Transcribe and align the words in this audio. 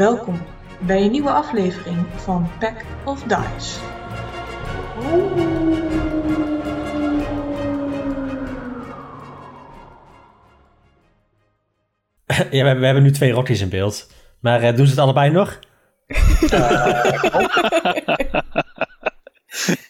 Welkom 0.00 0.42
bij 0.78 1.02
een 1.02 1.10
nieuwe 1.10 1.30
aflevering 1.30 2.06
van 2.16 2.50
Pack 2.58 2.84
of 3.04 3.22
Dice. 3.22 3.78
Ja, 12.50 12.50
we 12.50 12.56
hebben, 12.56 12.78
we 12.78 12.84
hebben 12.84 13.02
nu 13.02 13.10
twee 13.10 13.32
Rockies 13.32 13.60
in 13.60 13.68
beeld. 13.68 14.10
Maar 14.38 14.62
eh, 14.62 14.76
doen 14.76 14.86
ze 14.86 14.90
het 14.90 15.00
allebei 15.00 15.30
nog? 15.30 15.58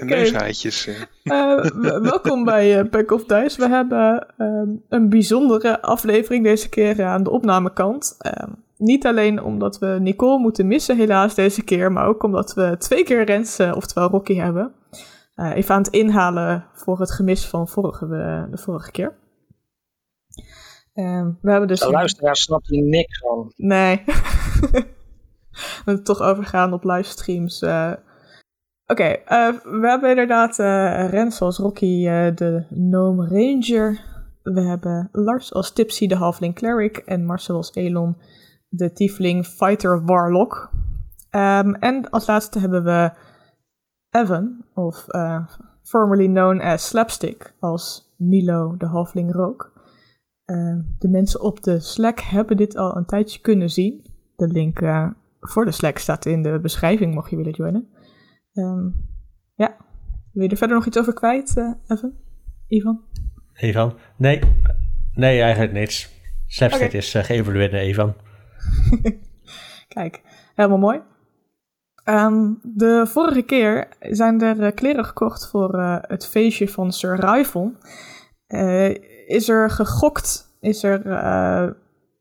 Neushaartjes. 0.00 0.86
eh. 0.86 1.02
Eh, 1.22 2.00
welkom 2.02 2.44
bij 2.44 2.78
eh, 2.78 2.90
Pack 2.90 3.10
of 3.10 3.24
Dice. 3.24 3.60
We 3.60 3.68
hebben 3.68 4.26
ehm, 4.38 4.68
een 4.88 5.08
bijzondere 5.08 5.82
aflevering 5.82 6.44
deze 6.44 6.68
keer 6.68 7.04
aan 7.04 7.22
de 7.22 7.30
opnamekant. 7.30 8.16
Ehm, 8.18 8.50
niet 8.76 9.06
alleen 9.06 9.42
omdat 9.42 9.78
we 9.78 9.96
Nicole 10.00 10.38
moeten 10.38 10.66
missen 10.66 10.96
helaas 10.96 11.34
deze 11.34 11.62
keer, 11.64 11.92
maar 11.92 12.06
ook 12.06 12.22
omdat 12.22 12.54
we 12.54 12.76
twee 12.78 13.04
keer 13.04 13.24
Rens, 13.24 13.60
oftewel 13.60 14.08
Rocky, 14.08 14.34
hebben. 14.34 14.72
Eh, 15.34 15.56
even 15.56 15.74
aan 15.74 15.82
het 15.82 15.92
inhalen 15.92 16.66
voor 16.72 17.00
het 17.00 17.12
gemis 17.12 17.46
van 17.46 17.68
vorige, 17.68 18.06
de 18.50 18.58
vorige 18.58 18.90
keer. 18.90 19.12
Ehm, 20.94 21.30
we 21.40 21.50
hebben 21.50 21.68
dus... 21.68 21.80
De 21.80 21.90
luisteraar 21.90 22.36
snapt 22.36 22.68
hier 22.68 22.82
niks 22.82 23.18
van. 23.18 23.52
Nee. 23.56 24.02
we 25.50 25.82
moeten 25.84 26.04
toch 26.04 26.20
overgaan 26.20 26.72
op 26.72 26.84
livestreams. 26.84 27.64
Oké, 28.86 29.04
eh, 29.04 29.52
we 29.62 29.88
hebben 29.88 30.10
inderdaad 30.10 30.58
eh 30.58 31.08
Rens 31.10 31.40
als 31.40 31.58
Rocky, 31.58 32.06
eh, 32.06 32.34
de 32.34 32.64
Gnome 32.70 33.28
Ranger. 33.28 34.00
We 34.42 34.60
hebben 34.60 35.08
Lars 35.12 35.54
als 35.54 35.72
Tipsy, 35.72 36.06
de 36.06 36.16
Halfling 36.16 36.54
Cleric. 36.54 36.96
En 36.96 37.24
Marcel 37.24 37.56
als 37.56 37.74
Elon, 37.74 38.16
de 38.68 38.92
Tiefling 38.92 39.46
Fighter 39.46 40.04
Warlock. 40.04 40.70
Ehm, 41.30 41.74
en 41.74 42.10
als 42.10 42.26
laatste 42.26 42.58
hebben 42.58 42.84
we 42.84 43.12
Evan, 44.10 44.64
of 44.74 45.06
formerly 45.82 46.26
known 46.26 46.60
as 46.60 46.88
Slapstick, 46.88 47.54
als 47.60 48.14
Milo, 48.16 48.76
de 48.76 48.86
Halfling 48.86 49.32
Rook. 49.32 49.72
Eh, 50.44 50.76
de 50.98 51.08
mensen 51.08 51.40
op 51.40 51.62
de 51.62 51.80
Slack 51.80 52.20
hebben 52.20 52.56
dit 52.56 52.76
al 52.76 52.96
een 52.96 53.06
tijdje 53.06 53.40
kunnen 53.40 53.70
zien. 53.70 54.04
De 54.36 54.48
link 54.48 54.80
voor 55.40 55.64
de 55.64 55.70
Slack 55.70 55.98
staat 55.98 56.26
in 56.26 56.42
de 56.42 56.58
beschrijving, 56.60 57.14
mocht 57.14 57.30
je 57.30 57.36
willen 57.36 57.52
joinen. 57.52 57.88
Ehm, 58.52 58.88
ja, 59.54 59.76
wil 60.32 60.42
je 60.42 60.48
er 60.48 60.56
verder 60.56 60.76
nog 60.76 60.86
iets 60.86 60.98
over 60.98 61.14
kwijt, 61.14 61.56
eh 61.56 61.72
Evan? 61.88 62.12
Ivan? 62.68 63.00
Evan? 63.54 63.98
Nee. 64.16 64.40
Nee, 65.14 65.40
eigenlijk 65.40 65.72
niets. 65.72 66.10
Slapstick 66.46 66.86
Oké. 66.86 66.96
is 66.96 67.14
uh, 67.14 67.22
geëvalueerd 67.22 67.72
naar 67.72 67.80
Evan. 67.80 68.14
Kijk, 69.88 70.22
helemaal 70.54 70.78
mooi. 70.78 71.00
Ehm, 72.04 72.52
de 72.62 73.06
vorige 73.06 73.42
keer 73.42 73.88
zijn 74.00 74.40
er 74.40 74.62
eh, 74.62 74.74
kleren 74.74 75.04
gekocht 75.04 75.48
voor 75.48 75.78
het 76.06 76.26
feestje 76.26 76.68
van 76.68 76.92
Sir 76.92 77.16
Raifon. 77.16 77.76
Eh, 78.46 78.94
is 79.26 79.48
er 79.48 79.70
gegokt? 79.70 80.56
Is 80.60 80.82
er 80.82 81.06
eh, 81.06 81.68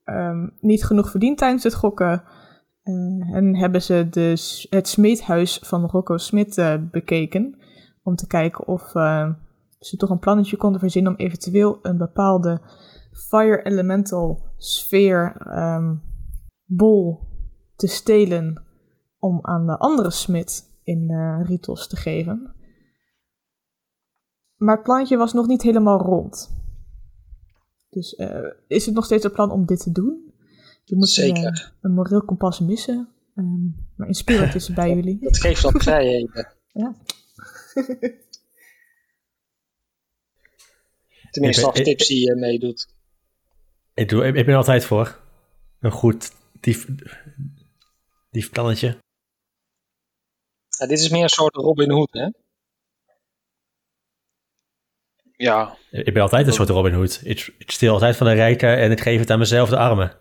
ehm, 0.04 0.48
niet 0.60 0.84
genoeg 0.86 1.10
verdiend 1.10 1.38
tijdens 1.38 1.64
het 1.64 1.74
gokken? 1.74 2.24
Eh, 2.84 3.36
en 3.36 3.56
hebben 3.56 3.82
ze 3.82 4.08
de, 4.10 4.36
s- 4.36 4.68
het 4.70 4.88
smeedhuis 4.88 5.60
van 5.64 5.86
Rocco 5.86 6.18
Smit 6.18 6.58
eh, 6.58 6.76
bekeken. 6.92 7.56
Om 8.04 8.16
te 8.16 8.28
kijken 8.28 8.68
of 8.68 8.96
eh, 8.96 9.34
ze 9.80 9.98
toch 9.98 10.10
een 10.10 10.20
plannetje 10.20 10.58
konden 10.58 10.80
verzinnen 10.80 11.12
om 11.12 11.18
eventueel 11.18 11.80
een 11.82 11.98
bepaalde 11.98 12.62
Fire 13.12 13.64
Elemental 13.64 14.44
sfeer 14.58 15.36
ehm, 15.48 15.96
bol 16.66 17.20
te 17.76 17.88
stelen 17.88 18.64
om 19.20 19.40
aan 19.42 19.66
de 19.68 19.78
andere 19.78 20.12
smid 20.12 20.80
in 20.84 21.12
Ritos 21.44 21.88
te 21.88 21.96
geven. 21.96 22.54
Maar 24.56 24.76
het 24.76 24.84
plantje 24.84 25.18
was 25.18 25.34
nog 25.34 25.48
niet 25.48 25.62
helemaal 25.62 26.00
rond. 26.00 26.56
Dus 27.90 28.14
is 28.68 28.86
het 28.86 28.96
nog 28.96 29.06
steeds 29.06 29.24
het 29.24 29.34
plan 29.34 29.52
om 29.52 29.66
dit 29.66 29.80
te 29.84 29.92
doen? 29.92 30.31
Je 30.84 30.96
moet 30.96 31.10
Zeker. 31.10 31.46
Een, 31.46 31.72
een 31.82 31.92
moreel 31.94 32.26
kompas 32.26 32.60
missen. 32.60 33.10
ehm, 33.36 33.66
maar 33.96 34.08
in 34.08 34.14
spirit 34.14 34.56
is 34.56 34.68
het 34.68 34.76
bij 34.76 34.90
jullie. 34.96 35.20
Dat 35.22 35.38
geeft 35.40 35.62
wat 35.62 35.84
vrijheden. 35.84 36.54
Ja. 36.74 36.96
Tenminste, 41.32 41.66
als 41.66 41.82
Tipsy 41.82 42.28
eh, 42.28 42.36
meedoet. 42.36 42.88
Ik, 43.94 44.10
doe, 44.10 44.22
ik, 44.26 44.36
ik 44.36 44.46
ben 44.46 44.54
er 44.54 44.60
altijd 44.60 44.86
voor. 44.86 45.20
Een 45.80 45.92
goed 45.92 46.32
dief, 46.60 46.88
dief 48.30 48.50
plannetje. 48.50 48.98
Ja, 50.80 50.88
dit 50.88 51.00
is 51.00 51.10
meer 51.10 51.24
een 51.24 51.30
soort 51.30 51.56
Robin 51.56 51.92
Hood, 51.92 52.12
hè? 52.12 52.30
Ja, 55.38 55.78
Ik 55.92 56.14
ben 56.14 56.22
altijd 56.22 56.48
een 56.48 56.54
soort 56.54 56.70
Robin 56.70 56.94
Hood. 56.94 57.22
Ik, 57.24 57.54
ik 57.58 57.72
steel 57.72 57.94
altijd 57.94 58.16
van 58.18 58.28
de 58.28 58.34
rijken 58.34 58.78
en 58.78 58.92
ik 58.92 59.00
geef 59.00 59.20
het 59.20 59.30
aan 59.30 59.40
mezelf 59.40 59.70
de 59.70 59.78
armen. 59.78 60.18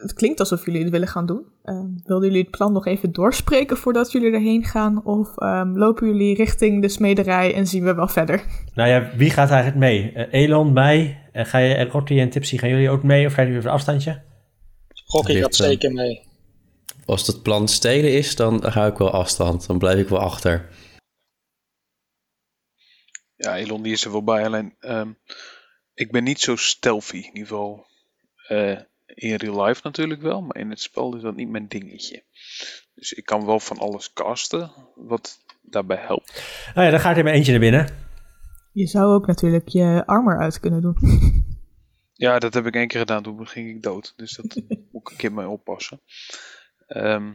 Het 0.00 0.12
klinkt 0.12 0.40
alsof 0.40 0.64
jullie 0.64 0.82
het 0.82 0.90
willen 0.90 1.08
gaan 1.08 1.26
doen. 1.26 1.46
Ehm, 1.62 1.86
wilden 2.04 2.28
jullie 2.28 2.42
het 2.42 2.50
plan 2.50 2.72
nog 2.72 2.86
even 2.86 3.12
doorspreken 3.12 3.76
voordat 3.76 4.12
jullie 4.12 4.32
erheen 4.32 4.64
gaan? 4.64 5.04
Of 5.04 5.36
ehm, 5.36 5.76
lopen 5.76 6.06
jullie 6.06 6.34
richting 6.34 6.82
de 6.82 6.88
smederij 6.88 7.54
en 7.54 7.66
zien 7.66 7.84
we 7.84 7.94
wel 7.94 8.08
verder? 8.08 8.44
Nou 8.74 8.88
ja, 8.88 9.16
wie 9.16 9.30
gaat 9.30 9.50
eigenlijk 9.50 9.80
mee? 9.80 10.12
Eh, 10.12 10.42
Elon, 10.42 10.72
mij, 10.72 11.28
en 11.32 11.46
ga 11.46 11.58
je, 11.58 11.74
en 11.74 11.88
Rocky 11.88 12.18
en 12.18 12.30
Tipsy, 12.30 12.58
gaan 12.58 12.68
jullie 12.68 12.90
ook 12.90 13.02
mee 13.02 13.26
of 13.26 13.32
gaan 13.32 13.44
jullie 13.44 13.58
even 13.58 13.70
een 13.70 13.76
afstandje? 13.76 14.22
Rocky 15.06 15.40
gaat 15.40 15.60
eh, 15.60 15.66
zeker 15.66 15.92
mee. 15.92 16.28
Als 17.04 17.26
het 17.26 17.42
plan 17.42 17.68
stelen 17.68 18.12
is, 18.12 18.36
dan 18.36 18.64
hou 18.66 18.90
ik 18.90 18.98
wel 18.98 19.10
afstand. 19.10 19.66
Dan 19.66 19.78
blijf 19.78 19.98
ik 19.98 20.08
wel 20.08 20.20
achter. 20.20 20.68
ja, 23.36 23.56
Elon 23.56 23.82
die 23.82 23.92
is 23.92 24.04
er 24.04 24.10
wel 24.12 24.24
bij. 24.24 24.44
Alleen, 24.44 24.74
ehm, 24.80 25.12
ik 25.94 26.10
ben 26.10 26.24
niet 26.24 26.40
zo 26.40 26.56
stealthy. 26.56 27.16
In 27.16 27.24
ieder 27.24 27.46
geval 27.46 27.86
eh, 28.48 28.78
in 29.20 29.34
real 29.34 29.64
life 29.64 29.80
natuurlijk 29.84 30.22
wel. 30.22 30.42
Maar 30.42 30.56
in 30.56 30.70
het 30.70 30.80
spel 30.80 31.16
is 31.16 31.22
dat 31.22 31.36
niet 31.36 31.48
mijn 31.48 31.68
dingetje. 31.68 32.22
Dus 32.94 33.12
ik 33.12 33.24
kan 33.24 33.46
wel 33.46 33.60
van 33.60 33.78
alles 33.78 34.12
casten. 34.12 34.70
Wat 34.94 35.38
daarbij 35.62 35.96
helpt. 35.96 36.42
Nou 36.74 36.84
ja, 36.86 36.90
dan 36.90 37.00
ga 37.00 37.10
ik 37.10 37.16
er 37.16 37.24
maar 37.24 37.32
eentje 37.32 37.50
naar 37.50 37.60
binnen. 37.60 37.88
Je 38.72 38.86
zou 38.86 39.14
ook 39.14 39.26
natuurlijk 39.26 39.68
je 39.68 40.02
armor 40.06 40.38
uit 40.40 40.60
kunnen 40.60 40.80
doen. 40.82 40.96
Ja, 42.12 42.38
dat 42.38 42.54
heb 42.54 42.66
ik 42.66 42.74
één 42.74 42.88
keer 42.88 43.00
gedaan. 43.00 43.22
Toen 43.22 43.46
ging 43.46 43.68
ik 43.68 43.82
dood. 43.82 44.12
Dus 44.16 44.36
dat 44.36 44.54
moet 44.92 45.02
ik 45.02 45.10
een 45.10 45.16
keer 45.16 45.32
mee 45.32 45.48
oppassen. 45.48 46.00
Ehm, 46.86 47.32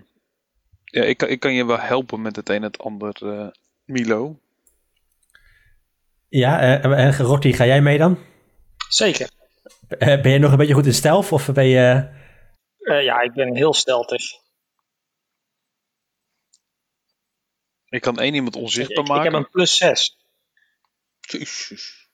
ja, 0.84 1.04
ik, 1.04 1.18
kan- 1.18 1.30
ik 1.30 1.40
kan 1.40 1.54
je 1.54 1.66
wel 1.66 1.80
helpen 1.80 2.22
met 2.22 2.36
het 2.36 2.50
een 2.50 2.56
en 2.56 2.62
het 2.62 2.78
ander. 2.80 3.16
eh, 3.40 3.48
Milo. 3.86 4.40
Ja, 6.30 6.60
eh, 6.60 7.06
en 7.06 7.18
Rocky, 7.18 7.52
ga 7.52 7.66
jij 7.66 7.82
mee 7.82 7.98
dan? 7.98 8.18
Zeker. 8.90 9.30
Eh, 9.88 10.22
ben 10.22 10.32
je 10.32 10.38
nog 10.40 10.52
een 10.52 10.58
beetje 10.58 10.74
goed 10.74 10.86
in 10.86 10.94
stealth 10.94 11.32
of 11.32 11.52
ben 11.54 11.66
je... 11.66 12.10
Eh, 12.78 13.04
ja, 13.04 13.22
ik 13.22 13.34
ben 13.34 13.56
heel 13.56 13.74
steltig. 13.74 14.22
Ik 17.90 18.02
kan 18.02 18.20
één 18.20 18.34
iemand 18.34 18.56
Ik, 18.56 18.62
onzichtbaar 18.62 19.04
ik 19.04 19.10
maken. 19.10 19.34
heb 19.34 19.34
een 19.34 19.50
plus 19.50 19.78
6. 19.78 20.18
Jezus. 21.22 22.10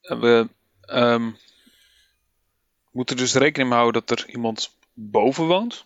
En 0.00 0.20
we 0.20 0.48
ehm, 0.80 1.32
moeten 2.90 3.16
dus 3.16 3.34
rekening 3.34 3.68
mee 3.68 3.78
houden 3.78 4.04
dat 4.06 4.18
er 4.18 4.28
iemand 4.28 4.76
boven 4.92 5.46
woont. 5.46 5.84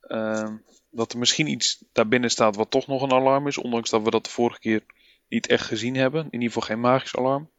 Ehm, 0.00 0.56
dat 0.90 1.12
er 1.12 1.18
misschien 1.18 1.46
iets 1.46 1.84
daarbinnen 1.92 2.30
staat 2.30 2.56
wat 2.56 2.70
toch 2.70 2.86
nog 2.86 3.02
een 3.02 3.12
alarm 3.12 3.46
is. 3.46 3.58
Ondanks 3.58 3.90
dat 3.90 4.02
we 4.02 4.10
dat 4.10 4.24
de 4.24 4.30
vorige 4.30 4.60
keer 4.60 4.84
niet 5.30 5.46
echt 5.46 5.66
gezien 5.66 5.94
hebben. 5.94 6.24
In 6.24 6.32
ieder 6.32 6.46
geval 6.46 6.62
geen 6.68 6.80
magisch 6.80 7.16
alarm. 7.16 7.50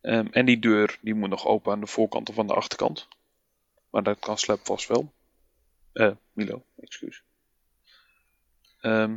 Ehm, 0.00 0.26
en 0.30 0.46
die 0.46 0.58
deur 0.58 0.98
die 1.00 1.14
moet 1.14 1.28
nog 1.28 1.46
open 1.46 1.72
aan 1.72 1.80
de 1.80 1.86
voorkant 1.86 2.28
of 2.28 2.38
aan 2.38 2.46
de 2.46 2.54
achterkant. 2.54 3.08
Maar 3.90 4.02
dat 4.02 4.18
kan 4.18 4.38
Slap 4.38 4.66
vast 4.66 4.88
wel. 4.88 5.12
Eh, 5.92 6.10
Milo, 6.32 6.64
excuus. 6.80 7.22
Ehm, 8.80 9.16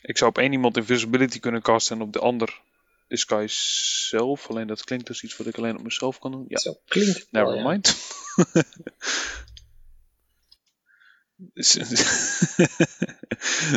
ik 0.00 0.18
zou 0.18 0.30
op 0.30 0.38
één 0.38 0.52
iemand 0.52 0.76
invisibility 0.76 1.40
kunnen 1.40 1.62
casten 1.62 1.96
en 1.96 2.02
op 2.02 2.12
de 2.12 2.18
ander 2.18 2.60
disguise 3.08 3.56
zelf. 4.08 4.50
Alleen 4.50 4.66
dat 4.66 4.84
klinkt 4.84 5.08
als 5.08 5.22
iets 5.22 5.36
wat 5.36 5.46
ik 5.46 5.58
alleen 5.58 5.76
op 5.76 5.82
mezelf 5.82 6.18
kan 6.18 6.30
doen. 6.30 6.44
Ja, 6.48 6.58
Zo 6.58 6.80
klinkt 6.86 7.28
wel, 7.30 7.44
never 7.44 7.62
ja. 7.62 7.68
mind. 7.70 7.96
dus, 11.54 11.72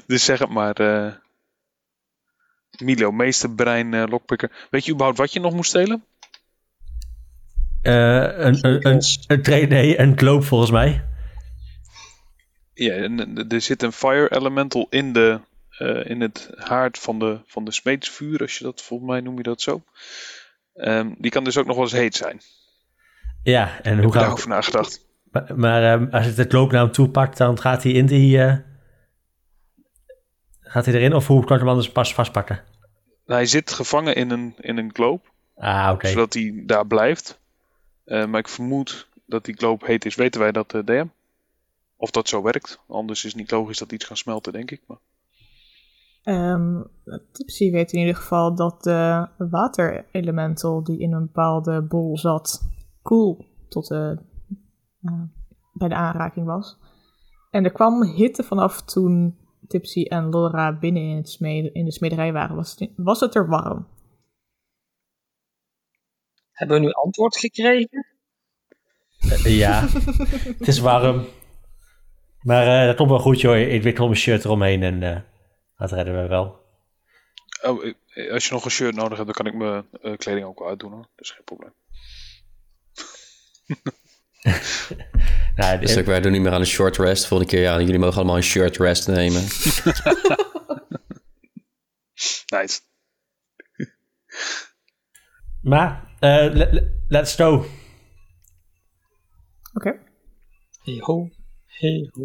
dus 0.07 0.25
zeg 0.25 0.39
het 0.39 0.49
maar. 0.49 0.75
eh, 0.75 1.13
Milo, 2.83 3.11
meesterbrein 3.11 3.89
brein 3.89 4.09
lockpicker. 4.09 4.67
Weet 4.69 4.85
je 4.85 4.91
überhaupt 4.91 5.17
wat 5.17 5.33
je 5.33 5.39
nog 5.39 5.53
moest 5.53 5.69
stelen? 5.69 6.03
eh, 7.81 8.45
een, 8.45 8.57
een, 8.61 8.87
een, 8.87 9.01
een, 9.27 9.41
tra- 9.41 9.65
nee, 9.67 9.99
een 9.99 10.17
globe 10.17 10.45
volgens 10.45 10.71
mij. 10.71 11.03
Ja, 12.73 12.93
en, 12.93 13.47
er 13.49 13.61
zit 13.61 13.83
een 13.83 13.91
fire 13.91 14.35
elemental 14.35 14.87
in, 14.89 15.13
de, 15.13 15.39
eh, 15.69 16.09
in 16.09 16.21
het 16.21 16.49
haard 16.55 16.99
van 16.99 17.19
de, 17.19 17.39
van 17.45 17.65
de 17.65 17.71
smeedsvuur, 17.71 18.39
als 18.41 18.57
je 18.57 18.63
dat, 18.63 18.81
volgens 18.81 19.09
mij 19.09 19.21
noem 19.21 19.37
je 19.37 19.43
dat 19.43 19.61
zo. 19.61 19.83
Ehm, 20.73 21.09
die 21.17 21.31
kan 21.31 21.43
dus 21.43 21.57
ook 21.57 21.65
nog 21.65 21.75
wel 21.75 21.83
eens 21.85 21.93
heet 21.93 22.15
zijn. 22.15 22.41
Ja, 23.43 23.81
en 23.81 24.01
hoe 24.01 24.11
gaat 24.11 24.21
daarover 24.21 24.49
nagedacht. 24.49 25.05
Maar, 25.31 25.51
maar 25.55 25.93
ehm, 25.93 26.07
als 26.11 26.25
het 26.25 26.37
het 26.37 26.51
loop 26.51 26.71
naar 26.71 26.81
hem 26.81 26.91
toe 26.91 27.09
pakt, 27.09 27.37
dan 27.37 27.59
gaat 27.59 27.83
hij 27.83 27.91
in 27.91 28.05
die... 28.05 28.41
eh, 28.41 28.55
gaat 30.67 30.85
hij 30.85 30.93
erin 30.93 31.13
of 31.13 31.27
hoe 31.27 31.45
kan 31.45 31.53
ik 31.53 31.59
hem 31.61 31.69
anders 31.69 31.91
pas 31.91 32.13
vastpakken? 32.13 32.63
Nou, 33.25 33.39
hij 33.39 33.45
zit 33.45 33.71
gevangen 33.71 34.15
in 34.15 34.29
een, 34.31 34.53
in 34.57 34.77
een 34.77 34.93
globe, 34.93 35.23
Ah, 35.55 35.89
oké. 35.93 36.07
zodat 36.07 36.33
hij 36.33 36.63
daar 36.65 36.87
blijft. 36.87 37.39
Eh, 38.03 38.25
maar 38.25 38.39
ik 38.39 38.47
vermoed 38.47 39.09
dat 39.25 39.45
die 39.45 39.57
globe 39.57 39.85
heet 39.85 40.05
is. 40.05 40.15
Weten 40.15 40.41
wij 40.41 40.51
dat, 40.51 40.73
eh, 40.73 40.83
DM? 40.83 41.05
Of 41.97 42.11
dat 42.11 42.27
zo 42.27 42.41
werkt. 42.41 42.79
Anders 42.87 43.25
is 43.25 43.31
het 43.31 43.39
niet 43.41 43.51
logisch 43.51 43.77
dat 43.77 43.91
iets 43.91 44.05
gaat 44.05 44.17
smelten, 44.17 44.53
denk 44.53 44.71
ik. 44.71 44.81
Maar... 44.87 44.97
Ehm 46.23 46.81
Tipsy 47.31 47.71
weet 47.71 47.91
in 47.91 47.99
ieder 47.99 48.15
geval 48.15 48.55
dat 48.55 48.83
de 48.83 49.27
waterelemental 49.37 50.83
die 50.83 50.99
in 50.99 51.13
een 51.13 51.25
bepaalde 51.25 51.81
bol 51.81 52.17
zat, 52.17 52.61
koel 53.01 53.45
tot 53.69 53.87
de, 53.87 54.17
eh, 55.01 55.21
bij 55.73 55.87
de 55.87 55.95
aanraking 55.95 56.45
was. 56.45 56.77
En 57.51 57.63
er 57.63 57.71
kwam 57.71 58.03
hitte 58.03 58.43
vanaf 58.43 58.81
toen 58.81 59.37
Tipsy 59.67 60.03
en 60.03 60.29
Laura 60.29 60.77
binnen 60.77 61.03
in, 61.03 61.15
het 61.15 61.29
smede, 61.29 61.71
in 61.71 61.85
de 61.85 61.91
smederij 61.91 62.33
waren. 62.33 62.55
Was 62.55 62.75
het, 62.79 62.89
was 62.95 63.19
het 63.19 63.35
er 63.35 63.47
warm? 63.47 63.87
Hebben 66.51 66.79
we 66.79 66.85
nu 66.85 66.91
antwoord 66.91 67.37
gekregen? 67.37 68.07
Eh, 69.17 69.57
ja, 69.57 69.87
het 70.59 70.67
is 70.67 70.79
warm. 70.79 71.25
Maar 72.45 72.81
eh, 72.81 72.85
dat 72.85 72.95
komt 72.95 73.09
wel 73.09 73.19
goed, 73.19 73.41
joh. 73.41 73.57
Ik 73.57 73.83
wikkel 73.83 74.05
mijn 74.05 74.19
shirt 74.19 74.45
eromheen 74.45 74.83
en 74.83 75.03
eh, 75.03 75.21
dat 75.77 75.91
redden 75.91 76.21
we 76.21 76.27
wel. 76.27 76.63
Oh, 77.61 77.93
als 78.31 78.47
je 78.47 78.53
nog 78.53 78.65
een 78.65 78.71
shirt 78.71 78.95
nodig 78.95 79.17
hebt, 79.17 79.33
dan 79.33 79.43
kan 79.43 79.45
ik 79.45 79.53
mijn 79.53 79.85
eh, 80.01 80.17
kleding 80.17 80.45
ook 80.45 80.59
wel 80.59 80.67
uitdoen 80.67 80.91
hoor. 80.91 81.07
Dat 81.15 81.25
is 81.25 81.31
geen 81.31 81.43
probleem. 81.43 81.73
Nou, 85.55 85.79
Dus 85.79 85.97
ook, 85.97 86.05
wij 86.05 86.21
doen 86.21 86.31
niet 86.31 86.41
meer 86.41 86.51
aan 86.51 86.59
een 86.59 86.65
short 86.65 86.97
rest. 86.97 87.27
Volgende 87.27 87.51
keer, 87.53 87.61
ja, 87.61 87.79
jullie 87.79 87.99
mogen 87.99 88.15
allemaal 88.15 88.35
een 88.35 88.43
short 88.43 88.77
rest 88.77 89.07
nemen. 89.07 89.41
Nice. 92.55 92.79
maar, 95.61 96.15
eh, 96.19 96.53
le- 96.53 96.69
le- 96.71 96.91
let's 97.07 97.35
go. 97.35 97.65
Oké. 99.73 99.99
Hey 100.83 100.97
ho, 100.99 101.29
hey 101.65 102.09
ho. 102.11 102.23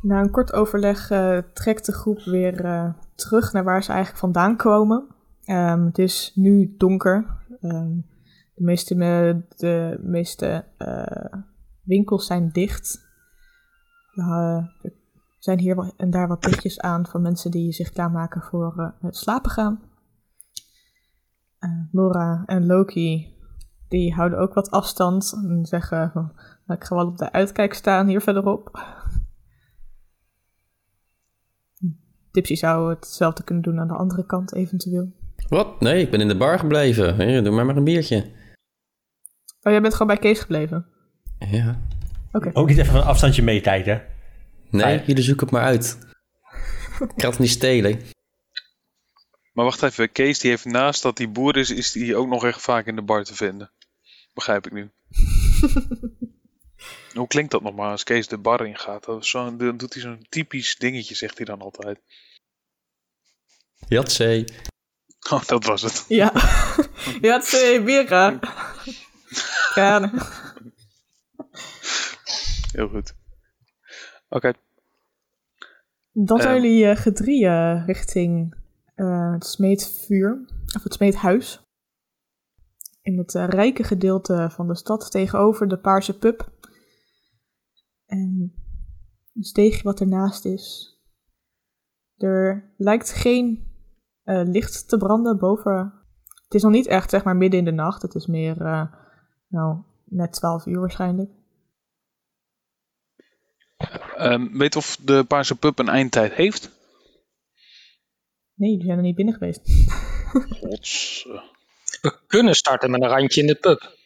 Na 0.00 0.20
een 0.20 0.30
kort 0.30 0.52
overleg 0.52 1.10
eh, 1.10 1.38
trekt 1.52 1.86
de 1.86 1.92
groep 1.92 2.22
weer 2.24 2.64
eh, 2.64 2.92
terug 3.14 3.52
naar 3.52 3.64
waar 3.64 3.82
ze 3.82 3.88
eigenlijk 3.90 4.20
vandaan 4.20 4.56
komen. 4.56 5.06
Ehm, 5.44 5.84
het 5.84 5.98
is 5.98 6.32
nu 6.34 6.74
donker. 6.78 7.26
Ehm, 7.60 7.92
de 8.54 8.62
meeste, 8.64 8.94
me- 8.94 9.42
de 9.56 9.98
meeste 10.02 10.64
eh, 10.78 11.40
winkels 11.82 12.26
zijn 12.26 12.48
dicht. 12.52 13.10
Eh, 14.14 14.64
er 14.82 14.92
zijn 15.38 15.58
hier 15.58 15.92
en 15.96 16.10
daar 16.10 16.28
wat 16.28 16.46
lichtjes 16.46 16.80
aan 16.80 17.06
van 17.06 17.22
mensen 17.22 17.50
die 17.50 17.72
zich 17.72 17.90
klaarmaken 17.90 18.42
voor 18.42 18.74
eh, 18.78 19.06
het 19.06 19.16
slapen 19.16 19.50
gaan. 19.50 19.80
Laura 21.92 22.42
en 22.46 22.66
Loki 22.66 23.34
die 23.88 24.14
houden 24.14 24.38
ook 24.38 24.54
wat 24.54 24.70
afstand 24.70 25.32
en 25.32 25.64
zeggen 25.66 26.10
van, 26.12 26.32
nou, 26.66 26.80
ik 26.80 26.86
ga 26.86 26.96
wel 26.96 27.06
op 27.06 27.18
de 27.18 27.32
uitkijk 27.32 27.74
staan 27.74 28.06
hier 28.06 28.20
verderop. 28.20 28.70
Tipsy 32.30 32.54
zou 32.54 32.90
hetzelfde 32.90 33.42
kunnen 33.42 33.64
doen 33.64 33.80
aan 33.80 33.88
de 33.88 33.94
andere 33.94 34.26
kant 34.26 34.54
eventueel. 34.54 35.12
Wat? 35.48 35.80
Nee, 35.80 36.02
ik 36.02 36.10
ben 36.10 36.20
in 36.20 36.28
de 36.28 36.36
bar 36.36 36.58
gebleven. 36.58 37.44
Doe 37.44 37.54
maar 37.54 37.66
maar 37.66 37.76
een 37.76 37.84
biertje. 37.84 38.30
Oh, 39.62 39.72
jij 39.72 39.80
bent 39.80 39.92
gewoon 39.92 40.06
bij 40.06 40.16
Kees 40.16 40.40
gebleven? 40.40 40.86
Ja. 41.38 41.80
Oké. 42.32 42.50
Ook 42.52 42.68
niet 42.68 42.78
even 42.78 42.94
een 42.94 43.02
afstandje 43.02 43.42
meekijken. 43.42 44.06
Nee, 44.70 45.02
jullie 45.06 45.22
zoeken 45.22 45.46
het 45.46 45.54
maar 45.54 45.64
uit. 45.64 45.98
Ik 47.16 47.22
ga 47.22 47.28
het 47.28 47.38
niet 47.38 47.50
stelen. 47.50 48.00
Maar 49.52 49.64
wacht 49.64 49.82
even, 49.82 50.12
Kees 50.12 50.38
die 50.38 50.50
heeft 50.50 50.64
naast 50.64 51.02
dat 51.02 51.18
hij 51.18 51.30
boer 51.30 51.56
is, 51.56 51.70
is 51.70 51.92
die 51.92 52.16
ook 52.16 52.28
nog 52.28 52.44
echt 52.44 52.60
vaak 52.60 52.86
in 52.86 52.96
de 52.96 53.02
bar 53.02 53.24
te 53.24 53.34
vinden. 53.34 53.70
Begrijp 54.34 54.66
ik 54.66 54.72
nu. 54.72 54.90
Hoe 57.14 57.26
klinkt 57.26 57.50
dat 57.50 57.62
nog 57.62 57.74
maar 57.74 57.90
als 57.90 58.04
Kees 58.04 58.28
de 58.28 58.38
bar 58.38 58.66
ingaat? 58.66 59.04
Dat 59.04 59.26
zo, 59.26 59.56
dan 59.56 59.76
doet 59.76 59.92
hij 59.92 60.02
zo'n 60.02 60.26
typisch 60.28 60.76
dingetje, 60.76 61.14
zegt 61.14 61.36
hij 61.36 61.46
dan 61.46 61.60
altijd. 61.60 62.00
Jatzee. 63.88 64.44
Oh, 65.30 65.44
dat 65.44 65.64
was 65.64 65.82
het. 65.82 66.04
Ja. 66.08 66.32
ja, 67.20 67.36
het 67.36 67.44
uh. 69.32 69.72
Gerne. 69.72 70.10
Heel 72.72 72.88
goed. 72.88 73.14
Oké. 74.28 74.52
Dan 76.12 76.40
zijn 76.40 76.54
Ehm. 76.54 76.62
jullie 76.62 76.84
uh, 76.84 76.96
gedrieën 76.96 77.84
richting 77.84 78.54
uh, 78.96 79.32
het 79.32 79.46
smeedvuur, 79.46 80.44
of 80.76 80.82
het 80.82 80.92
smeedhuis. 80.92 81.60
In 83.02 83.18
het 83.18 83.34
uh, 83.34 83.48
rijke 83.48 83.84
gedeelte 83.84 84.48
van 84.50 84.68
de 84.68 84.76
stad 84.76 85.10
tegenover 85.10 85.68
de 85.68 85.78
Paarse 85.78 86.18
Pub. 86.18 86.50
En 88.06 88.52
een 89.34 89.44
steegje 89.44 89.82
wat 89.82 90.00
ernaast 90.00 90.44
is. 90.44 90.96
Er 92.16 92.72
lijkt 92.76 93.10
geen 93.12 93.70
uh, 94.24 94.42
licht 94.44 94.88
te 94.88 94.96
branden 94.96 95.38
boven. 95.38 95.92
Het 96.44 96.54
is 96.54 96.62
nog 96.62 96.72
niet 96.72 96.86
echt, 96.86 97.10
zeg 97.10 97.24
maar, 97.24 97.36
midden 97.36 97.58
in 97.58 97.64
de 97.64 97.72
nacht. 97.72 98.02
Het 98.02 98.14
is 98.14 98.26
meer, 98.26 98.60
uh, 98.60 98.92
nou, 99.52 99.76
net 100.04 100.32
12 100.32 100.66
uur 100.66 100.80
waarschijnlijk. 100.80 101.30
Um, 104.18 104.58
weet 104.58 104.76
of 104.76 104.96
de 105.00 105.24
Paarse 105.24 105.54
Pub 105.54 105.78
een 105.78 105.88
eindtijd 105.88 106.32
heeft? 106.32 106.70
Nee, 108.54 108.76
die 108.76 108.84
zijn 108.84 108.96
er 108.96 109.02
niet 109.02 109.16
binnen 109.16 109.34
geweest. 109.34 109.60
Gods. 110.60 111.22
We 112.00 112.18
kunnen 112.26 112.54
starten 112.54 112.90
met 112.90 113.02
een 113.02 113.08
randje 113.08 113.40
in 113.40 113.46
de 113.46 113.54
pub. 113.54 113.96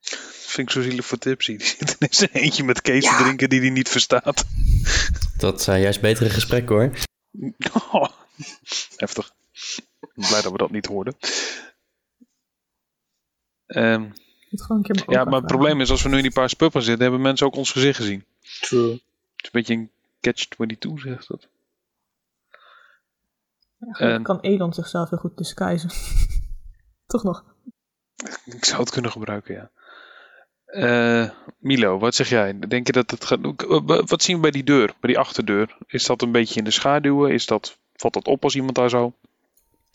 Vind 0.00 0.68
ik 0.68 0.74
zo 0.74 0.82
zielig 0.82 1.06
voor 1.06 1.18
Tipsy. 1.18 1.56
Die 1.56 1.66
zit 1.66 1.96
in 1.98 2.08
zijn 2.10 2.30
eentje 2.30 2.64
met 2.64 2.80
Kees 2.80 3.04
ja. 3.04 3.16
te 3.16 3.22
drinken 3.22 3.48
die 3.48 3.60
hij 3.60 3.70
niet 3.70 3.88
verstaat. 3.88 4.44
Dat 5.36 5.62
zijn 5.62 5.80
juist 5.80 6.00
betere 6.00 6.30
gesprekken 6.30 6.74
hoor. 6.74 6.90
Oh, 7.92 8.08
heftig. 8.96 9.34
Ik 10.00 10.12
ben 10.14 10.28
blij 10.28 10.42
dat 10.42 10.52
we 10.52 10.58
dat 10.58 10.70
niet 10.70 10.86
hoorden. 10.86 11.16
Um, 13.66 14.12
ja, 15.06 15.24
maar 15.24 15.38
het 15.38 15.46
probleem 15.46 15.80
is, 15.80 15.90
als 15.90 16.02
we 16.02 16.08
nu 16.08 16.16
in 16.16 16.22
die 16.22 16.32
paarse 16.32 16.56
pub 16.56 16.72
gaan 16.72 16.82
zitten, 16.82 17.02
hebben 17.02 17.20
mensen 17.20 17.46
ook 17.46 17.56
ons 17.56 17.72
gezicht 17.72 17.96
gezien. 17.96 18.24
True. 18.60 18.92
Het 18.92 19.00
is 19.36 19.44
een 19.44 19.50
beetje 19.52 19.74
een 19.74 19.90
catch-22, 20.20 21.00
zegt 21.00 21.28
dat. 21.28 21.48
Ja, 23.78 23.92
en... 23.92 24.22
kan 24.22 24.40
Elon 24.40 24.72
zichzelf 24.72 25.10
heel 25.10 25.18
goed 25.18 25.36
disguisen. 25.36 25.90
Toch 27.06 27.22
nog? 27.22 27.44
Ik 28.44 28.64
zou 28.64 28.80
het 28.80 28.90
kunnen 28.90 29.10
gebruiken, 29.10 29.54
ja. 29.54 29.70
Uh, 30.66 31.30
Milo, 31.58 31.98
wat 31.98 32.14
zeg 32.14 32.28
jij? 32.28 32.58
Denk 32.58 32.86
je 32.86 32.92
dat 32.92 33.10
het 33.10 33.24
gaat... 33.24 33.38
Wat 34.08 34.22
zien 34.22 34.36
we 34.36 34.42
bij 34.42 34.50
die 34.50 34.64
deur, 34.64 34.86
bij 34.86 35.10
die 35.10 35.18
achterdeur? 35.18 35.76
Is 35.86 36.06
dat 36.06 36.22
een 36.22 36.32
beetje 36.32 36.58
in 36.58 36.64
de 36.64 36.70
schaduwen? 36.70 37.32
Is 37.32 37.46
dat... 37.46 37.78
Valt 37.94 38.14
dat 38.14 38.26
op 38.26 38.44
als 38.44 38.54
iemand 38.54 38.74
daar 38.74 38.90
zou 38.90 39.12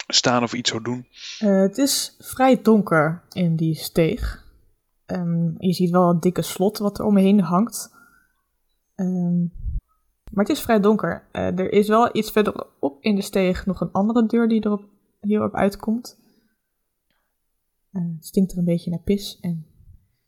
staan 0.07 0.43
of 0.43 0.53
iets 0.53 0.69
zou 0.69 0.83
doen? 0.83 1.07
Uh, 1.39 1.61
het 1.61 1.77
is 1.77 2.15
vrij 2.19 2.61
donker 2.61 3.21
in 3.31 3.55
die 3.55 3.75
steeg. 3.75 4.40
Um, 5.11 5.55
je 5.57 5.73
ziet 5.73 5.89
wel 5.89 6.09
een 6.09 6.19
dikke 6.19 6.41
slot 6.41 6.77
wat 6.77 6.99
er 6.99 7.05
omheen 7.05 7.39
hangt. 7.39 7.95
Um, 8.95 9.51
maar 10.31 10.45
het 10.45 10.55
is 10.55 10.61
vrij 10.61 10.79
donker. 10.79 11.27
Uh, 11.31 11.59
er 11.59 11.71
is 11.71 11.87
wel 11.87 12.15
iets 12.15 12.31
verderop 12.31 12.97
in 12.99 13.15
de 13.15 13.21
steeg 13.21 13.65
nog 13.65 13.81
een 13.81 13.91
andere 13.91 14.25
deur 14.25 14.47
die 14.47 14.65
erop, 14.65 14.89
hierop 15.21 15.55
uitkomt. 15.55 16.19
Uh, 17.91 18.15
het 18.15 18.25
stinkt 18.25 18.51
er 18.51 18.57
een 18.57 18.65
beetje 18.65 18.89
naar 18.89 18.99
pis 18.99 19.39
en 19.39 19.65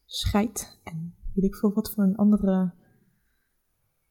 scheid. 0.06 0.80
En 0.84 1.16
weet 1.34 1.46
ik 1.46 1.56
veel 1.56 1.74
wat 1.74 1.92
voor 1.92 2.04
een 2.04 2.16
andere 2.16 2.72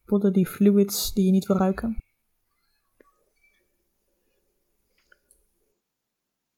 bodily 0.05 0.45
fluids 0.45 1.15
die 1.15 1.25
je 1.25 1.31
niet 1.31 1.47
wil 1.47 1.57
ruiken. 1.57 2.03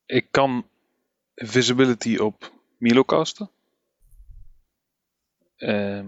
Ik 0.07 0.29
kan 0.31 0.67
visibility 1.35 2.17
op 2.17 2.53
Milo 2.79 3.05
casten. 3.05 3.51
Uh, 5.59 6.05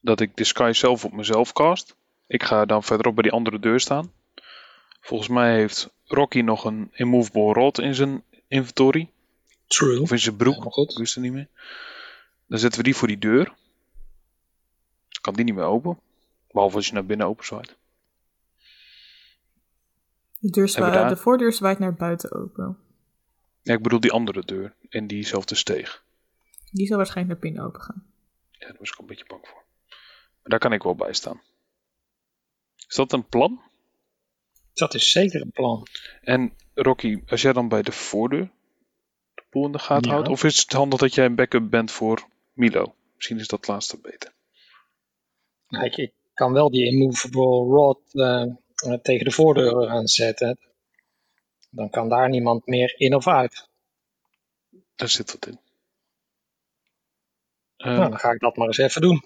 dat 0.00 0.20
ik 0.20 0.36
Disguise 0.36 0.78
zelf 0.78 1.04
op 1.04 1.12
mezelf 1.12 1.52
cast. 1.52 1.96
Ik 2.26 2.42
ga 2.42 2.64
dan 2.64 2.82
verderop 2.82 3.14
bij 3.14 3.22
die 3.22 3.32
andere 3.32 3.58
deur 3.58 3.80
staan. 3.80 4.12
Volgens 5.00 5.28
mij 5.28 5.54
heeft 5.54 5.90
Rocky 6.04 6.40
nog 6.40 6.64
een 6.64 6.90
immovable 6.92 7.52
rod 7.52 7.78
in 7.78 7.94
zijn 7.94 8.22
inventory. 8.48 9.10
True. 9.66 10.00
Of 10.00 10.10
in 10.10 10.18
zijn 10.18 10.36
broek. 10.36 10.64
Ja, 10.64 10.70
goed. 10.70 10.90
Ik 10.90 10.98
wist 10.98 11.14
het 11.14 11.24
niet 11.24 11.32
meer. 11.32 11.48
Dan 12.46 12.58
zetten 12.58 12.78
we 12.78 12.84
die 12.84 12.96
voor 12.96 13.08
die 13.08 13.18
deur. 13.18 13.54
Kan 15.20 15.34
die 15.34 15.44
niet 15.44 15.54
meer 15.54 15.64
open. 15.64 15.98
Behalve 16.50 16.76
als 16.76 16.86
je 16.86 16.92
naar 16.92 17.06
binnen 17.06 17.26
open 17.26 17.44
zwaait. 17.44 17.76
De, 20.38 20.50
deur 20.50 20.68
zwa 20.68 21.08
de 21.08 21.16
voordeur 21.16 21.52
zwaait 21.52 21.78
naar 21.78 21.94
buiten 21.94 22.32
open. 22.32 22.78
Ja, 23.62 23.74
ik 23.74 23.82
bedoel 23.82 24.00
die 24.00 24.12
andere 24.12 24.44
deur 24.44 24.74
in 24.88 25.06
diezelfde 25.06 25.54
steeg. 25.54 26.04
Die 26.70 26.86
zal 26.86 26.96
waarschijnlijk 26.96 27.40
naar 27.40 27.50
binnen 27.50 27.68
open 27.68 27.80
gaan. 27.80 28.09
Ja, 28.60 28.66
daar 28.66 28.76
was 28.78 28.90
ik 28.90 28.98
een 28.98 29.06
beetje 29.06 29.26
bang 29.26 29.46
voor. 29.48 29.64
Maar 30.42 30.50
daar 30.50 30.58
kan 30.58 30.72
ik 30.72 30.82
wel 30.82 30.94
bij 30.94 31.12
staan. 31.12 31.40
Is 32.88 32.94
dat 32.96 33.12
een 33.12 33.28
plan? 33.28 33.60
Dat 34.72 34.94
is 34.94 35.10
zeker 35.10 35.40
een 35.40 35.50
plan. 35.52 35.86
En 36.20 36.56
Rocky, 36.74 37.22
als 37.26 37.42
jij 37.42 37.52
dan 37.52 37.68
bij 37.68 37.82
de 37.82 37.92
voordeur 37.92 38.50
de 39.34 39.42
boel 39.50 39.64
in 39.66 39.72
de 39.72 39.78
gaten 39.78 40.08
Ja. 40.08 40.14
houdt, 40.14 40.28
of 40.28 40.44
is 40.44 40.58
het 40.60 40.72
handig 40.72 40.98
dat 40.98 41.14
jij 41.14 41.24
een 41.24 41.34
backup 41.34 41.70
bent 41.70 41.90
voor 41.90 42.28
Milo? 42.52 42.94
Misschien 43.14 43.38
is 43.38 43.48
dat 43.48 43.66
laatste 43.66 43.98
beter. 43.98 44.32
Nou, 45.68 45.84
Ik, 45.84 45.96
ik 45.96 46.12
kan 46.34 46.52
wel 46.52 46.70
die 46.70 46.84
immovable 46.86 47.74
rod 47.74 48.14
eh, 48.14 48.42
eh, 48.42 49.00
tegen 49.02 49.24
de 49.24 49.30
voordeur 49.30 49.88
aanzetten. 49.88 50.58
Dan 51.70 51.90
kan 51.90 52.08
daar 52.08 52.28
niemand 52.28 52.66
meer 52.66 52.94
in 52.96 53.14
of 53.14 53.26
uit. 53.26 53.68
Daar 54.96 55.08
zit 55.08 55.32
wat 55.32 55.46
in. 55.46 55.60
Eh, 57.80 57.96
Nou, 57.96 58.10
dan 58.10 58.18
ga 58.18 58.30
ik 58.30 58.40
dat 58.40 58.56
maar 58.56 58.66
eens 58.66 58.78
even 58.78 59.00
doen. 59.00 59.24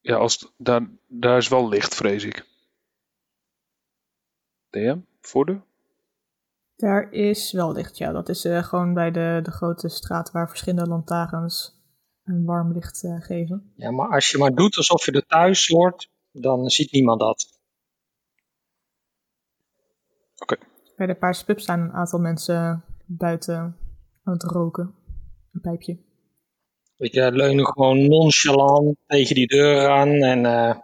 Ja, 0.00 0.16
als, 0.16 0.52
daar, 0.56 0.88
daar 1.06 1.36
is 1.36 1.48
wel 1.48 1.68
licht, 1.68 1.94
vrees 1.94 2.24
ik. 2.24 2.46
DM, 4.70 4.98
voordeur? 5.20 5.62
Daar 6.76 7.12
is 7.12 7.52
wel 7.52 7.72
licht, 7.72 7.98
ja. 7.98 8.12
Dat 8.12 8.28
is 8.28 8.44
eh, 8.44 8.62
gewoon 8.62 8.94
bij 8.94 9.10
de, 9.10 9.40
de 9.42 9.50
grote 9.50 9.88
straat 9.88 10.30
waar 10.30 10.48
verschillende 10.48 10.90
lantaarns 10.90 11.82
een 12.24 12.44
warm 12.44 12.72
licht 12.72 13.04
eh, 13.04 13.20
geven. 13.20 13.72
Ja, 13.76 13.90
maar 13.90 14.08
als 14.08 14.30
je 14.30 14.38
maar 14.38 14.54
doet 14.54 14.76
alsof 14.76 15.04
je 15.04 15.12
er 15.12 15.26
thuis 15.26 15.68
hoort, 15.68 16.10
dan 16.30 16.70
ziet 16.70 16.92
niemand 16.92 17.20
dat. 17.20 17.52
Bij 20.96 21.06
de 21.06 21.14
Paarse 21.14 21.44
Pub 21.44 21.60
staan 21.60 21.80
een 21.80 21.92
aantal 21.92 22.18
mensen 22.20 22.84
buiten 23.06 23.76
aan 24.24 24.32
het 24.32 24.42
roken. 24.42 24.94
Een 25.52 25.60
pijpje. 25.60 25.98
Weet 26.96 27.12
je, 27.12 27.32
leunen 27.32 27.66
gewoon 27.66 28.08
nonchalant 28.08 28.96
tegen 29.06 29.34
die 29.34 29.46
deur 29.46 29.88
aan 29.88 30.22
en 30.22 30.46
eh 30.46 30.76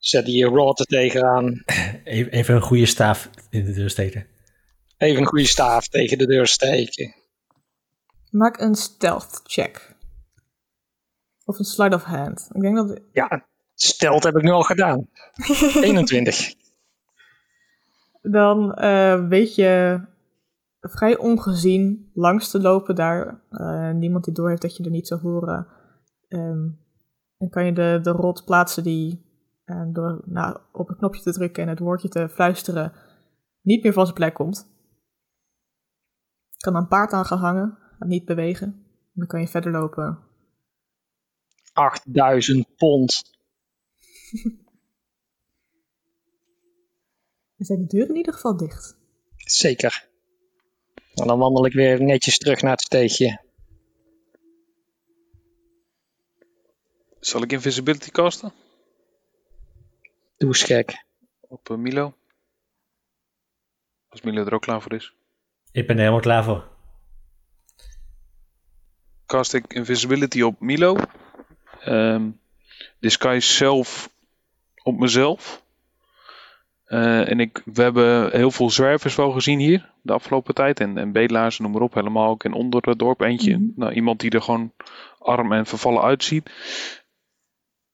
zet 0.00 0.24
die 0.24 0.44
rod 0.44 0.78
er 0.80 0.86
tegenaan. 0.86 1.62
Even, 2.04 2.32
even 2.32 2.54
een 2.54 2.60
goede 2.62 2.86
staaf 2.86 3.30
in 3.50 3.64
de 3.64 3.72
deur 3.72 3.90
steken. 3.90 4.26
Even 4.96 5.20
een 5.20 5.28
goede 5.28 5.46
staaf 5.46 5.88
tegen 5.88 6.18
de 6.18 6.26
deur 6.26 6.46
steken. 6.46 7.14
Maak 8.30 8.60
een 8.60 8.74
stealth 8.74 9.40
check. 9.44 9.94
Of 11.44 11.58
een 11.58 11.64
slide 11.64 11.94
of 11.94 12.02
hand. 12.02 12.48
Ik 12.52 12.60
denk 12.60 12.76
dat... 12.76 13.00
Ja, 13.12 13.46
stelt 13.74 14.24
heb 14.24 14.36
ik 14.36 14.42
nu 14.42 14.50
al 14.50 14.62
gedaan. 14.62 15.08
21. 15.82 16.54
Dan 18.22 18.74
eh, 18.74 19.28
weet 19.28 19.54
je 19.54 20.00
vrij 20.80 21.18
ongezien 21.18 22.10
langs 22.14 22.50
te 22.50 22.60
lopen 22.60 22.94
daar. 22.94 23.40
eh, 23.50 23.90
niemand 23.90 24.24
die 24.24 24.34
doorheeft 24.34 24.62
dat 24.62 24.76
je 24.76 24.84
er 24.84 24.90
niet 24.90 25.06
zou 25.06 25.20
horen. 25.20 25.66
Ehm, 26.28 26.68
dan 27.38 27.48
kan 27.48 27.64
je 27.64 27.72
de, 27.72 27.98
de 28.02 28.10
rot 28.10 28.44
plaatsen 28.44 28.82
die 28.82 29.24
eh, 29.64 29.86
door 29.92 30.22
nou, 30.24 30.58
op 30.72 30.88
een 30.88 30.96
knopje 30.96 31.22
te 31.22 31.32
drukken 31.32 31.62
en 31.62 31.68
het 31.68 31.78
woordje 31.78 32.08
te 32.08 32.28
fluisteren 32.28 32.92
niet 33.62 33.82
meer 33.82 33.92
van 33.92 34.04
zijn 34.04 34.16
plek 34.16 34.34
komt. 34.34 34.68
Kan 36.56 36.74
een 36.76 36.88
paard 36.88 37.12
aan 37.12 37.24
gaan 37.24 37.38
hangen, 37.38 37.78
niet 37.98 38.24
bewegen. 38.24 38.84
Dan 39.12 39.26
kan 39.26 39.40
je 39.40 39.48
verder 39.48 39.72
lopen. 39.72 40.18
8000 41.72 42.76
pond. 42.76 43.22
Dan 47.56 47.66
zijn 47.66 47.78
de 47.78 47.86
deuren 47.86 48.10
in 48.10 48.16
ieder 48.16 48.32
geval 48.34 48.56
dicht. 48.56 48.96
Zeker. 49.36 50.09
En 51.20 51.26
dan 51.26 51.38
wandel 51.38 51.66
ik 51.66 51.72
weer 51.72 52.02
netjes 52.02 52.38
terug 52.38 52.62
naar 52.62 52.70
het 52.70 52.80
steegje. 52.80 53.40
Zal 57.20 57.42
ik 57.42 57.52
invisibility 57.52 58.10
casten? 58.10 58.52
Doe 60.36 60.48
eens 60.48 60.62
gek. 60.62 61.04
Op 61.40 61.70
eh, 61.70 61.76
Milo? 61.76 62.14
Als 64.08 64.20
Milo 64.20 64.44
er 64.44 64.54
ook 64.54 64.62
klaar 64.62 64.82
voor 64.82 64.94
is. 64.94 65.14
Ik 65.72 65.86
ben 65.86 65.96
er 65.96 66.00
helemaal 66.00 66.20
klaar 66.20 66.44
voor. 66.44 66.68
Cast 69.26 69.54
ik 69.54 69.72
invisibility 69.72 70.42
op 70.42 70.60
Milo. 70.60 70.96
Ehm 71.80 72.30
disguise 72.98 73.52
zelf 73.52 74.10
op 74.82 74.98
mezelf. 74.98 75.62
Eh, 76.90 77.30
en 77.30 77.40
ik, 77.40 77.62
we 77.64 77.82
hebben 77.82 78.30
heel 78.30 78.50
veel 78.50 78.70
zwervers 78.70 79.14
wel 79.14 79.30
gezien 79.30 79.58
hier 79.58 79.90
de 80.02 80.12
afgelopen 80.12 80.54
tijd. 80.54 80.80
En, 80.80 80.98
en 80.98 81.12
bedelaars, 81.12 81.58
noem 81.58 81.72
maar 81.72 81.82
op. 81.82 81.94
Helemaal 81.94 82.28
ook 82.28 82.44
in 82.44 82.52
onder 82.52 82.88
het 82.88 82.98
dorp 82.98 83.20
eentje. 83.20 83.56
Mhm. 83.56 83.70
Nou, 83.76 83.92
iemand 83.92 84.20
die 84.20 84.30
er 84.30 84.42
gewoon 84.42 84.72
arm 85.18 85.52
en 85.52 85.66
vervallen 85.66 86.02
uitziet. 86.02 86.50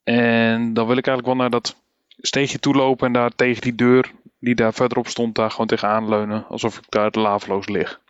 En 0.03 0.73
dan 0.73 0.87
wil 0.87 0.97
ik 0.97 1.07
eigenlijk 1.07 1.25
wel 1.25 1.35
naar 1.35 1.49
dat 1.49 1.75
steegje 2.17 2.59
toe 2.59 2.75
lopen. 2.75 3.07
En 3.07 3.13
daar 3.13 3.35
tegen 3.35 3.61
die 3.61 3.75
deur 3.75 4.11
die 4.39 4.55
daar 4.55 4.73
verderop 4.73 5.07
stond, 5.07 5.35
daar 5.35 5.51
gewoon 5.51 5.67
tegenaan 5.67 6.09
leunen. 6.09 6.47
Alsof 6.47 6.77
ik 6.77 6.85
daar 6.89 7.11
laveloos 7.11 7.67
lig. 7.67 8.01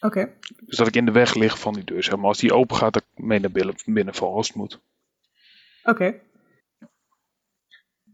Oké. 0.00 0.32
Dus 0.60 0.76
dat 0.76 0.86
ik 0.86 0.96
in 0.96 1.04
de 1.04 1.12
weg 1.12 1.34
lig 1.34 1.58
van 1.58 1.74
die 1.74 1.84
deur. 1.84 2.02
Zeg 2.02 2.16
maar. 2.16 2.26
Als 2.26 2.38
die 2.38 2.54
open 2.54 2.76
gaat, 2.76 2.96
ik 2.96 3.04
mee 3.14 3.40
naar 3.40 3.50
binnen, 3.50 3.74
binnen 3.84 4.14
val 4.14 4.34
als 4.34 4.46
het 4.46 4.56
moet. 4.56 4.80
Oké. 5.84 6.14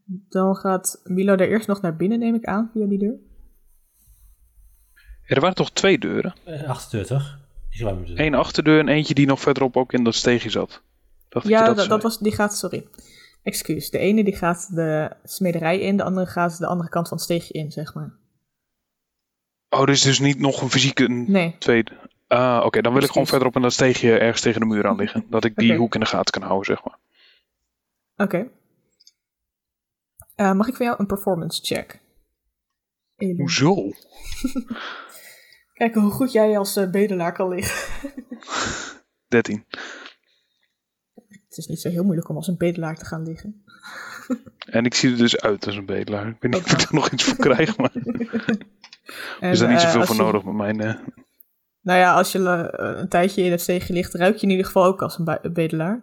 Dan 0.09 0.57
gaat 0.57 1.01
Milo 1.05 1.33
er 1.33 1.49
eerst 1.49 1.67
nog 1.67 1.81
naar 1.81 1.97
binnen, 1.97 2.19
neem 2.19 2.35
ik 2.35 2.45
aan, 2.45 2.71
via 2.73 2.87
die 2.87 2.99
deur. 2.99 3.15
Er 5.27 5.41
waren 5.41 5.55
toch 5.57 5.71
twee 5.71 5.99
deuren? 5.99 6.35
Eh, 6.45 6.69
achterdeur 6.69 7.07
toch? 7.07 7.39
Eén 8.15 8.35
achterdeur 8.35 8.79
en 8.81 8.89
eentje 8.89 9.15
die 9.15 9.27
nog 9.27 9.41
verderop 9.41 9.77
ook 9.77 9.93
in 9.93 10.05
dat 10.05 10.15
steegje 10.15 10.51
zat. 10.51 10.83
Dacht 11.29 11.49
Ja, 11.49 11.73
dat, 11.73 11.89
dat, 11.89 12.03
was, 12.03 12.19
die 12.19 12.33
gaat, 12.35 12.57
sorry. 12.57 12.87
Excuus. 13.43 13.91
De 13.91 13.99
ene 13.99 14.25
die 14.25 14.37
gaat 14.37 14.75
de 14.75 15.17
smederij 15.25 15.81
in, 15.81 15.97
de 15.97 16.03
andere 16.03 16.27
gaat 16.27 16.59
de 16.59 16.67
andere 16.67 16.89
kant 16.89 17.09
van 17.09 17.17
het 17.17 17.27
steegje 17.27 17.53
in, 17.55 17.73
zeg 17.73 17.95
maar. 17.95 18.13
Oh, 19.69 19.81
er 19.83 19.89
is 19.89 20.03
dus 20.03 20.19
niet 20.19 20.39
nog 20.39 20.63
een 20.63 20.71
fysieke 20.71 21.05
een 21.05 21.31
Nee. 21.31 21.57
tweede. 21.59 21.91
Ah, 22.27 22.63
oké. 22.65 22.81
dan 22.81 22.93
wil 22.93 23.03
ik 23.03 23.09
gewoon 23.09 23.23
Excuus. 23.23 23.29
verderop 23.29 23.57
in 23.57 23.63
dat 23.63 23.73
steegje 23.73 24.19
ergens 24.19 24.41
tegen 24.41 24.61
de 24.61 24.67
muur 24.67 24.87
aan 24.87 24.97
liggen. 24.97 25.25
Dat 25.31 25.45
ik 25.45 25.57
die 25.57 25.77
hoek 25.77 25.95
in 25.95 26.01
de 26.01 26.07
gaten 26.07 26.33
kan 26.41 26.49
houden, 26.49 26.77
zeg 26.77 26.85
maar. 26.85 26.99
Oké. 28.27 28.49
Eh, 30.39 30.53
mag 30.53 30.69
ik 30.69 30.75
van 30.77 30.87
jou 30.87 30.99
een 30.99 31.07
performance 31.07 31.61
check? 31.65 32.01
Elin. 33.17 33.39
Hoezo? 33.41 33.75
Kijken 35.73 36.01
hoe 36.01 36.11
goed 36.11 36.33
jij 36.33 36.59
als 36.59 36.77
eh, 36.77 36.91
bedelaar 36.91 37.33
kan 37.33 37.49
liggen. 37.49 38.13
13. 39.29 39.65
Het 41.15 41.57
is 41.59 41.67
niet 41.67 41.81
zo 41.81 41.89
heel 41.89 42.03
moeilijk 42.05 42.29
om 42.29 42.37
als 42.37 42.47
een 42.49 42.57
bedelaar 42.57 42.97
te 42.97 43.05
gaan 43.05 43.23
liggen. 43.23 43.63
En 44.71 44.85
ik 44.85 44.95
zie 44.95 45.11
er 45.11 45.17
dus 45.17 45.41
uit 45.41 45.67
als 45.67 45.77
een 45.77 45.87
bedelaar. 45.87 46.29
Ik 46.29 46.37
weet 46.41 46.53
niet 46.53 46.65
of 46.65 46.73
ik 46.73 46.79
daar 46.79 46.89
nog 46.95 47.11
iets 47.11 47.25
voor 47.25 47.37
krijg, 47.37 47.77
maar 47.77 47.91
er 49.41 49.51
is 49.51 49.59
daar 49.59 49.69
niet 49.69 49.79
eh, 49.83 49.85
zoveel 49.91 50.07
voor 50.07 50.17
je- 50.17 50.23
nodig 50.23 50.45
met 50.45 50.55
mijn... 50.55 50.81
eh, 50.81 50.95
Nou 51.81 51.99
ja, 51.99 52.15
als 52.15 52.33
je 52.33 52.39
een 52.73 53.09
tijdje 53.09 53.43
in 53.43 53.51
het 53.51 53.61
steegje 53.61 53.93
ligt, 53.93 54.15
ruik 54.15 54.37
je 54.37 54.43
in 54.43 54.51
ieder 54.51 54.67
geval 54.67 54.85
ook 54.85 55.03
als 55.03 55.19
een 55.19 55.39
bedelaar. 55.53 56.03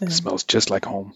Eh, 0.00 0.08
smells 0.08 0.42
just 0.46 0.70
like 0.70 0.88
home. 0.88 1.14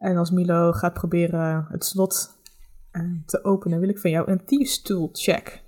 En 0.00 0.16
als 0.16 0.30
Milo 0.30 0.72
gaat 0.72 0.92
proberen 0.92 1.66
het 1.70 1.84
slot 1.84 2.38
eh, 2.90 3.02
te 3.26 3.44
openen, 3.44 3.80
wil 3.80 3.88
ik 3.88 3.98
van 3.98 4.10
jou 4.10 4.30
een 4.30 4.44
thieves 4.44 4.82
tool 4.82 5.08
check. 5.12 5.62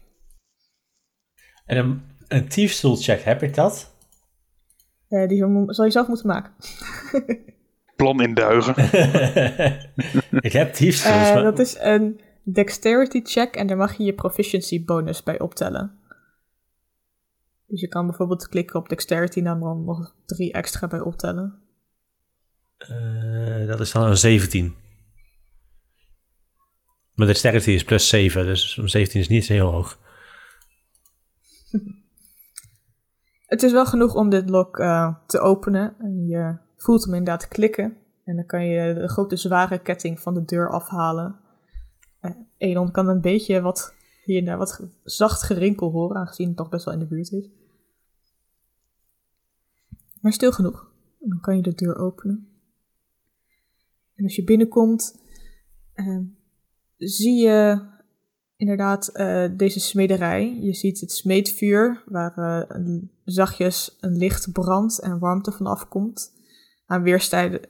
En 1.64 1.76
een, 1.76 2.02
een 2.28 2.48
thiefstool 2.48 2.96
check, 2.96 3.22
heb 3.22 3.42
ik 3.42 3.54
dat? 3.54 3.94
Eh, 5.08 5.28
die 5.28 5.38
zal 5.66 5.84
je 5.84 5.90
zelf 5.90 6.08
moeten 6.08 6.26
maken. 6.26 6.52
Plan 7.96 8.22
in 8.22 8.34
duigen. 8.34 8.74
ik 10.48 10.52
heb 10.52 10.72
thiefstools, 10.72 11.28
Eh, 11.28 11.34
maar... 11.34 11.42
dat 11.42 11.58
is 11.58 11.78
een 11.80 12.20
dexterity 12.44 13.20
check 13.24 13.54
en 13.54 13.66
daar 13.66 13.76
mag 13.76 13.96
je 13.96 14.04
je 14.04 14.14
proficiency 14.14 14.84
bonus 14.84 15.22
bij 15.22 15.40
optellen. 15.40 15.98
Dus 17.66 17.80
je 17.80 17.88
kan 17.88 18.06
bijvoorbeeld 18.06 18.48
klikken 18.48 18.80
op 18.80 18.88
dexterity 18.88 19.38
en 19.38 19.44
dan 19.44 19.84
nog 19.84 20.14
drie 20.26 20.52
extra 20.52 20.86
bij 20.86 21.00
optellen. 21.00 21.61
Eh, 22.88 23.66
dat 23.66 23.80
is 23.80 23.92
dan 23.92 24.02
een 24.02 24.16
17. 24.16 24.74
Maar 27.14 27.26
de 27.26 27.32
dexterity 27.32 27.70
is 27.70 27.84
plus 27.84 28.08
7, 28.08 28.44
dus 28.44 28.76
een 28.76 28.88
17 28.88 29.20
is 29.20 29.28
niet 29.28 29.46
heel 29.46 29.70
hoog. 29.70 29.98
Het 33.46 33.62
is 33.62 33.72
wel 33.72 33.86
genoeg 33.86 34.14
om 34.14 34.30
dit 34.30 34.50
lock 34.50 34.78
eh, 34.78 35.14
te 35.26 35.40
openen. 35.40 35.94
En 35.98 36.26
je 36.26 36.56
voelt 36.76 37.04
hem 37.04 37.14
inderdaad 37.14 37.48
klikken. 37.48 37.96
En 38.24 38.36
dan 38.36 38.46
kan 38.46 38.66
je 38.66 38.94
de 38.94 39.08
grote 39.08 39.36
zware 39.36 39.78
ketting 39.78 40.20
van 40.20 40.34
de 40.34 40.44
deur 40.44 40.70
afhalen. 40.70 41.40
Eh 42.20 42.30
Elon 42.56 42.90
kan 42.90 43.08
een 43.08 43.20
beetje 43.20 43.60
wat 43.60 43.94
hier 44.24 44.44
daar 44.44 44.58
wat 44.58 44.86
zacht 45.04 45.42
gerinkel 45.42 45.90
horen, 45.90 46.16
aangezien 46.16 46.48
het 46.48 46.56
toch 46.56 46.68
best 46.68 46.84
wel 46.84 46.94
in 46.94 47.00
de 47.00 47.06
buurt 47.06 47.32
is. 47.32 47.48
Maar 50.20 50.32
stil 50.32 50.52
genoeg. 50.52 50.90
En 51.20 51.28
dan 51.28 51.40
kan 51.40 51.56
je 51.56 51.62
de 51.62 51.74
deur 51.74 51.96
openen. 51.96 52.51
En 54.14 54.24
als 54.24 54.36
je 54.36 54.44
binnenkomt, 54.44 55.20
ehm, 55.94 56.22
zie 56.96 57.42
je 57.42 57.90
inderdaad 58.62 59.08
eh, 59.08 59.44
deze 59.56 59.80
smederij. 59.80 60.58
Je 60.60 60.74
ziet 60.74 61.00
het 61.00 61.12
smeedvuur, 61.12 62.02
waar 62.06 62.38
eh, 62.38 62.76
een, 62.76 63.10
zachtjes 63.24 63.96
een 64.00 64.16
licht 64.16 64.52
brand 64.52 65.00
en 65.00 65.18
warmte 65.18 65.52
van 65.52 65.66
afkomt. 65.66 66.40
Aan 66.86 67.02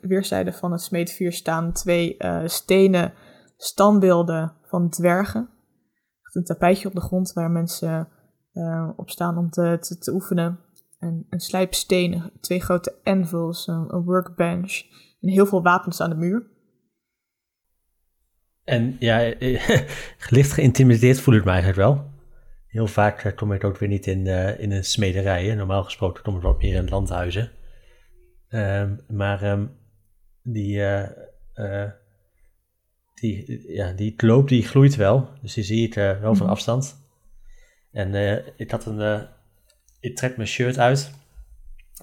weerszijden, 0.01 0.55
van 0.55 0.73
het 0.73 0.81
smeedvuur 0.81 1.33
staan 1.33 1.73
twee 1.73 2.17
eh, 2.17 2.47
stenen 2.47 3.13
standbeelden 3.57 4.53
van 4.63 4.91
dwergen. 4.91 5.49
Een 6.33 6.45
tapijtje 6.45 6.89
op 6.89 6.95
de 6.95 7.01
grond 7.01 7.33
waar 7.33 7.51
mensen 7.51 8.09
op 8.97 9.11
staan 9.11 9.39
om 9.39 9.51
te, 9.51 9.97
te, 10.01 10.13
oefenen. 10.13 10.59
En 10.99 11.27
een 11.29 11.41
slijp 11.41 11.75
stenen, 11.75 12.33
twee 12.41 12.61
grote 12.61 12.95
anvils, 13.03 13.67
een 13.67 14.03
workbench 14.05 14.83
en 15.23 15.29
heel 15.29 15.47
veel 15.47 15.63
wapens 15.63 16.01
aan 16.01 16.11
de 16.11 16.17
muur. 16.17 16.51
En 18.65 18.97
ja, 18.99 19.35
licht 20.29 20.53
geïntimideerd 20.53 21.21
voel 21.21 21.35
ik 21.35 21.45
me 21.45 21.51
eigenlijk 21.51 21.79
wel. 21.79 22.11
Heel 22.67 22.87
vaak 22.87 23.25
uh, 23.25 23.35
kom 23.37 23.53
ik 23.53 23.65
ook 23.65 23.79
weer 23.79 23.89
niet 23.89 24.07
in, 24.07 24.27
eh, 24.27 24.59
in 24.61 24.71
een 24.73 24.85
smederij. 24.85 25.45
hè. 25.47 25.55
Normaal 25.55 25.85
gesproken 25.85 26.23
kom 26.23 26.37
ik 26.37 26.43
wat 26.43 26.63
meer 26.63 26.75
in 26.75 26.89
landhuizen. 26.89 27.51
Ehm, 28.49 28.97
maar 29.09 29.43
ehm, 29.43 29.67
die, 30.43 30.81
eh, 30.85 31.09
eh, 31.85 31.91
die, 33.15 33.65
ja, 33.73 33.93
die 33.93 34.15
loop 34.17 34.49
die 34.49 34.63
gloeit 34.67 34.97
wel. 34.97 35.29
Dus 35.43 35.55
die 35.55 35.65
zie 35.65 35.87
ik 35.87 35.97
eh, 35.97 36.21
wel 36.21 36.35
van 36.35 36.43
Mhm. 36.47 36.55
afstand. 36.55 36.97
En 37.93 38.15
eh, 38.15 38.47
ik 38.57 38.71
had 38.71 38.87
een... 38.87 39.01
eh, 39.01 39.23
ik 40.01 40.17
trek 40.17 40.37
mijn 40.37 40.49
shirt 40.49 40.79
uit. 40.79 41.13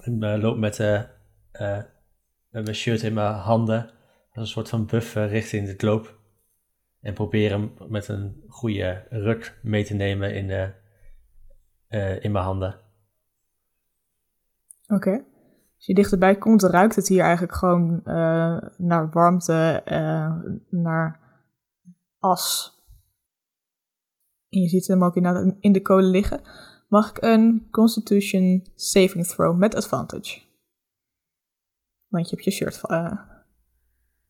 En 0.02 0.22
eh, 0.22 0.40
loop 0.42 0.56
met, 0.58 0.80
eh, 0.80 1.02
eh, 1.52 1.78
met 2.50 2.64
mijn 2.64 2.76
shirt 2.76 3.02
in 3.02 3.14
mijn 3.14 3.34
handen. 3.34 3.90
Als 4.32 4.42
een 4.42 4.46
soort 4.46 4.68
van 4.68 4.86
buffer 4.86 5.28
richting 5.28 5.76
de 5.76 5.86
loop. 5.86 6.18
En 7.00 7.14
probeer 7.14 7.50
hem 7.50 7.72
met 7.88 8.08
een 8.08 8.44
goede 8.48 9.06
ruk 9.08 9.58
mee 9.62 9.84
te 9.84 9.94
nemen 9.94 10.34
in, 10.34 10.50
eh, 10.50 10.68
eh, 11.88 12.24
in 12.24 12.32
mijn 12.32 12.44
handen. 12.44 12.80
Oké. 14.86 15.24
Als 15.76 15.88
je 15.88 15.94
dichterbij 15.94 16.36
komt, 16.36 16.62
ruikt 16.62 16.96
het 16.96 17.08
hier 17.08 17.22
eigenlijk 17.22 17.54
gewoon 17.54 18.00
eh, 18.04 18.56
naar 18.76 19.10
warmte, 19.10 19.82
eh, 19.84 20.34
naar 20.68 21.20
as. 22.18 22.74
En 24.48 24.60
je 24.60 24.68
ziet 24.68 24.86
hem 24.86 25.04
ook 25.04 25.16
in 25.60 25.72
de 25.72 25.82
kolen 25.82 26.10
liggen. 26.10 26.40
Mag 26.88 27.10
ik 27.10 27.22
een 27.22 27.68
Constitution 27.70 28.66
saving 28.74 29.26
throw 29.26 29.58
met 29.58 29.74
advantage? 29.74 30.40
Want 32.10 32.28
je 32.28 32.34
hebt 32.34 32.44
je 32.44 32.50
shirt 32.50 32.80
eh, 32.86 33.12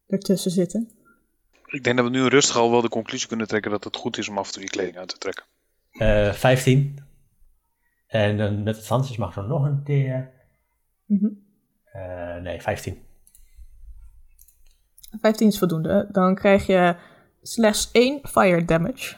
ertussen 0.06 0.50
zitten. 0.50 0.90
Ik 1.66 1.84
denk 1.84 1.96
dat 1.96 2.04
we 2.04 2.10
nu 2.10 2.26
rustig 2.26 2.56
al 2.56 2.70
wel 2.70 2.80
de 2.80 2.88
conclusie 2.88 3.28
kunnen 3.28 3.48
trekken 3.48 3.70
dat 3.70 3.84
het 3.84 3.96
goed 3.96 4.18
is 4.18 4.28
om 4.28 4.38
af 4.38 4.46
en 4.46 4.52
toe 4.52 4.62
die 4.62 4.70
kleding 4.70 4.96
uit 4.96 5.08
te 5.08 5.18
trekken. 5.18 5.44
Eh 5.90 6.32
15. 6.32 6.98
En 8.06 8.36
dan 8.36 8.62
met 8.62 8.76
advantage 8.76 9.20
mag 9.20 9.36
er 9.36 9.46
nog 9.46 9.64
een 9.64 9.82
keer. 9.82 10.30
Mhm. 11.06 11.26
eh, 11.84 12.36
nee, 12.36 12.60
15. 12.62 12.98
15 15.20 15.46
is 15.48 15.58
voldoende. 15.58 16.08
Dan 16.12 16.34
krijg 16.34 16.66
je 16.66 16.96
slechts 17.42 17.88
1 17.92 18.20
fire 18.22 18.64
damage. 18.64 19.16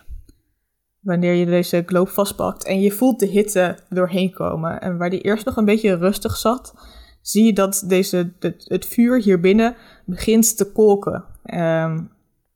Wanneer 1.01 1.35
je 1.35 1.47
deze 1.47 1.83
globe 1.87 2.11
vastpakt 2.11 2.65
en 2.65 2.81
je 2.81 2.91
voelt 2.91 3.21
de 3.21 3.27
hitte 3.27 3.79
doorheen 3.89 4.33
komen. 4.33 4.81
En 4.81 4.99
waar 4.99 5.11
die 5.11 5.21
eerst 5.21 5.45
nog 5.45 5.57
een 5.57 5.65
beetje 5.65 5.97
rustig 5.97 6.37
zat, 6.37 6.75
zie 7.23 7.45
je 7.45 7.53
dat 7.53 7.85
deze, 7.87 8.33
het, 8.39 8.65
het 8.69 8.87
vuur 8.87 9.21
hier 9.23 9.41
binnen 9.41 9.77
begint 10.05 10.57
te 10.57 10.73
kolken. 10.73 11.25
Ehm, 11.43 12.05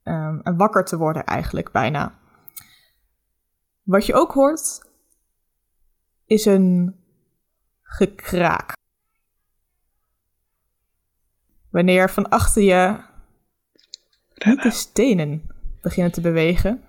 ehm, 0.03 0.39
en 0.43 0.57
wakker 0.57 0.85
te 0.85 0.97
worden 0.97 1.25
eigenlijk 1.25 1.71
bijna. 1.71 2.19
Wat 3.83 4.05
je 4.05 4.13
ook 4.13 4.31
hoort, 4.31 4.81
is 6.25 6.45
een 6.45 6.95
gekraak. 7.81 8.75
Wanneer 11.69 12.09
van 12.09 12.29
achter 12.29 12.61
je 12.61 13.05
de 14.37 14.71
stenen 14.71 15.41
beginnen 15.81 16.11
te 16.11 16.21
bewegen, 16.21 16.83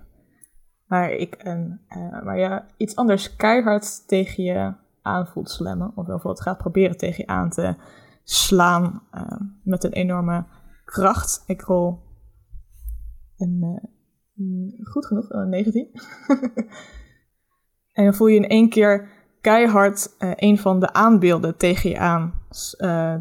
maar, 0.85 1.11
ik 1.11 1.35
een, 1.37 1.79
eh, 1.87 2.21
maar 2.21 2.37
ja, 2.37 2.65
iets 2.77 2.95
anders 2.95 3.35
keihard 3.35 4.07
tegen 4.07 4.43
je 4.43 4.73
aan 5.09 5.27
voelt 5.27 5.49
slammen. 5.49 5.87
Of 5.87 5.97
ieder 5.97 6.15
geval 6.15 6.31
het 6.31 6.41
gaat 6.41 6.57
proberen 6.57 6.97
tegen 6.97 7.23
je 7.25 7.27
aan 7.27 7.49
te 7.49 7.75
slaan 8.23 9.03
eh, 9.11 9.41
met 9.63 9.83
een 9.83 9.93
enorme 9.93 10.45
kracht. 10.85 11.43
Ik 11.45 11.61
rol 11.61 11.99
een, 13.37 13.59
eh, 13.61 13.89
mm, 14.33 14.85
goed 14.85 15.05
genoeg, 15.05 15.29
een 15.29 15.49
19. 15.49 15.89
en 17.93 18.03
dan 18.03 18.13
voel 18.13 18.27
je 18.27 18.35
in 18.35 18.47
één 18.47 18.69
keer 18.69 19.09
keihard 19.41 20.15
eh, 20.17 20.31
een 20.35 20.57
van 20.57 20.79
de 20.79 20.93
aanbeelden 20.93 21.57
tegen 21.57 21.89
je 21.89 21.97
aan 21.97 22.33
eh, 22.77 23.15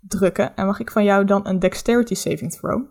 drukken. 0.00 0.56
En 0.56 0.66
mag 0.66 0.80
ik 0.80 0.90
van 0.90 1.04
jou 1.04 1.24
dan 1.24 1.46
een 1.46 1.58
dexterity 1.58 2.14
saving 2.14 2.52
throw? 2.52 2.84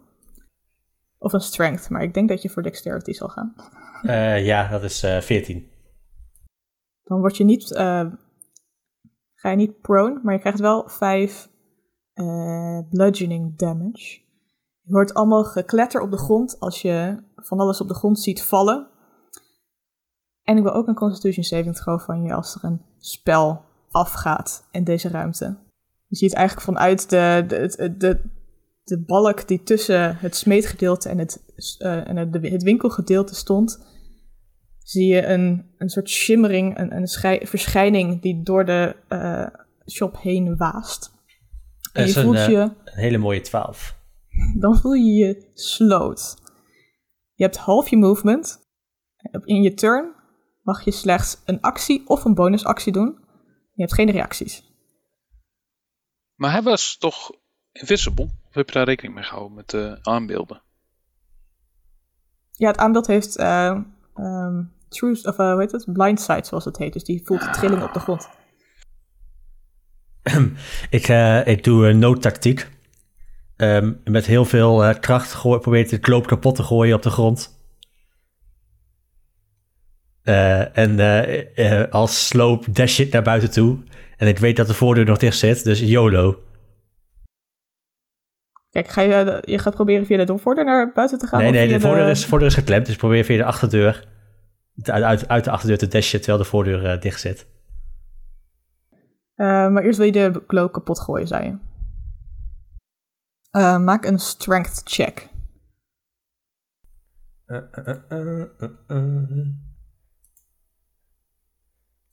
Of 1.17 1.33
een 1.33 1.39
strength, 1.39 1.89
maar 1.89 2.01
ik 2.01 2.13
denk 2.13 2.29
dat 2.29 2.41
je 2.41 2.49
voor 2.49 2.63
dexterity 2.63 3.11
zal 3.11 3.27
gaan. 3.27 3.53
Eh, 4.01 4.45
ja, 4.45 4.67
dat 4.67 4.83
is 4.83 5.03
eh 5.03 5.21
14. 5.21 5.68
Dan 7.09 7.19
word 7.19 7.37
je 7.37 7.43
niet, 7.43 7.73
eh, 7.73 8.05
ga 9.35 9.49
je 9.49 9.55
niet 9.55 9.81
prone, 9.81 10.19
maar 10.23 10.33
je 10.33 10.39
krijgt 10.39 10.59
wel 10.59 10.89
5 10.89 11.49
eh, 12.13 12.79
bludgeoning 12.89 13.57
damage. 13.57 14.21
Je 14.81 14.93
hoort 14.93 15.13
allemaal 15.13 15.43
gekletter 15.43 16.01
op 16.01 16.11
de 16.11 16.17
grond 16.17 16.59
als 16.59 16.81
je 16.81 17.23
van 17.35 17.59
alles 17.59 17.81
op 17.81 17.87
de 17.87 17.93
grond 17.93 18.19
ziet 18.19 18.43
vallen. 18.43 18.87
En 20.43 20.57
ik 20.57 20.63
wil 20.63 20.73
ook 20.73 20.87
een 20.87 20.95
constitution 20.95 21.43
saving 21.43 21.75
throw 21.75 21.99
van 21.99 22.23
je 22.23 22.33
als 22.33 22.55
er 22.55 22.63
een 22.63 22.81
spel 22.99 23.61
afgaat 23.91 24.67
in 24.71 24.83
deze 24.83 25.09
ruimte. 25.09 25.57
Je 26.07 26.15
ziet 26.15 26.33
eigenlijk 26.33 26.65
vanuit 26.67 27.09
de, 27.09 27.43
de, 27.47 27.95
de, 27.97 28.21
de, 28.83 28.99
balk 28.99 29.47
die 29.47 29.63
tussen 29.63 30.17
het 30.17 30.35
smeetgedeelte 30.35 31.09
en 31.09 31.17
het, 31.17 31.43
eh, 31.77 32.07
en 32.07 32.17
het, 32.17 32.33
het 32.41 32.63
winkelgedeelte 32.63 33.35
stond, 33.35 33.79
zie 34.89 35.07
je 35.07 35.25
een, 35.25 35.71
een 35.77 35.89
soort 35.89 36.09
shimmering, 36.09 36.77
een, 36.77 36.95
een 36.95 37.07
schij- 37.07 37.47
verschijning 37.47 38.21
die 38.21 38.43
door 38.43 38.65
de 38.65 38.95
eh, 39.07 39.47
shop 39.91 40.17
heen 40.21 40.57
waast. 40.57 41.11
En 41.93 42.03
je 42.03 42.09
is 42.09 42.15
een, 42.15 42.23
voelt 42.23 42.35
eh, 42.35 42.47
je, 42.47 42.59
Een 42.59 42.97
hele 42.97 43.17
mooie 43.17 43.41
12. 43.41 43.95
dan 44.59 44.77
voel 44.77 44.93
je 44.93 45.13
je 45.13 45.51
slowed. 45.53 46.35
Je 47.33 47.43
hebt 47.43 47.57
half 47.57 47.89
je 47.89 47.97
movement. 47.97 48.67
In 49.45 49.61
je 49.61 49.73
turn 49.73 50.15
mag 50.61 50.85
je 50.85 50.91
slechts 50.91 51.41
een 51.45 51.61
actie 51.61 52.07
of 52.07 52.25
een 52.25 52.33
bonusactie 52.33 52.91
doen. 52.91 53.17
Je 53.73 53.81
hebt 53.81 53.93
geen 53.93 54.11
reacties. 54.11 54.63
Maar 56.35 56.51
hij 56.51 56.61
was 56.61 56.97
toch 56.97 57.31
invisible? 57.71 58.23
Of 58.47 58.53
heb 58.53 58.67
je 58.67 58.73
daar 58.73 58.85
rekening 58.85 59.15
mee 59.15 59.23
gehouden 59.23 59.55
met 59.55 59.69
de 59.69 59.99
aanbeelden? 60.01 60.61
Ja, 62.51 62.67
het 62.67 62.77
aanbeeld 62.77 63.07
heeft 63.07 63.37
eh 63.37 63.77
ehm, 64.13 64.63
truth, 64.89 65.25
of 65.25 65.37
eh, 65.37 65.51
hoe 65.51 65.61
heet 65.61 65.71
het? 65.71 65.93
Blind 65.93 66.21
sight, 66.21 66.47
zoals 66.47 66.65
het 66.65 66.77
heet. 66.77 66.93
Dus 66.93 67.03
die 67.03 67.21
voelt 67.25 67.41
de 67.41 67.49
trilling 67.49 67.83
op 67.83 67.93
de 67.93 67.99
grond. 67.99 68.29
Ik, 70.89 71.07
eh, 71.07 71.47
ik 71.47 71.63
doe 71.63 71.87
een 71.87 71.99
noodtactiek. 71.99 72.67
Ehm, 73.55 73.93
met 74.03 74.25
heel 74.25 74.45
veel 74.45 74.83
eh, 74.83 74.99
kracht 74.99 75.33
gooi, 75.33 75.59
probeer 75.59 75.79
ik 75.79 75.89
de 75.89 75.97
kloop 75.97 76.27
kapot 76.27 76.55
te 76.55 76.63
gooien 76.63 76.95
op 76.95 77.01
de 77.01 77.09
grond. 77.09 77.57
Eh, 80.23 80.77
en 80.77 80.99
eh, 80.99 81.81
eh, 81.81 81.91
als 81.91 82.27
sloop 82.27 82.65
dash 82.75 82.99
ik 82.99 83.11
naar 83.11 83.21
buiten 83.21 83.51
toe. 83.51 83.77
En 84.17 84.27
ik 84.27 84.37
weet 84.37 84.55
dat 84.55 84.67
de 84.67 84.73
voordeur 84.73 85.05
nog 85.05 85.17
dicht 85.17 85.37
zit, 85.37 85.63
dus 85.63 85.79
YOLO. 85.79 86.39
Kijk, 88.69 88.87
ga 88.87 89.01
je, 89.01 89.13
eh, 89.13 89.37
je 89.41 89.59
gaat 89.59 89.73
proberen 89.73 90.05
via 90.05 90.25
de 90.25 90.37
voordeur 90.37 90.65
naar 90.65 90.91
buiten 90.93 91.17
te 91.17 91.27
gaan? 91.27 91.41
nee, 91.41 91.51
nee, 91.51 91.67
de 91.67 91.79
voordeur, 91.79 92.09
is, 92.09 92.25
voordeur 92.25 92.47
is 92.47 92.53
geklemd, 92.53 92.85
dus 92.85 92.95
probeer 92.95 93.23
via 93.23 93.37
de 93.37 93.43
achterdeur... 93.43 94.07
Uit, 94.81 95.03
uit, 95.03 95.27
uit 95.27 95.43
de 95.43 95.51
achterdeur 95.51 95.77
te 95.77 95.87
dashen 95.87 96.19
terwijl 96.19 96.43
de 96.43 96.49
voordeur 96.49 96.85
eh, 96.85 97.01
dicht 97.01 97.19
zit. 97.19 97.47
Eh, 99.35 99.45
maar 99.45 99.83
eerst 99.83 99.97
wil 99.97 100.05
je 100.05 100.11
de 100.11 100.43
glow 100.47 100.71
kapot 100.71 100.99
gooien, 100.99 101.27
zei 101.27 101.45
je. 101.45 101.57
Eh, 103.51 103.77
maak 103.77 104.05
een 104.05 104.19
strength 104.19 104.81
check. 104.85 105.29
Eh, 107.45 107.57
eh, 107.71 107.87
eh, 108.09 108.41
eh, 108.57 108.69
eh. 108.87 109.47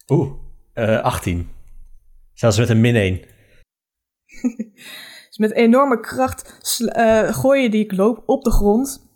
Oeh, 0.06 0.32
eh, 0.72 1.02
18. 1.02 1.48
Zelfs 2.32 2.58
met 2.58 2.68
een 2.68 2.80
min 2.80 2.96
1. 2.96 3.20
Dus 5.26 5.48
met 5.48 5.56
enorme 5.56 6.00
kracht 6.00 6.58
eh, 6.86 7.34
gooi 7.34 7.62
je 7.62 7.70
die 7.70 7.88
globe 7.88 8.22
op 8.26 8.44
de 8.44 8.50
grond, 8.50 9.08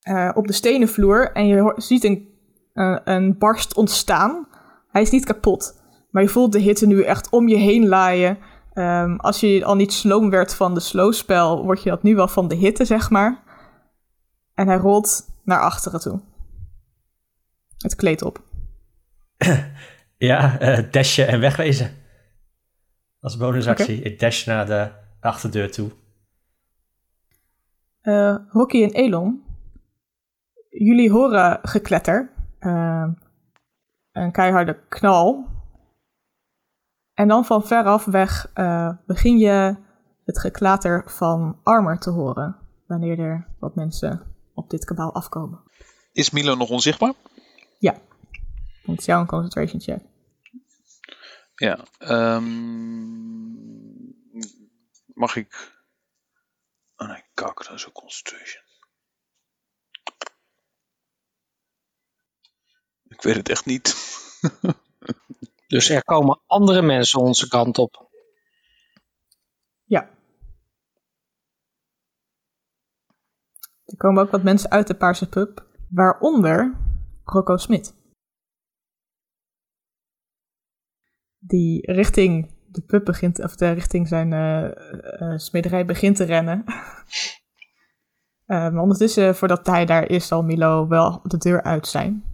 eh, 0.00 0.30
op 0.34 0.46
de 0.46 0.52
stenen 0.52 0.88
vloer, 0.88 1.32
en 1.32 1.46
je 1.46 1.74
ziet 1.76 2.04
een, 2.04 2.35
eh, 2.76 2.96
een 3.04 3.38
barst 3.38 3.74
ontstaan. 3.74 4.48
Hij 4.90 5.02
is 5.02 5.10
niet 5.10 5.24
kapot, 5.24 5.82
maar 6.10 6.22
je 6.22 6.28
voelt 6.28 6.52
de 6.52 6.58
hitte 6.58 6.86
nu 6.86 7.02
echt 7.02 7.30
om 7.30 7.48
je 7.48 7.56
heen 7.56 7.88
laaien. 7.88 8.38
Ehm, 8.72 9.16
als 9.16 9.40
je 9.40 9.64
al 9.64 9.76
niet 9.76 9.92
sloom 9.92 10.30
werd 10.30 10.54
van 10.54 10.74
de 10.74 10.80
slowspel, 10.80 11.64
word 11.64 11.82
je 11.82 11.90
dat 11.90 12.02
nu 12.02 12.14
wel 12.14 12.28
van 12.28 12.48
de 12.48 12.54
hitte, 12.54 12.84
zeg 12.84 13.10
maar. 13.10 13.42
En 14.54 14.66
hij 14.66 14.76
rolt 14.76 15.26
naar 15.44 15.60
achteren 15.60 16.00
toe. 16.00 16.20
Het 17.78 17.94
kleed 17.94 18.22
op. 18.22 18.42
Ja, 20.18 20.58
eh 20.58 20.90
dashen 20.90 21.28
en 21.28 21.40
wegwezen. 21.40 21.90
Als 23.20 23.36
bonusactie. 23.36 24.02
Ik 24.02 24.18
dash 24.18 24.46
naar 24.46 24.66
de 24.66 24.90
achterdeur 25.20 25.70
toe. 25.70 25.90
Eh 28.00 28.36
Rocky 28.48 28.82
en 28.82 28.92
Elon, 28.92 29.42
jullie 30.70 31.10
horen 31.10 31.58
gekletter. 31.62 32.35
Eh, 32.58 33.08
een 34.12 34.32
keiharde 34.32 34.78
knal. 34.88 35.46
En 37.14 37.28
dan 37.28 37.44
van 37.44 37.66
veraf 37.66 38.04
weg 38.04 38.50
eh, 38.54 38.90
begin 39.06 39.38
je 39.38 39.76
het 40.24 40.38
geklater 40.38 41.10
van 41.10 41.60
armor 41.62 41.98
te 41.98 42.10
horen. 42.10 42.56
Wanneer 42.86 43.18
er 43.18 43.46
wat 43.58 43.74
mensen 43.74 44.34
op 44.54 44.70
dit 44.70 44.84
kabaal 44.84 45.14
afkomen. 45.14 45.60
Is 46.12 46.30
Milo 46.30 46.54
nog 46.54 46.70
onzichtbaar? 46.70 47.12
Ja, 47.78 47.94
het 48.82 48.98
is 48.98 49.04
jouw 49.04 49.20
een 49.20 49.26
concentration 49.26 49.80
check. 49.80 50.02
Ja. 51.54 51.78
ehm, 51.98 52.44
mag 55.14 55.36
ik... 55.36 55.74
Oh 56.96 57.08
nee, 57.08 57.22
kak, 57.34 57.66
dat 57.66 57.74
is 57.74 57.86
ook 57.86 57.94
concentration. 57.94 58.65
Ik 63.08 63.22
weet 63.22 63.36
het 63.36 63.48
echt 63.48 63.66
niet. 63.66 63.94
Dus 65.66 65.90
er 65.90 66.04
komen 66.04 66.40
andere 66.46 66.82
mensen 66.82 67.20
onze 67.20 67.48
kant 67.48 67.78
op. 67.78 68.08
Ja. 69.84 70.10
Er 73.84 73.96
komen 73.96 74.22
ook 74.22 74.30
wat 74.30 74.42
mensen 74.42 74.70
uit 74.70 74.86
de 74.86 74.94
Paarse 74.94 75.28
Pub, 75.28 75.66
waaronder 75.88 76.76
Rocco 77.24 77.56
Smit. 77.56 77.94
Die 81.38 81.92
richting 81.92 82.54
de 82.66 82.82
pub 82.82 83.04
begint, 83.04 83.42
of 83.42 83.56
de 83.56 83.70
richting 83.70 84.08
zijn 84.08 84.32
eh, 84.32 84.64
eh, 85.20 85.38
smederij 85.38 85.84
begint 85.84 86.16
te 86.16 86.24
rennen. 86.24 86.64
Eh, 88.46 88.70
maar 88.70 88.82
ondertussen, 88.82 89.36
voordat 89.36 89.66
hij 89.66 89.84
daar 89.84 90.08
is, 90.08 90.26
zal 90.26 90.42
Milo 90.42 90.88
wel 90.88 91.20
de 91.22 91.36
deur 91.36 91.62
uit 91.62 91.86
zijn. 91.86 92.25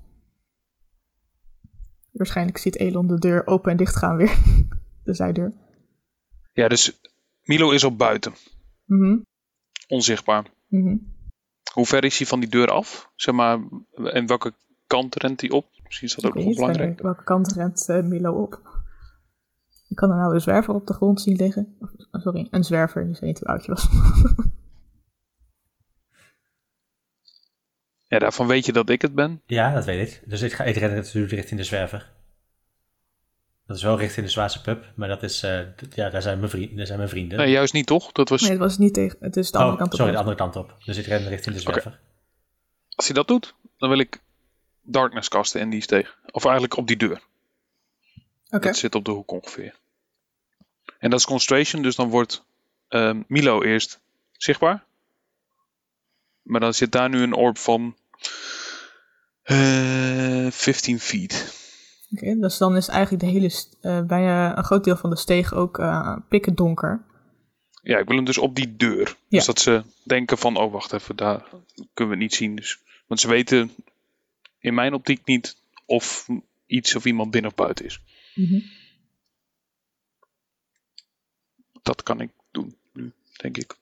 Waarschijnlijk 2.12 2.58
ziet 2.58 2.76
Elon 2.76 3.06
de 3.06 3.18
deur 3.18 3.46
open 3.46 3.70
en 3.70 3.76
dicht 3.76 3.96
gaan 3.96 4.16
weer. 4.16 4.38
de 5.04 5.14
zijdeur. 5.14 5.52
Ja, 6.52 6.68
dus 6.68 7.00
Milo 7.42 7.70
is 7.70 7.84
op 7.84 7.98
buiten. 7.98 8.32
Mhm, 8.84 9.18
Onzichtbaar. 9.88 10.46
mhm. 10.68 10.96
Hoe 11.72 11.86
ver 11.86 12.04
is 12.04 12.18
hij 12.18 12.26
van 12.26 12.40
die 12.40 12.48
deur 12.48 12.68
af? 12.68 13.10
Zeg 13.14 13.34
maar, 13.34 13.58
en 13.94 14.26
welke 14.26 14.54
kant 14.86 15.14
rent 15.16 15.40
hij 15.40 15.50
op? 15.50 15.66
Misschien 15.84 16.08
is 16.08 16.14
dat 16.14 16.24
ook 16.24 16.34
nog 16.34 16.44
weet 16.44 16.54
belangrijk. 16.54 16.88
welke, 16.88 17.02
welke 17.02 17.24
kant 17.24 17.52
rent 17.52 17.88
eh, 17.88 18.02
Milo 18.02 18.42
op. 18.42 18.60
Ik 19.88 19.96
kan 19.96 20.10
er 20.10 20.16
nou 20.16 20.34
een 20.34 20.40
zwerver 20.40 20.74
op 20.74 20.86
de 20.86 20.92
grond 20.92 21.20
zien 21.20 21.36
liggen. 21.36 21.76
Oh, 22.10 22.22
sorry, 22.22 22.48
een 22.50 22.64
zwerver. 22.64 23.08
Je 23.08 23.16
niet 23.20 23.38
hoe 23.38 23.48
oud 23.48 23.64
je 23.64 23.72
was. 23.72 23.88
Ja, 28.12 28.18
daarvan 28.18 28.46
weet 28.46 28.66
je 28.66 28.72
dat 28.72 28.88
ik 28.88 29.02
het 29.02 29.14
ben. 29.14 29.42
Ja, 29.46 29.74
dat 29.74 29.84
weet 29.84 30.08
ik. 30.08 30.22
Dus 30.24 30.42
ik, 30.42 30.52
ga, 30.52 30.64
ik 30.64 30.76
ren 30.76 30.94
natuurlijk 30.94 31.32
richting 31.32 31.60
de 31.60 31.66
zwerver. 31.66 32.10
Dat 33.66 33.76
is 33.76 33.82
wel 33.82 33.98
richting 33.98 34.26
de 34.26 34.32
Zwaarse 34.32 34.60
pub, 34.60 34.84
maar 34.94 35.08
dat 35.08 35.22
is, 35.22 35.42
eh, 35.42 35.60
ja, 35.94 36.10
daar 36.10 36.22
zijn 36.22 36.38
mijn 36.38 36.50
vrienden. 36.50 36.76
Daar 36.76 36.86
zijn 36.86 36.98
mijn 36.98 37.10
vrienden. 37.10 37.38
Nee, 37.38 37.50
juist 37.50 37.72
niet 37.72 37.86
toch? 37.86 38.12
Dat 38.12 38.28
was, 38.28 38.40
nee, 38.40 38.50
het 38.50 38.58
was 38.58 38.78
niet 38.78 38.94
tegen. 38.94 39.16
Het 39.20 39.36
is 39.36 39.50
de 39.50 39.58
andere 39.58 39.72
oh, 39.72 39.78
kant 39.78 39.92
op. 39.92 39.98
sorry, 39.98 40.12
de 40.12 40.18
andere 40.18 40.36
kant 40.36 40.56
op. 40.56 40.76
Dus 40.84 40.96
ik 40.96 41.06
ren 41.06 41.28
richting 41.28 41.54
de 41.54 41.60
zwerver. 41.60 42.00
Als 42.94 43.06
hij 43.06 43.14
dat 43.14 43.28
doet, 43.28 43.54
dan 43.78 43.88
wil 43.88 43.98
ik 43.98 44.20
Darkness 44.82 45.28
kasten 45.28 45.60
en 45.60 45.70
die 45.70 45.78
is 45.78 45.86
tegen. 45.86 46.14
Of 46.30 46.44
eigenlijk 46.44 46.76
op 46.76 46.86
die 46.86 46.96
deur. 46.96 47.22
Oké. 48.50 48.66
Dat 48.66 48.76
zit 48.76 48.94
op 48.94 49.04
de 49.04 49.10
hoek 49.10 49.30
ongeveer. 49.30 49.74
En 50.98 51.10
dat 51.10 51.18
is 51.18 51.26
concentration, 51.26 51.82
dus 51.82 51.96
dan 51.96 52.08
wordt 52.08 52.44
ehm, 52.88 53.22
Milo 53.26 53.62
eerst 53.62 54.00
zichtbaar. 54.32 54.84
Maar 56.42 56.60
dan 56.60 56.74
zit 56.74 56.92
daar 56.92 57.08
nu 57.08 57.22
een 57.22 57.34
orb 57.34 57.58
van 57.58 57.96
eh 59.42 60.50
15 60.50 61.00
feet. 61.00 61.60
Oké, 62.10 62.36
dus 62.40 62.58
dan 62.58 62.76
is 62.76 62.88
eigenlijk 62.88 63.22
de 63.24 63.30
hele, 63.30 63.48
st- 63.48 63.76
eh, 63.80 64.02
bijna 64.02 64.56
een 64.58 64.64
groot 64.64 64.84
deel 64.84 64.96
van 64.96 65.10
de 65.10 65.16
steeg 65.16 65.54
ook 65.54 65.78
eh 65.78 66.16
pikken 66.28 66.54
donker. 66.54 67.04
Ja, 67.82 67.98
ik 67.98 68.06
wil 68.06 68.16
hem 68.16 68.24
dus 68.24 68.38
op 68.38 68.54
die 68.54 68.76
deur. 68.76 69.06
Ja. 69.06 69.14
Dus 69.28 69.44
dat 69.46 69.60
ze 69.60 69.82
denken 70.04 70.38
van, 70.38 70.56
oh 70.56 70.72
wacht 70.72 70.92
even, 70.92 71.16
daar 71.16 71.40
kunnen 71.74 71.92
we 71.94 72.04
het 72.04 72.18
niet 72.18 72.34
zien. 72.34 72.56
Dus, 72.56 72.78
want 73.06 73.20
ze 73.20 73.28
weten 73.28 73.70
in 74.58 74.74
mijn 74.74 74.94
optiek 74.94 75.24
niet 75.26 75.56
of 75.86 76.28
iets 76.66 76.94
of 76.96 77.04
iemand 77.04 77.30
binnen 77.30 77.50
of 77.50 77.56
buiten 77.56 77.84
is. 77.84 78.00
Mhm. 78.34 78.60
Dat 81.82 82.02
kan 82.02 82.20
ik 82.20 82.30
doen 82.50 82.76
nu, 82.92 83.12
denk 83.36 83.56
ik. 83.56 83.76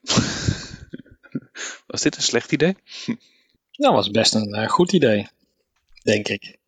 Was 1.87 2.03
dit 2.03 2.17
een 2.17 2.23
slecht 2.23 2.53
idee? 2.53 2.77
Dat 3.81 3.93
was 3.93 4.11
best 4.11 4.35
een 4.35 4.55
eh, 4.55 4.69
goed 4.69 4.93
idee, 4.93 5.29
denk 6.03 6.29
ik. 6.29 6.59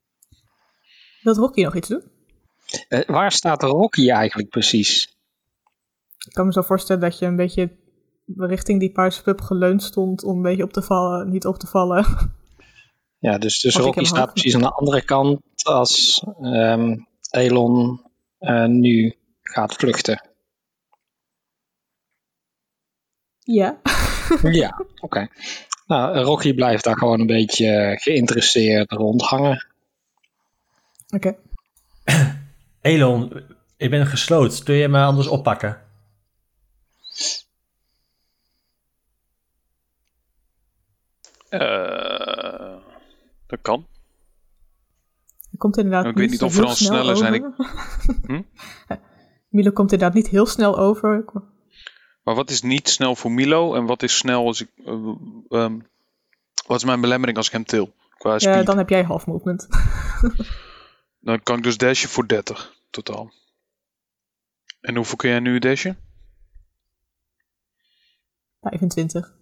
Wilt 1.23 1.37
Rocky 1.37 1.63
nog 1.63 1.77
iets 1.77 1.89
doen? 1.89 2.03
Eh, 2.89 3.05
waar 3.07 3.33
staat 3.33 3.63
Rocky 3.63 4.11
eigenlijk 4.11 4.49
precies? 4.49 5.17
Ik 6.27 6.33
kan 6.33 6.47
me 6.47 6.53
zo 6.53 6.63
voorstellen 6.63 7.03
dat 7.03 7.19
je 7.19 7.27
een 7.27 7.37
beetje 7.37 7.77
richting 8.37 8.81
die 8.81 8.93
Paarse 8.93 9.23
pub 9.23 9.41
geleund 9.41 9.83
stond 9.83 10.25
om 10.25 10.37
een 10.37 10.43
beetje 10.43 10.63
op 10.63 10.73
te 10.73 10.83
vallen, 10.83 11.31
niet 11.31 11.47
op 11.47 11.57
te 11.59 11.67
vallen. 11.67 12.07
Ja, 13.19 13.39
dus, 13.39 13.61
dus 13.61 13.77
Rocky 13.77 14.05
staat 14.05 14.19
hoog- 14.19 14.33
precies 14.33 14.55
aan 14.55 14.61
de 14.61 14.73
andere 14.73 15.05
kant 15.05 15.41
als 15.63 16.25
ehm, 16.41 16.97
Elon 17.31 18.03
eh, 18.39 18.65
nu 18.65 19.17
gaat 19.43 19.75
vluchten. 19.75 20.29
ja. 23.39 23.81
ja, 24.43 24.85
oké. 25.01 25.29
Nou, 25.87 26.19
Rocky 26.19 26.55
blijft 26.55 26.85
daar 26.85 26.99
gewoon 26.99 27.21
een 27.21 27.27
beetje 27.27 27.67
eh, 27.67 28.01
geïnteresseerd 28.01 28.93
rondhangen. 28.93 29.67
Oké. 31.15 31.37
Elon, 32.81 33.43
ik 33.77 33.91
ben 33.91 34.07
gesloten. 34.07 34.65
Kun 34.65 34.75
je 34.75 34.89
me 34.89 35.03
anders 35.03 35.27
oppakken? 35.27 35.81
Eh, 41.49 42.77
dat 43.47 43.59
kan. 43.63 43.87
Er 45.51 45.59
komt 45.59 45.77
inderdaad 45.77 46.05
Ik 46.05 46.17
weet 46.17 46.31
niet 46.31 46.43
of 46.43 46.55
we 46.55 46.61
dan 46.61 46.77
snel 46.77 46.93
sneller 46.93 47.17
zijn. 47.17 47.55
Hm? 48.27 48.43
Milo 49.49 49.71
komt 49.71 49.93
inderdaad 49.93 50.17
niet 50.17 50.29
heel 50.29 50.47
snel 50.47 50.79
over. 50.79 51.25
Maar 52.23 52.35
wat 52.35 52.51
is 52.51 52.63
niet 52.63 52.89
snel 52.89 53.17
voor 53.17 53.33
Milo 53.33 53.75
en 53.75 53.85
wat 53.85 54.03
is 54.03 54.17
snel 54.17 54.47
als 54.47 54.61
ik. 54.61 54.69
eh, 54.85 55.15
ehm, 55.49 55.79
wat 56.67 56.77
is 56.77 56.85
mijn 56.85 57.01
belemmering 57.01 57.37
als 57.37 57.47
ik 57.47 57.53
hem 57.53 57.65
til? 57.65 57.95
Qua 58.19 58.39
speed. 58.39 58.55
Ja, 58.55 58.63
dan 58.63 58.79
heb 58.79 58.89
jij 58.89 59.03
half 59.03 59.27
movement. 59.27 59.69
Dan 61.21 61.43
kan 61.43 61.57
ik 61.57 61.63
dus 61.63 61.77
dashen 61.77 62.09
voor 62.09 62.27
30 62.29 62.75
totaal. 62.91 63.33
En 64.81 64.97
hoeveel 64.97 65.17
kun 65.17 65.29
jij 65.31 65.41
nu 65.41 65.59
dashen? 65.59 65.99
25. 68.61 69.35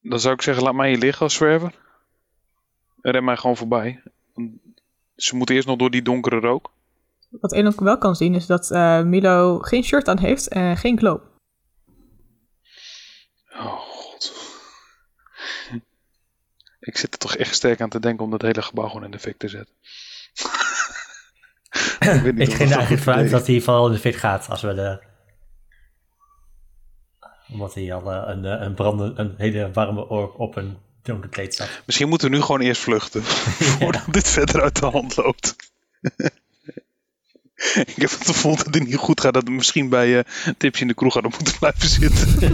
Dan 0.00 0.20
zou 0.20 0.34
ik 0.34 0.42
zeggen, 0.42 0.64
laat 0.64 0.74
mij 0.74 0.88
hier 0.88 0.98
liggen 0.98 1.22
als 1.22 1.34
zwerver. 1.34 1.74
En 3.00 3.12
ren 3.12 3.24
mij 3.24 3.36
gewoon 3.36 3.56
voorbij. 3.56 4.02
Ze 5.16 5.36
moeten 5.36 5.54
eerst 5.54 5.66
nog 5.66 5.78
door 5.78 5.90
die 5.90 6.02
donkere 6.02 6.40
rook. 6.40 6.70
Wat 7.40 7.52
één 7.52 7.66
ook 7.66 7.80
wel 7.80 7.98
kan 7.98 8.16
zien 8.16 8.34
is 8.34 8.46
dat 8.46 8.70
eh, 8.70 9.02
Milo 9.02 9.58
geen 9.58 9.84
shirt 9.84 10.08
aan 10.08 10.18
heeft 10.18 10.48
en 10.48 10.76
geen 10.76 10.98
glow. 10.98 11.20
Oh 13.52 13.78
god. 13.78 14.32
Ik 16.80 16.96
zit 16.96 17.12
er 17.12 17.18
toch 17.18 17.36
echt 17.36 17.54
sterk 17.54 17.80
aan 17.80 17.88
te 17.88 18.00
denken 18.00 18.24
om 18.24 18.30
dat 18.30 18.42
hele 18.42 18.62
gebouw 18.62 18.86
gewoon 18.88 19.04
in 19.04 19.10
de 19.10 19.18
fik 19.18 19.38
te 19.38 19.48
zetten. 19.48 19.74
ik 22.16 22.22
weet 22.22 22.34
niet 22.34 22.40
Ik 22.40 22.48
of 22.48 22.54
ging 22.54 22.58
dat 22.58 22.70
er 22.70 22.76
eigenlijk 22.76 23.02
vanuit 23.02 23.30
dat 23.30 23.46
hij 23.46 23.60
vooral 23.60 23.86
in 23.86 23.92
de 23.92 23.98
fik 23.98 24.16
gaat 24.16 24.48
als 24.48 24.62
we 24.62 24.74
de... 24.74 25.02
Omdat 27.48 27.74
hij 27.74 27.94
al 27.94 28.12
eh, 28.12 28.34
een, 28.34 28.44
eh, 28.44 28.60
een, 28.60 28.74
branden, 28.74 29.20
een 29.20 29.34
hele 29.36 29.70
warme 29.72 30.08
ork 30.08 30.38
op 30.38 30.56
een 30.56 30.78
donker 31.02 31.28
kleed 31.28 31.54
zat. 31.54 31.68
is. 31.68 31.82
Misschien 31.86 32.08
moeten 32.08 32.30
we 32.30 32.36
nu 32.36 32.42
gewoon 32.42 32.60
eerst 32.60 32.82
vluchten. 32.82 33.22
Voordat 33.78 34.04
dit 34.10 34.28
verder 34.28 34.62
uit 34.62 34.80
de 34.80 34.86
hand 34.86 35.16
loopt. 35.16 35.56
ik 37.94 37.96
heb 37.96 38.10
het 38.10 38.26
gevoel 38.26 38.56
dat 38.56 38.72
dit 38.72 38.86
niet 38.86 38.96
goed 38.96 39.20
gaat. 39.20 39.34
Dat 39.34 39.44
we 39.44 39.50
misschien 39.50 39.88
bij 39.88 40.18
eh 40.18 40.24
Tipje 40.58 40.80
in 40.80 40.88
de 40.88 40.94
kroeg 40.94 41.12
hadden 41.12 41.32
moeten 41.34 41.58
blijven 41.58 41.88
zitten. 41.88 42.50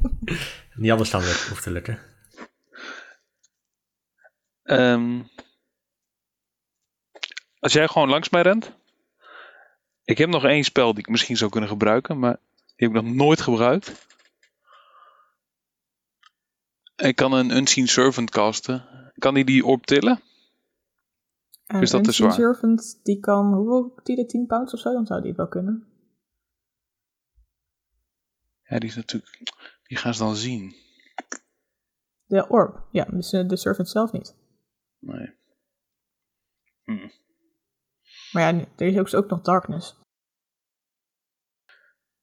Niet 0.74 0.90
anders 0.90 1.10
dan 1.10 1.22
het 1.22 1.46
hoeft 1.48 1.62
te 1.62 1.70
lukken. 1.70 1.98
Ehm, 4.62 5.20
als 7.58 7.72
jij 7.72 7.88
gewoon 7.88 8.08
langs 8.08 8.28
mij 8.28 8.42
rent. 8.42 8.72
Ik 10.04 10.18
heb 10.18 10.28
nog 10.28 10.44
één 10.44 10.64
spel 10.64 10.94
die 10.94 11.02
ik 11.02 11.08
misschien 11.08 11.36
zou 11.36 11.50
kunnen 11.50 11.70
gebruiken, 11.70 12.18
maar 12.18 12.36
die 12.76 12.88
heb 12.88 12.96
ik 12.96 13.02
nog 13.02 13.14
nooit 13.14 13.40
gebruikt. 13.40 14.06
Ik 16.96 17.16
kan 17.16 17.32
een 17.32 17.56
Unseen 17.56 17.88
Servant 17.88 18.30
casten. 18.30 18.84
Kan 19.18 19.34
hij 19.34 19.44
die 19.44 19.64
orb 19.64 19.86
En 21.72 21.80
Is 21.82 21.90
dat? 21.90 22.14
Servant, 22.14 23.00
die 23.02 23.20
kan, 23.20 23.54
hoeveel, 23.54 24.00
die 24.02 24.16
de 24.16 24.26
10 24.26 24.46
pounds 24.46 24.72
of 24.74 24.80
zo, 24.80 24.92
dan 24.92 25.06
zou 25.06 25.20
die 25.20 25.28
het 25.28 25.38
wel 25.38 25.48
kunnen. 25.48 25.86
Ja, 28.62 28.78
die 28.78 28.88
is 28.88 28.96
natuurlijk... 28.96 29.38
Die 29.82 29.96
gaan 29.96 30.14
ze 30.14 30.22
dan 30.22 30.36
zien. 30.36 30.74
De 32.24 32.48
orb, 32.48 32.88
ja, 32.90 33.04
dus 33.04 33.32
eh, 33.32 33.48
de 33.48 33.56
servant 33.56 33.88
zelf 33.88 34.12
niet. 34.12 34.36
Nee. 34.98 35.40
Maar 38.32 38.54
ja, 38.54 38.66
er 38.76 38.86
is 38.86 38.96
ook, 38.98 39.14
ook 39.24 39.30
nog 39.30 39.40
darkness. 39.40 39.94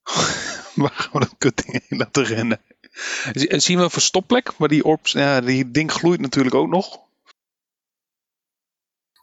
Waar 0.75 0.89
gaan 0.91 1.11
we 1.11 1.19
dat 1.19 1.35
kutding 1.37 1.85
heen 1.87 1.99
laten 1.99 2.23
rennen? 2.23 2.61
Z- 3.33 3.45
Zien 3.65 3.77
we 3.77 3.83
een 3.83 3.89
verstopplek? 3.89 4.57
Maar 4.57 4.67
die 4.67 4.83
orbs... 4.85 5.11
Ja, 5.11 5.41
die 5.41 5.71
ding 5.71 5.91
gloeit 5.91 6.19
natuurlijk 6.19 6.55
ook 6.55 6.69
nog. 6.69 7.07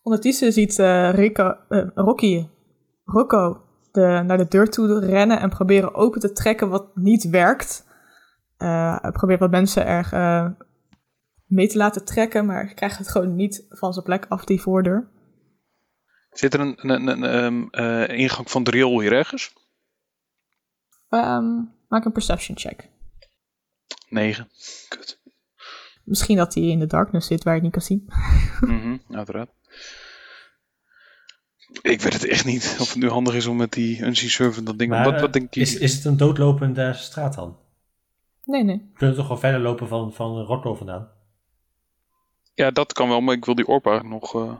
Ondertussen 0.07 0.53
ziet 0.53 0.79
eh, 0.79 1.11
Rico, 1.15 1.57
eh, 1.69 1.87
Rocky, 1.95 2.47
Rocco 3.05 3.63
de, 3.93 4.23
naar 4.27 4.39
de 4.39 4.49
deur 4.49 4.71
toe 4.71 5.01
rennen 5.01 5.41
en 5.41 5.49
proberen 5.49 5.95
open 5.95 6.21
te 6.21 6.33
trekken 6.33 6.69
wat 6.69 6.97
niet 6.97 7.31
werkt. 7.31 7.87
Hij 8.57 9.11
probeert 9.13 9.41
wat 9.41 9.51
mensen 9.51 9.87
er 9.87 10.09
eh, 10.13 10.51
mee 11.47 11.69
te 11.69 11.77
laten 11.77 12.05
trekken, 12.05 12.47
maar 12.47 12.75
krijgt 12.75 12.99
het 12.99 13.09
gewoon 13.09 13.35
niet 13.35 13.67
van 13.69 13.93
zijn 13.93 14.05
plek 14.05 14.27
af, 14.29 14.45
die 14.45 14.61
voordeur. 14.61 15.09
Zit 16.31 16.55
er 16.55 16.61
een, 16.61 16.91
een, 16.91 17.07
een, 17.07 17.25
ehm, 17.25 17.69
eh, 17.71 18.19
ingang 18.19 18.51
van 18.51 18.65
de 18.65 18.71
riool 18.71 19.01
hier 19.01 19.13
ergens? 19.13 19.53
Ehm, 21.09 21.63
maak 21.89 22.05
een 22.05 22.13
perception 22.13 22.59
check. 22.59 22.89
9. 24.09 24.49
Kut. 24.89 25.21
Misschien 26.05 26.37
dat 26.37 26.55
hij 26.55 26.63
in 26.63 26.79
de 26.79 26.87
darkness 26.87 27.27
zit 27.27 27.43
waar 27.43 27.55
je 27.55 27.61
het 27.63 27.73
niet 27.73 27.87
kan 27.87 27.99
zien. 27.99 28.05
Mhm, 28.61 28.97
uiteraard. 29.11 29.51
Ik 31.83 32.01
weet 32.01 32.13
het 32.13 32.27
echt 32.27 32.45
niet 32.45 32.77
of 32.81 32.89
het 32.89 32.97
nu 33.03 33.09
handig 33.09 33.35
is 33.35 33.47
om 33.47 33.57
met 33.57 33.73
die 33.73 34.01
Unseen 34.03 34.31
Servant 34.31 34.67
dat 34.67 34.79
ding... 34.79 34.91
Maar, 34.91 35.05
wat, 35.05 35.15
eh, 35.15 35.21
wat 35.21 35.33
denk 35.33 35.55
je? 35.55 35.61
is, 35.61 35.79
is 35.79 35.95
het 35.95 36.05
een 36.05 36.17
doodlopende 36.17 36.93
straat 36.93 37.35
dan? 37.35 37.57
Nee, 38.45 38.65
nee. 38.65 38.77
We 38.93 38.99
kunnen 38.99 39.17
toch 39.17 39.25
gewoon 39.27 39.41
verder 39.41 39.61
lopen 39.61 39.89
van, 39.89 40.13
van 40.13 40.41
Rocco 40.41 40.75
vandaan? 40.75 41.09
Ja, 42.55 42.71
dat 42.71 42.93
kan 42.93 43.09
wel, 43.09 43.21
maar 43.21 43.35
ik 43.35 43.45
wil 43.45 43.55
die 43.55 43.67
eigenlijk 43.67 44.05
nog... 44.05 44.35
eh, 44.35 44.53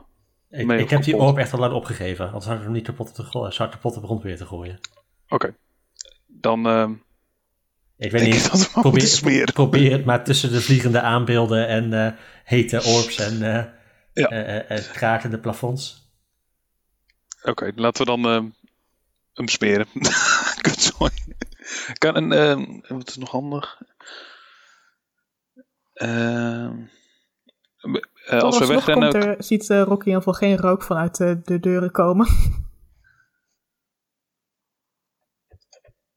Ik, 0.59 0.65
mee 0.65 0.79
ik 0.79 0.89
heb 0.89 1.03
die 1.03 1.17
orb 1.17 1.37
echt 1.37 1.53
al 1.53 1.59
lang 1.59 1.73
opgegeven. 1.73 2.25
Anders 2.25 2.45
had 2.45 2.57
ik 2.57 2.63
hem 2.63 2.71
niet 2.71 2.85
kapot 2.85 3.09
op 3.09 3.15
de, 3.15 3.23
gro- 3.23 3.49
zou 3.51 3.69
ik 3.69 3.75
kapot 3.75 3.95
op 3.95 4.01
de 4.01 4.07
grond 4.07 4.23
weer 4.23 4.37
te 4.37 4.45
gooien. 4.45 4.79
Oké. 5.29 5.55
Dan 6.27 6.65
ehm, 6.67 6.91
Ik 7.97 8.11
weet 8.11 8.21
denk 8.21 8.33
niet. 8.33 8.45
ik 8.45 8.51
dat 8.51 8.59
we 8.61 8.69
maar 8.73 8.81
probeer, 8.83 9.51
probeer 9.53 9.91
het 9.91 10.05
maar 10.05 10.23
tussen 10.23 10.51
de 10.51 10.61
vliegende 10.61 11.01
aanbeelden 11.01 11.67
en 11.67 11.93
eh, 12.05 12.11
hete 12.43 12.77
orbs 12.77 13.17
en 13.19 13.41
eh 13.41 13.63
Ja. 14.13 14.27
eh, 14.29 14.55
eh, 14.57 14.77
eh, 14.77 14.91
krakende 14.91 15.39
plafonds. 15.39 16.06
Oké, 17.43 17.71
laten 17.75 18.05
we 18.05 18.11
dan 18.11 18.25
ehm, 18.25 18.49
hem 19.33 19.47
smeren. 19.47 19.87
Kan 21.97 22.15
een... 22.15 22.31
ehm, 22.31 22.95
wat 22.97 23.09
is 23.09 23.17
nog 23.17 23.31
handig? 23.31 23.81
Ehm, 25.93 26.85
eh, 28.25 28.41
als 28.41 28.59
we 28.59 28.65
wegrennen... 28.65 29.11
komt 29.11 29.23
er, 29.23 29.43
ziet 29.43 29.69
eh, 29.69 29.81
Rocky 29.81 30.01
in 30.01 30.05
ieder 30.05 30.23
geval 30.23 30.33
geen 30.33 30.57
rook 30.57 30.83
vanuit 30.83 31.17
de, 31.17 31.41
de 31.43 31.59
deuren 31.59 31.91
komen. 31.91 32.27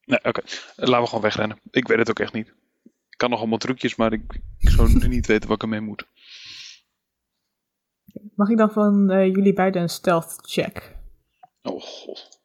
Nee, 0.05 0.25
oké. 0.25 0.41
Laten 0.77 1.01
we 1.01 1.07
gewoon 1.07 1.23
wegrennen. 1.23 1.61
Ik 1.71 1.89
weet 1.89 1.99
het 1.99 2.11
ook 2.11 2.19
echt 2.19 2.33
niet. 2.33 2.49
Ik 2.85 3.17
kan 3.17 3.31
nog 3.31 3.39
allemaal 3.39 3.59
trucjes, 3.59 3.97
maar 3.97 4.13
ik, 4.13 4.41
ik 4.59 4.69
zou 4.69 4.93
nu 4.93 5.09
niet 5.09 5.27
weten 5.27 5.49
wat 5.49 5.57
ik 5.57 5.63
ermee 5.63 5.81
moet. 5.81 6.07
Mag 8.35 8.49
ik 8.49 8.57
dan 8.57 8.71
van 8.71 9.11
eh, 9.11 9.27
jullie 9.27 9.53
beiden 9.53 9.83
een 9.83 9.89
stealth 9.89 10.39
check? 10.43 11.00
Oh 11.63 11.83
god. 11.83 12.41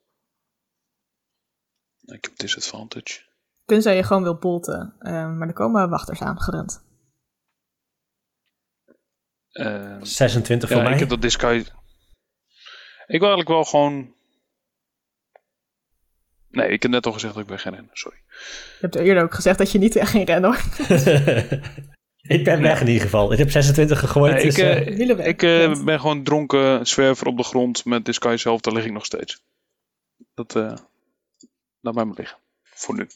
Ik 2.02 2.26
heb 2.26 2.38
disadvantage. 2.38 3.22
Tenzij 3.66 3.96
je 3.96 4.04
gewoon 4.04 4.24
wil 4.24 4.38
bolten. 4.38 4.96
Eh, 5.00 5.38
maar 5.38 5.48
er 5.48 5.54
komen 5.54 5.90
wachters 5.90 6.22
aan 6.22 6.42
gerend. 6.42 6.84
Ehm, 9.52 10.04
26 10.04 10.70
ja, 10.70 10.76
voor 10.76 10.84
mij. 10.84 10.94
ik 10.94 11.00
heb 11.00 11.10
dat 11.10 11.22
disguise... 11.22 11.72
Ik 13.08 13.20
wil 13.20 13.30
eigenlijk 13.30 13.50
wel 13.50 13.64
gewoon... 13.64 14.14
Nee, 16.50 16.70
ik 16.70 16.82
heb 16.82 16.92
net 16.92 17.06
al 17.06 17.12
gezegd 17.12 17.34
dat 17.34 17.44
ik 17.44 17.50
ben 17.50 17.60
gaan 17.60 17.74
rennen. 17.74 17.92
Sorry. 17.94 18.18
Je 18.28 18.78
hebt 18.80 18.96
eerder 18.96 19.24
ook 19.24 19.34
gezegd 19.34 19.58
dat 19.58 19.72
je 19.72 19.78
niet 19.78 19.96
echt 19.96 20.12
ging 20.12 20.28
rennen 20.28 20.50
hoor. 20.50 20.62
Ik 22.28 22.44
ben 22.44 22.62
weg 22.62 22.82
in 22.82 22.88
ieder 22.88 23.02
geval. 23.02 23.32
Ik 23.32 23.38
heb 23.38 23.52
26 23.52 24.00
gegooid. 24.00 24.34
Nee, 24.34 24.44
dus, 24.44 24.58
ik, 24.58 24.64
eh, 24.64 25.10
eh, 25.10 25.28
ik 25.28 25.44
eh, 25.44 25.84
ben 25.84 26.00
gewoon 26.00 26.24
dronken 26.24 26.88
zwerver 26.88 27.28
op 27.28 27.38
de 27.38 27.44
grond 27.44 27.86
met 27.86 28.06
disguise 28.06 28.42
zelf. 28.42 28.62
Daar 28.62 28.74
lig 28.74 28.86
ik 28.86 28.92
nog 28.92 29.06
steeds. 29.06 29.44
Dat... 30.34 30.56
eh 30.56 30.74
laat 31.86 31.96
mij 31.96 32.06
maar 32.06 32.16
liggen. 32.18 32.38
Voor 32.64 32.96
nu. 32.96 33.08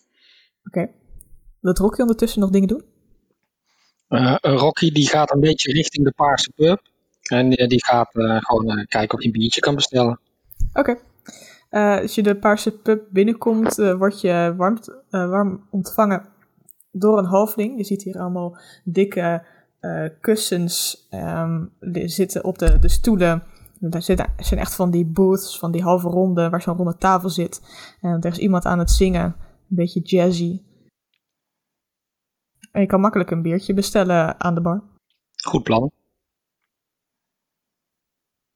Oké. 0.66 0.90
Wilt 1.60 1.78
Rocky 1.78 2.02
ondertussen 2.02 2.40
nog 2.40 2.50
dingen 2.50 2.68
doen? 2.68 2.84
Eh, 4.08 4.36
Rocky 4.42 4.92
die 4.92 5.10
gaat 5.10 5.34
een 5.34 5.40
beetje 5.40 5.72
richting 5.72 6.06
de 6.06 6.12
paarse 6.12 6.52
pub. 6.56 6.82
En 7.22 7.50
die 7.50 7.86
gaat 7.86 8.16
eh, 8.16 8.38
gewoon 8.40 8.70
eh, 8.70 8.88
kijken 8.88 9.14
of 9.14 9.24
hij 9.24 9.26
een 9.26 9.40
biertje 9.40 9.62
kan 9.62 9.76
bestellen. 9.76 10.20
Oké. 10.74 10.98
Eh, 11.70 12.00
als 12.00 12.16
je 12.16 12.24
de 12.24 12.36
paarse 12.36 12.72
pub 12.72 13.04
binnenkomt, 13.10 13.76
word 13.76 14.22
je 14.22 14.54
warm, 14.58 14.80
eh, 15.10 15.30
warm 15.30 15.68
ontvangen 15.70 16.26
door 16.92 17.18
een 17.18 17.26
halfling. 17.26 17.78
Je 17.78 17.84
ziet 17.84 18.02
hier 18.04 18.20
allemaal 18.20 18.58
dikke 18.84 19.46
eh, 19.80 20.06
kussens 20.22 21.08
ehm, 21.10 21.66
die 21.80 22.08
zitten 22.08 22.44
op 22.44 22.58
de, 22.58 22.80
de 22.80 22.90
stoelen. 22.90 23.44
Daar 23.80 24.02
zitten, 24.02 24.26
er 24.38 24.46
zijn 24.46 24.60
echt 24.60 24.76
van 24.76 24.92
die 24.92 25.06
booths, 25.06 25.60
van 25.60 25.72
die 25.72 25.84
halve 25.84 26.08
ronde, 26.08 26.50
waar 26.50 26.62
zo'n 26.62 26.76
ronde 26.76 26.98
tafel 26.98 27.30
zit. 27.30 27.62
En 28.02 28.22
er 28.22 28.32
is 28.32 28.38
iemand 28.38 28.66
aan 28.66 28.80
het 28.80 28.92
zingen, 28.92 29.24
een 29.24 29.36
beetje 29.76 30.02
jazzy. 30.02 30.62
En 32.72 32.82
je 32.82 32.88
kan 32.88 33.00
makkelijk 33.00 33.32
een 33.32 33.42
biertje 33.42 33.74
bestellen 33.74 34.40
aan 34.40 34.56
de 34.56 34.62
bar. 34.62 34.84
Goed 35.44 35.64
plan. 35.64 35.92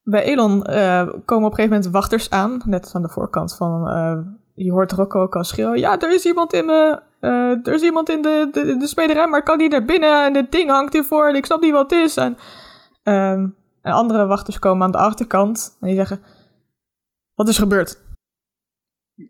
Bij 0.01 0.23
Elon 0.23 0.63
eh, 0.63 1.07
komen 1.25 1.45
op 1.45 1.51
een 1.51 1.55
gegeven 1.55 1.69
moment 1.69 1.85
wachters 1.85 2.29
aan, 2.29 2.61
net 2.65 2.91
aan 2.93 3.01
de 3.01 3.09
voorkant 3.09 3.55
van. 3.55 3.87
eh, 3.87 4.17
je 4.53 4.71
hoort 4.71 4.91
Rocco 4.91 5.21
ook 5.21 5.35
al 5.35 5.43
schreeuwen. 5.43 5.79
Ja, 5.79 5.99
er 5.99 6.13
is 6.13 6.25
iemand 6.25 6.53
in, 6.53 6.65
me, 6.65 7.01
eh, 7.19 7.67
er 7.67 7.73
is 7.73 7.81
iemand 7.81 8.09
in 8.09 8.21
de, 8.21 8.49
de, 8.51 8.77
de 8.77 8.87
smederij, 8.87 9.27
maar 9.27 9.43
kan 9.43 9.57
niet 9.57 9.71
naar 9.71 9.85
binnen 9.85 10.25
en 10.25 10.35
het 10.35 10.51
ding 10.51 10.69
hangt 10.69 10.93
hiervoor 10.93 11.27
en 11.27 11.35
ik 11.35 11.45
snap 11.45 11.61
niet 11.61 11.71
wat 11.71 11.89
het 11.89 11.99
is. 11.99 12.17
En, 12.17 12.37
ehm, 13.03 13.47
en 13.81 13.91
andere 13.91 14.25
wachters 14.25 14.59
komen 14.59 14.85
aan 14.85 14.91
de 14.91 14.97
achterkant 14.97 15.77
en 15.79 15.87
die 15.87 15.95
zeggen: 15.95 16.23
Wat 17.35 17.47
is 17.47 17.57
gebeurd? 17.57 18.01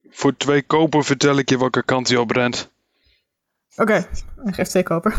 Voor 0.09 0.38
twee 0.38 0.63
koper 0.63 1.03
vertel 1.03 1.38
ik 1.38 1.49
je 1.49 1.57
welke 1.57 1.83
kant 1.83 2.07
hij 2.07 2.17
op 2.17 2.31
rent. 2.31 2.71
Oké, 3.75 4.07
hij 4.36 4.53
geeft 4.53 4.69
twee 4.69 4.83
koper. 4.83 5.15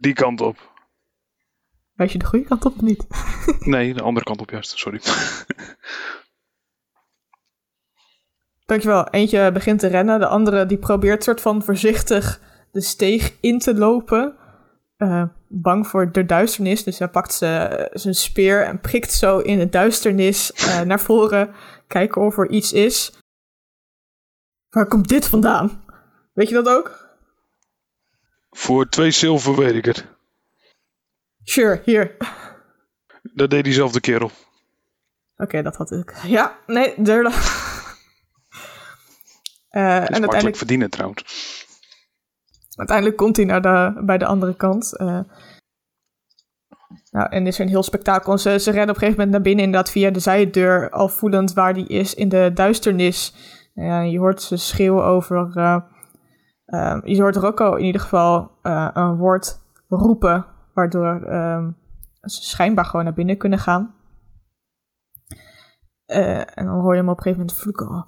Die 0.00 0.12
kant 0.12 0.40
op. 0.40 0.74
Weet 1.92 2.12
je 2.12 2.18
de 2.18 2.24
goede 2.24 2.44
kant 2.44 2.64
op 2.64 2.74
of 2.74 2.80
niet? 2.80 3.06
Nee, 3.60 3.94
de 3.94 4.02
andere 4.02 4.24
kant 4.26 4.40
op 4.40 4.50
juist. 4.50 4.78
Sorry. 4.78 5.00
Dankjewel. 8.66 9.08
Eentje 9.10 9.52
begint 9.52 9.78
te 9.80 9.86
rennen, 9.86 10.20
de 10.20 10.26
andere 10.26 10.66
die 10.66 10.78
probeert 10.78 11.24
soort 11.24 11.40
van 11.40 11.62
voorzichtig 11.62 12.40
de 12.72 12.80
steeg 12.80 13.32
in 13.40 13.58
te 13.58 13.74
lopen. 13.74 14.36
Eh, 14.96 15.22
bang 15.48 15.86
voor 15.86 16.12
de 16.12 16.24
duisternis, 16.24 16.84
dus 16.84 16.98
hij 16.98 17.08
pakt 17.08 17.32
ze- 17.34 17.90
zijn 17.92 18.14
speer 18.14 18.62
en 18.64 18.80
prikt 18.80 19.12
zo 19.12 19.38
in 19.38 19.58
de 19.58 19.68
duisternis 19.68 20.52
eh, 20.52 20.80
naar 20.80 21.00
voren. 21.00 21.54
Kijken 21.86 22.22
of 22.22 22.38
er 22.38 22.50
iets 22.50 22.72
is. 22.72 23.12
Waar 24.70 24.86
komt 24.86 25.08
dit 25.08 25.26
vandaan? 25.28 25.84
Weet 26.32 26.48
je 26.48 26.54
dat 26.54 26.68
ook? 26.68 27.04
Voor 28.50 28.88
twee 28.88 29.10
zilver 29.10 29.56
weet 29.56 29.74
ik 29.74 29.84
het. 29.84 30.04
Sure, 31.42 31.80
hier. 31.84 32.16
Dat 33.22 33.50
deed 33.50 33.64
diezelfde 33.64 34.00
kerel. 34.00 34.30
Oké, 35.36 35.62
dat 35.62 35.76
had 35.76 35.90
ik. 35.90 36.14
Ja, 36.24 36.58
nee, 36.66 37.02
derde. 37.02 37.30
Eh, 39.76 39.96
en 39.96 40.08
uiteindelijk 40.08 40.56
verdienen 40.56 40.90
trouwens. 40.90 41.24
Uiteindelijk 42.74 43.16
komt 43.16 43.36
hij 43.36 43.44
naar 43.44 43.62
de, 43.62 44.02
bij 44.04 44.18
de 44.18 44.26
andere 44.26 44.56
kant. 44.56 44.96
eh. 44.96 45.20
nou, 47.10 47.28
en 47.30 47.46
is 47.46 47.58
er 47.58 47.64
een 47.64 47.70
heel 47.70 47.82
spektakel. 47.82 48.38
Ze, 48.38 48.58
ze 48.58 48.70
rennen 48.70 48.88
op 48.88 48.94
een 48.94 49.00
gegeven 49.00 49.16
moment 49.18 49.30
naar 49.30 49.40
binnen, 49.42 49.64
inderdaad 49.64 49.90
via 49.90 50.10
de 50.10 50.18
zijdeur, 50.20 50.90
al 50.90 51.08
voelend 51.08 51.52
waar 51.52 51.74
die 51.74 51.86
is 51.86 52.14
in 52.14 52.28
de 52.28 52.50
duisternis. 52.54 53.34
Je 54.10 54.18
hoort 54.18 54.42
ze 54.42 54.56
schreeuwen 54.56 55.04
over. 55.04 55.50
eh, 56.64 56.98
je 57.04 57.20
hoort 57.20 57.36
Rocco 57.36 57.74
in 57.74 57.84
ieder 57.84 58.00
geval 58.00 58.50
een 58.92 59.16
woord 59.16 59.60
roepen, 59.88 60.46
waardoor 60.74 61.22
eh, 61.22 61.66
ze 62.20 62.42
schijnbaar 62.42 62.84
gewoon 62.84 63.04
naar 63.04 63.14
binnen 63.14 63.38
kunnen 63.38 63.58
gaan. 63.58 63.94
En 66.06 66.66
dan 66.66 66.80
hoor 66.80 66.92
je 66.94 67.00
hem 67.00 67.08
op 67.08 67.16
een 67.16 67.22
gegeven 67.22 67.40
moment 67.46 67.58
vloeken. 67.58 68.04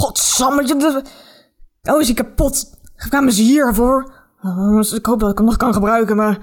Oh, 0.00 0.06
Godsamme, 0.06 0.64
de- 0.64 1.02
nou 1.82 2.00
is 2.00 2.06
hij 2.06 2.14
kapot. 2.14 2.78
Kwamen 2.96 3.32
ze 3.32 3.42
hiervoor? 3.42 4.12
Uh, 4.42 4.92
ik 4.94 5.06
hoop 5.06 5.20
dat 5.20 5.30
ik 5.30 5.36
hem 5.38 5.46
nog 5.46 5.56
kan 5.56 5.72
gebruiken, 5.72 6.16
maar... 6.16 6.38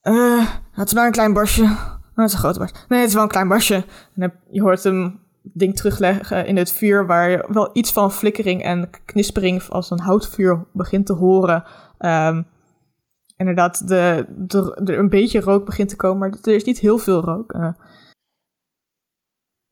eh 0.00 0.46
het 0.72 0.86
is 0.86 0.94
maar 0.94 1.06
een 1.06 1.12
klein 1.12 1.32
barstje. 1.32 1.62
Oh, 1.62 1.96
het 2.14 2.26
is 2.26 2.32
een 2.32 2.38
grote 2.38 2.58
barst. 2.58 2.84
Nee, 2.88 2.98
het 2.98 3.08
is 3.08 3.14
wel 3.14 3.22
een 3.22 3.28
klein 3.28 3.48
dan- 4.14 4.32
je 4.50 4.60
hoort 4.60 4.82
hem 4.84 5.20
ding 5.42 5.76
terugleggen 5.76 6.46
in 6.46 6.56
het 6.56 6.72
vuur... 6.72 7.06
waar 7.06 7.30
je 7.30 7.48
wel 7.48 7.70
iets 7.72 7.92
van 7.92 8.12
flikkering 8.12 8.62
en 8.62 8.90
knispering... 9.04 9.62
als 9.68 9.90
een 9.90 10.00
houtvuur 10.00 10.64
begint 10.72 11.06
te 11.06 11.12
horen. 11.12 11.64
Ehm, 11.98 12.42
inderdaad, 13.36 13.88
de, 13.88 14.26
de, 14.36 14.80
er 14.84 14.98
een 14.98 15.08
beetje 15.08 15.40
rook 15.40 15.64
begint 15.64 15.88
te 15.88 15.96
komen... 15.96 16.18
maar 16.18 16.38
er 16.42 16.54
is 16.54 16.64
niet 16.64 16.78
heel 16.78 16.98
veel 16.98 17.20
rook. 17.20 17.52
Eh, 17.52 17.72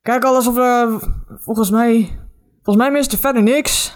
kijk, 0.00 0.24
alles 0.24 0.46
of... 0.46 0.56
eh, 0.58 0.94
volgens 1.28 1.70
mij... 1.70 2.18
Volgens 2.62 2.76
mij 2.84 2.90
mist 2.92 3.12
er 3.12 3.18
verder 3.18 3.42
niks. 3.42 3.94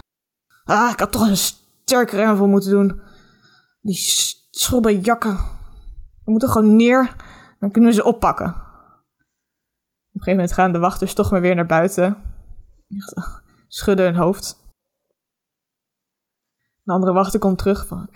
Ah, 0.65 0.91
ik 0.93 0.99
had 1.01 1.13
toch 1.13 1.29
een 1.29 1.37
sterkere 1.37 2.25
aanval 2.25 2.47
moeten 2.49 2.71
doen. 2.71 3.01
Die 3.81 3.97
schrobbe 4.51 5.01
jakken. 5.01 5.37
We 6.25 6.31
moeten 6.31 6.49
gewoon 6.49 6.77
neer. 6.77 7.17
Dan 7.59 7.71
kunnen 7.71 7.91
we 7.91 7.97
ze 7.97 8.05
oppakken. 8.05 8.47
Op 8.47 8.55
een 10.13 10.23
gegeven 10.23 10.33
moment 10.37 10.53
gaan 10.53 10.73
de 10.73 10.79
wachters 10.79 11.15
toch 11.15 11.31
maar 11.31 11.41
weer 11.41 11.55
naar 11.55 11.67
buiten. 11.67 12.17
Eh, 12.89 13.27
Schudden 13.69 14.05
hun 14.07 14.17
hoofd. 14.17 14.65
De 16.83 16.93
andere 16.93 17.13
wachter 17.13 17.39
komt 17.41 17.59
terug 17.59 17.87
van... 17.87 18.09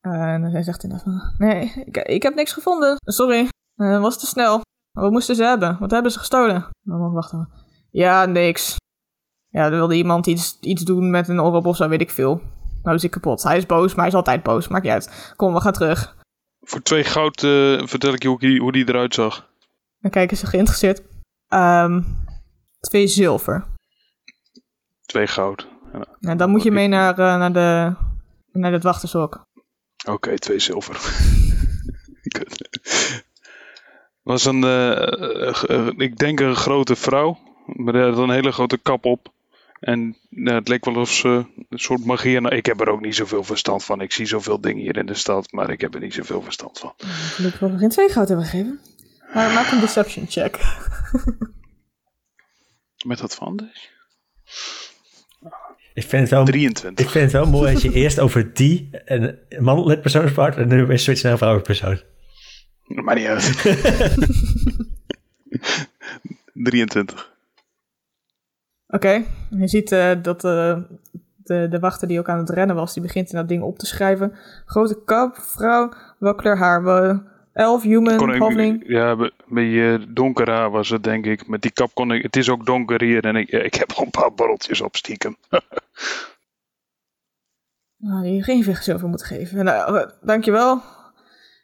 Eh, 0.00 0.32
en 0.32 0.42
hij 0.42 0.62
zegt 0.62 0.82
inderdaad 0.82 1.06
van... 1.06 1.34
Nee, 1.46 1.72
ik, 1.86 1.96
ik 1.96 2.22
heb 2.22 2.34
niks 2.34 2.52
gevonden. 2.52 2.96
Sorry. 3.04 3.48
Eh, 3.76 3.90
Dat 3.90 4.00
was 4.00 4.18
te 4.18 4.26
snel. 4.26 4.60
Wat 4.92 5.10
moesten 5.10 5.34
ze 5.36 5.44
hebben? 5.44 5.76
Wat 5.78 5.90
hebben 5.90 6.12
ze 6.12 6.18
gestolen? 6.18 6.54
En 6.54 6.70
dan 6.82 7.12
wachten. 7.12 7.48
Ja, 7.90 8.24
niks. 8.24 8.76
Ja, 9.54 9.64
er 9.64 9.70
wilde 9.70 9.94
iemand 9.94 10.26
iets, 10.26 10.58
iets 10.60 10.82
doen 10.82 11.10
met 11.10 11.28
een 11.28 11.40
orb 11.40 11.66
of 11.66 11.76
zo, 11.76 11.88
weet 11.88 12.00
ik 12.00 12.10
veel. 12.10 12.40
Nou 12.82 12.96
is 12.96 13.02
hij 13.02 13.10
kapot. 13.10 13.42
Hij 13.42 13.56
is 13.56 13.66
boos, 13.66 13.88
maar 13.88 13.98
hij 13.98 14.08
is 14.08 14.14
altijd 14.14 14.42
boos. 14.42 14.68
Maakt 14.68 14.84
niet 14.84 14.92
uit. 14.92 15.32
Kom, 15.36 15.54
we 15.54 15.60
gaan 15.60 15.72
terug. 15.72 16.16
Voor 16.60 16.82
twee 16.82 17.04
goud 17.04 17.42
eh, 17.42 17.86
vertel 17.86 18.12
ik 18.12 18.22
je 18.22 18.28
hoe 18.28 18.38
die, 18.38 18.60
hoe 18.60 18.72
die 18.72 18.88
eruit 18.88 19.14
zag. 19.14 19.48
Dan 19.98 20.10
kijken 20.10 20.36
ze 20.36 20.46
geïnteresseerd. 20.46 21.02
Ehm, 21.48 22.02
twee 22.80 23.06
zilver. 23.06 23.64
Twee 25.06 25.26
goud. 25.26 25.66
En 26.20 26.36
dan 26.36 26.50
moet 26.50 26.62
je 26.62 26.70
mee 26.70 26.88
naar, 26.88 27.18
eh, 27.18 27.36
naar, 27.36 27.52
de, 27.52 27.94
naar 28.52 28.72
het 28.72 28.82
wachtershok. 28.82 29.46
Oké, 30.08 30.38
twee 30.38 30.58
zilver. 30.58 31.00
Was 34.22 34.44
een, 34.44 34.64
eh, 34.64 35.88
ik 35.96 36.16
denk 36.16 36.40
een 36.40 36.56
grote 36.56 36.96
vrouw. 36.96 37.38
Maar 37.66 37.92
die 37.92 38.02
had 38.02 38.18
een 38.18 38.30
hele 38.30 38.52
grote 38.52 38.78
kap 38.78 39.04
op. 39.04 39.32
En 39.84 40.16
nou, 40.30 40.58
het 40.58 40.68
leek 40.68 40.84
wel 40.84 40.94
of 40.94 41.12
ze 41.12 41.44
een 41.68 41.78
soort 41.78 42.04
magie... 42.04 42.40
Nou, 42.40 42.54
ik 42.54 42.66
heb 42.66 42.80
er 42.80 42.88
ook 42.88 43.00
niet 43.00 43.14
zoveel 43.14 43.44
verstand 43.44 43.84
van. 43.84 44.00
Ik 44.00 44.12
zie 44.12 44.26
zoveel 44.26 44.60
dingen 44.60 44.82
hier 44.82 44.96
in 44.96 45.06
de 45.06 45.14
stad, 45.14 45.52
maar 45.52 45.70
ik 45.70 45.80
heb 45.80 45.94
er 45.94 46.00
niet 46.00 46.14
zoveel 46.14 46.42
verstand 46.42 46.78
van. 46.78 46.92
Gelukkig 46.96 47.60
wel 47.60 47.70
nog 47.70 47.78
geen 47.78 47.88
twee 47.88 48.08
goud 48.08 48.28
hebben 48.28 48.46
gegeven. 48.46 48.80
Maar 49.34 49.52
maak 49.52 49.72
een 49.72 49.80
deception 49.80 50.26
check. 50.28 50.58
Met 53.06 53.18
dat 53.18 53.34
van 53.34 53.56
dus? 53.56 53.90
Ik 55.94 56.04
vind 56.04 56.22
het 56.22 56.30
wel, 56.30 56.44
23. 56.44 57.04
ik 57.04 57.10
vind 57.10 57.24
het 57.24 57.32
wel 57.32 57.50
mooi 57.50 57.74
als 57.74 57.82
je 57.82 57.92
eerst 57.92 58.18
over 58.18 58.54
die 58.54 58.90
een 59.04 59.38
mannelijk 59.58 60.00
persoon 60.00 60.28
spart 60.28 60.56
en 60.56 60.68
nu 60.68 60.86
weer 60.86 60.98
switcht 60.98 61.22
naar 61.22 61.32
een 61.32 61.38
vrouwelijk 61.38 61.68
persoon. 61.68 62.00
Maar 63.04 63.14
niet 63.14 63.26
uit. 63.26 63.54
23. 66.52 67.33
Oké, 68.94 69.24
je 69.50 69.68
ziet 69.68 69.92
eh, 69.92 70.10
dat 70.22 70.44
eh, 70.44 70.78
de, 71.36 71.68
de 71.68 71.78
wachter 71.78 72.08
die 72.08 72.18
ook 72.18 72.28
aan 72.28 72.38
het 72.38 72.50
rennen 72.50 72.76
was, 72.76 72.92
die 72.94 73.02
begint 73.02 73.30
in 73.30 73.36
dat 73.36 73.48
ding 73.48 73.62
op 73.62 73.78
te 73.78 73.86
schrijven. 73.86 74.32
Grote 74.66 75.04
kap, 75.04 75.36
vrouw, 75.36 75.92
welke 76.18 76.42
kleur 76.42 76.56
haar? 76.56 77.22
Elf, 77.52 77.82
human, 77.82 78.16
Kon 78.16 78.32
ik, 78.32 78.38
ja, 78.86 79.16
be- 79.16 79.32
een 79.48 79.54
beetje 79.54 80.06
donker 80.08 80.50
haar 80.50 80.70
was 80.70 80.88
het, 80.88 81.04
denk 81.04 81.26
ik. 81.26 81.48
Met 81.48 81.62
die 81.62 81.70
kap 81.70 81.94
kon 81.94 82.12
ik... 82.12 82.22
Het 82.22 82.36
is 82.36 82.50
ook 82.50 82.66
donker 82.66 83.02
hier 83.02 83.24
en 83.24 83.36
ik, 83.36 83.48
ik 83.50 83.74
heb 83.74 83.92
al 83.92 84.04
een 84.04 84.10
paar 84.10 84.34
borreltjes 84.34 84.80
op 84.80 84.96
stiekem. 84.96 85.36
Nou, 87.96 88.22
die 88.22 88.42
geen 88.42 88.76
zilver 88.82 89.08
moeten 89.08 89.26
geven. 89.26 89.64
Nou, 89.64 89.98
eh, 89.98 90.08
dankjewel. 90.20 90.82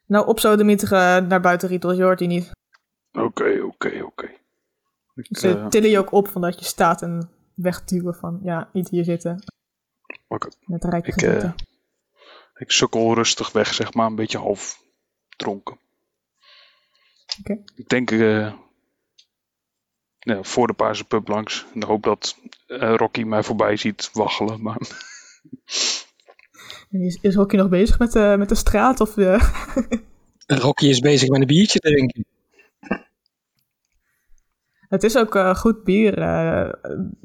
Nou, 0.06 0.26
op 0.26 0.40
zo 0.40 0.56
de 0.56 0.64
naar 1.28 1.40
buiten 1.40 1.68
Rietels, 1.68 1.96
je 1.96 2.02
hoort 2.02 2.18
die 2.18 2.28
niet. 2.28 2.50
Oké, 3.12 3.60
oké, 3.62 4.02
oké. 4.02 4.30
Ik, 5.14 5.38
Ze 5.38 5.58
eh, 5.58 5.66
tillen 5.66 5.90
je 5.90 5.98
ook 5.98 6.12
op 6.12 6.28
van 6.28 6.40
dat 6.40 6.58
je 6.58 6.64
staat 6.64 7.02
en 7.02 7.30
wegduwen 7.54 8.14
van, 8.14 8.40
ja, 8.42 8.70
niet 8.72 8.88
hier 8.88 9.04
zitten. 9.04 9.44
Oké. 10.28 10.48
Met 10.60 10.84
rijke 10.84 11.10
Ik, 11.10 11.22
eh, 11.22 11.52
ik 12.54 12.70
sukkel 12.70 13.14
rustig 13.14 13.52
weg, 13.52 13.74
zeg 13.74 13.94
maar. 13.94 14.06
Een 14.06 14.14
beetje 14.14 14.38
half 14.38 14.82
dronken. 15.36 15.78
Oké. 17.40 17.62
Ik 17.74 17.88
denk 17.88 18.10
eh, 18.10 18.52
ja, 20.18 20.42
voor 20.42 20.66
de 20.66 20.72
paarse 20.72 21.04
pub 21.04 21.28
langs. 21.28 21.66
In 21.74 21.80
de 21.80 21.86
hoop 21.86 22.02
dat 22.02 22.36
eh, 22.66 22.94
Rocky 22.96 23.22
mij 23.22 23.42
voorbij 23.42 23.76
ziet 23.76 24.10
waggelen. 24.12 24.62
Maar 24.62 24.78
Is, 26.90 27.18
is 27.20 27.34
Rocky 27.34 27.56
nog 27.56 27.68
bezig 27.68 27.98
met 27.98 28.12
de, 28.12 28.34
met 28.38 28.48
de 28.48 28.54
straat? 28.54 29.00
Of 29.00 29.14
de... 29.14 29.38
Rocky 30.46 30.86
is 30.86 31.00
bezig 31.00 31.28
met 31.28 31.40
een 31.40 31.46
biertje 31.46 31.78
drinken. 31.78 32.26
Het 34.90 35.02
is 35.02 35.16
ook 35.16 35.34
eh, 35.34 35.54
goed 35.54 35.84
bier. 35.84 36.18
eh, 36.18 36.72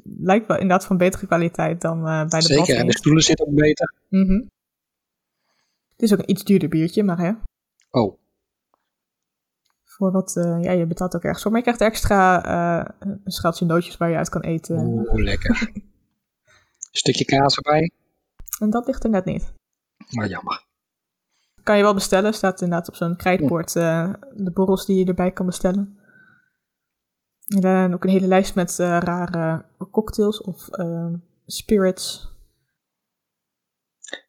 lijkt 0.03 0.47
wel 0.47 0.57
inderdaad 0.57 0.85
van 0.85 0.97
betere 0.97 1.25
kwaliteit 1.25 1.81
dan 1.81 1.97
eh, 1.97 2.25
bij 2.27 2.39
de 2.39 2.45
Zeker, 2.45 2.77
en 2.77 2.85
de 2.87 2.97
stoelen 2.97 3.23
zitten 3.23 3.47
ook 3.47 3.55
beter. 3.55 3.93
Mhm. 4.09 4.43
Het 5.91 6.01
is 6.01 6.13
ook 6.13 6.19
een 6.19 6.29
iets 6.29 6.43
duurder 6.43 6.69
biertje, 6.69 7.03
maar 7.03 7.17
hè. 7.17 7.31
Oh, 7.91 8.17
Voor 9.83 10.11
wat, 10.11 10.31
ja, 10.61 10.71
je 10.71 10.85
betaalt 10.85 11.15
ook 11.15 11.23
ergens 11.23 11.41
voor. 11.41 11.51
Maar 11.51 11.59
je 11.59 11.65
krijgt 11.73 11.93
extra 11.93 12.45
een 12.99 13.21
schaaltje 13.31 13.65
nootjes 13.65 13.97
waar 13.97 14.09
je 14.09 14.17
uit 14.17 14.29
kan 14.29 14.41
eten. 14.41 14.75
oeh, 14.77 15.23
lekker. 15.23 15.71
Stukje 16.91 17.25
kaas 17.25 17.55
erbij, 17.55 17.91
En 18.59 18.69
dat 18.69 18.87
ligt 18.87 19.03
er 19.03 19.09
net 19.09 19.25
niet. 19.25 19.53
maar 20.11 20.27
jammer. 20.27 20.63
Kan 21.63 21.77
je 21.77 21.83
wel 21.83 21.93
bestellen. 21.93 22.33
Staat 22.33 22.61
inderdaad 22.61 22.87
op 22.87 22.95
zo'n 22.95 23.15
krijtbord 23.15 23.75
eh, 23.75 24.13
de 24.33 24.51
borrels 24.51 24.85
die 24.85 24.97
je 24.97 25.05
erbij 25.05 25.31
kan 25.31 25.45
bestellen. 25.45 25.99
En 27.47 27.93
ook 27.93 28.03
een 28.03 28.09
hele 28.09 28.27
lijst 28.27 28.55
met 28.55 28.79
eh, 28.79 28.97
rare 28.99 29.65
cocktails 29.91 30.41
of 30.41 30.69
eh, 30.69 31.13
spirits. 31.45 32.33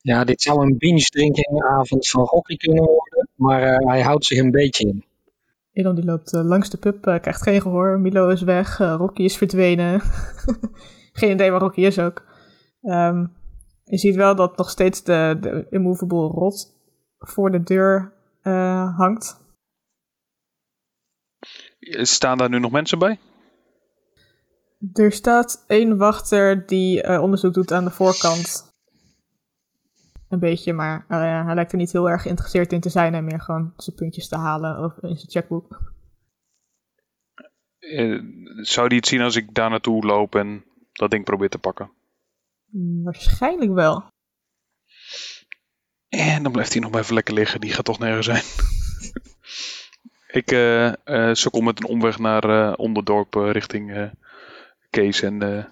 Ja, 0.01 0.25
dit 0.25 0.43
zou 0.43 0.63
een 0.63 0.79
binge 0.79 1.07
van 2.09 2.25
Rocky 2.25 2.57
kunnen 2.57 2.85
worden, 2.85 3.29
maar 3.35 3.63
eh, 3.63 3.89
hij 3.89 4.03
houdt 4.03 4.25
zich 4.25 4.39
een 4.39 4.51
beetje 4.51 4.89
in. 4.89 5.05
Elon 5.73 5.95
die 5.95 6.05
loopt 6.05 6.33
eh, 6.33 6.45
langs 6.45 6.71
de 6.71 6.77
pub, 6.79 7.03
krijgt 7.03 7.43
geen 7.43 7.61
gehoor. 7.61 8.01
Milo 8.01 8.29
is 8.29 8.43
weg, 8.43 8.79
Rocky 8.79 9.23
is 9.23 9.37
verdwenen. 9.37 10.01
geen 11.13 11.31
idee 11.31 11.51
waar 11.51 11.61
Rocky 11.61 11.81
is 11.81 11.99
ook. 11.99 12.25
Ehm, 12.83 13.27
je 13.85 13.99
ziet 13.99 14.15
wel 14.15 14.35
dat 14.37 14.57
nog 14.57 14.71
steeds 14.71 15.03
de, 15.03 15.37
de 15.41 15.67
immovable 15.71 16.27
rot 16.27 16.75
voor 17.19 17.51
de 17.51 17.63
deur 17.63 18.13
hangt. 18.97 19.46
Staan 21.89 22.39
daar 22.39 22.49
nu 22.49 22.59
nog 22.59 22.71
mensen 22.71 22.99
bij? 22.99 23.19
Er 24.93 25.13
staat 25.13 25.65
één 25.67 25.97
wachter 25.97 26.67
die 26.67 27.03
eh, 27.03 27.23
onderzoek 27.23 27.55
doet 27.55 27.73
aan 27.73 27.85
de 27.85 27.91
voorkant. 27.91 28.75
Een 30.29 30.39
beetje, 30.39 30.73
maar 30.73 31.05
eh, 31.09 31.45
hij 31.45 31.55
lijkt 31.55 31.73
er 31.73 31.79
niet 31.79 31.93
heel 31.93 32.11
erg 32.11 32.23
geïnteresseerd 32.23 32.73
in 32.73 32.81
te 32.81 32.89
zijn 32.89 33.15
en 33.15 33.25
meer 33.25 33.41
gewoon 33.41 33.73
zijn 33.77 33.97
puntjes 33.97 34.29
te 34.29 34.37
halen 34.37 34.85
of 34.85 34.93
in 35.03 35.17
zijn 35.17 35.31
checkbook. 35.31 35.95
Eh, 37.79 38.21
zou 38.57 38.89
die 38.89 38.99
het 38.99 39.07
zien 39.07 39.21
als 39.21 39.37
ik 39.37 39.55
daar 39.55 39.71
naartoe 39.71 40.07
loop 40.07 40.35
en 40.35 40.65
dat 40.93 41.11
ding 41.11 41.25
probeer 41.25 41.49
te 41.49 41.59
pakken? 41.59 41.91
Hmm, 42.71 43.03
waarschijnlijk 43.03 43.73
wel. 43.73 44.05
En 46.09 46.43
dan 46.43 46.53
blijft 46.53 46.73
hij 46.73 46.83
nog 46.83 46.91
maar 46.91 47.01
even 47.01 47.15
lekker 47.15 47.35
liggen. 47.35 47.61
Die 47.61 47.73
gaat 47.73 47.85
toch 47.85 47.99
nergens 47.99 48.27
zijn. 48.27 48.75
Ik 50.27 50.51
eh 50.51 50.87
eh, 51.05 51.35
sukkel 51.35 51.61
met 51.61 51.79
een 51.81 51.89
omweg 51.89 52.19
naar 52.19 52.45
eh, 52.45 52.73
Onderdorp 52.77 53.35
richting 53.35 53.95
eh, 53.95 54.11
Kees 54.91 55.23
en 55.23 55.43
eh, 55.43 55.65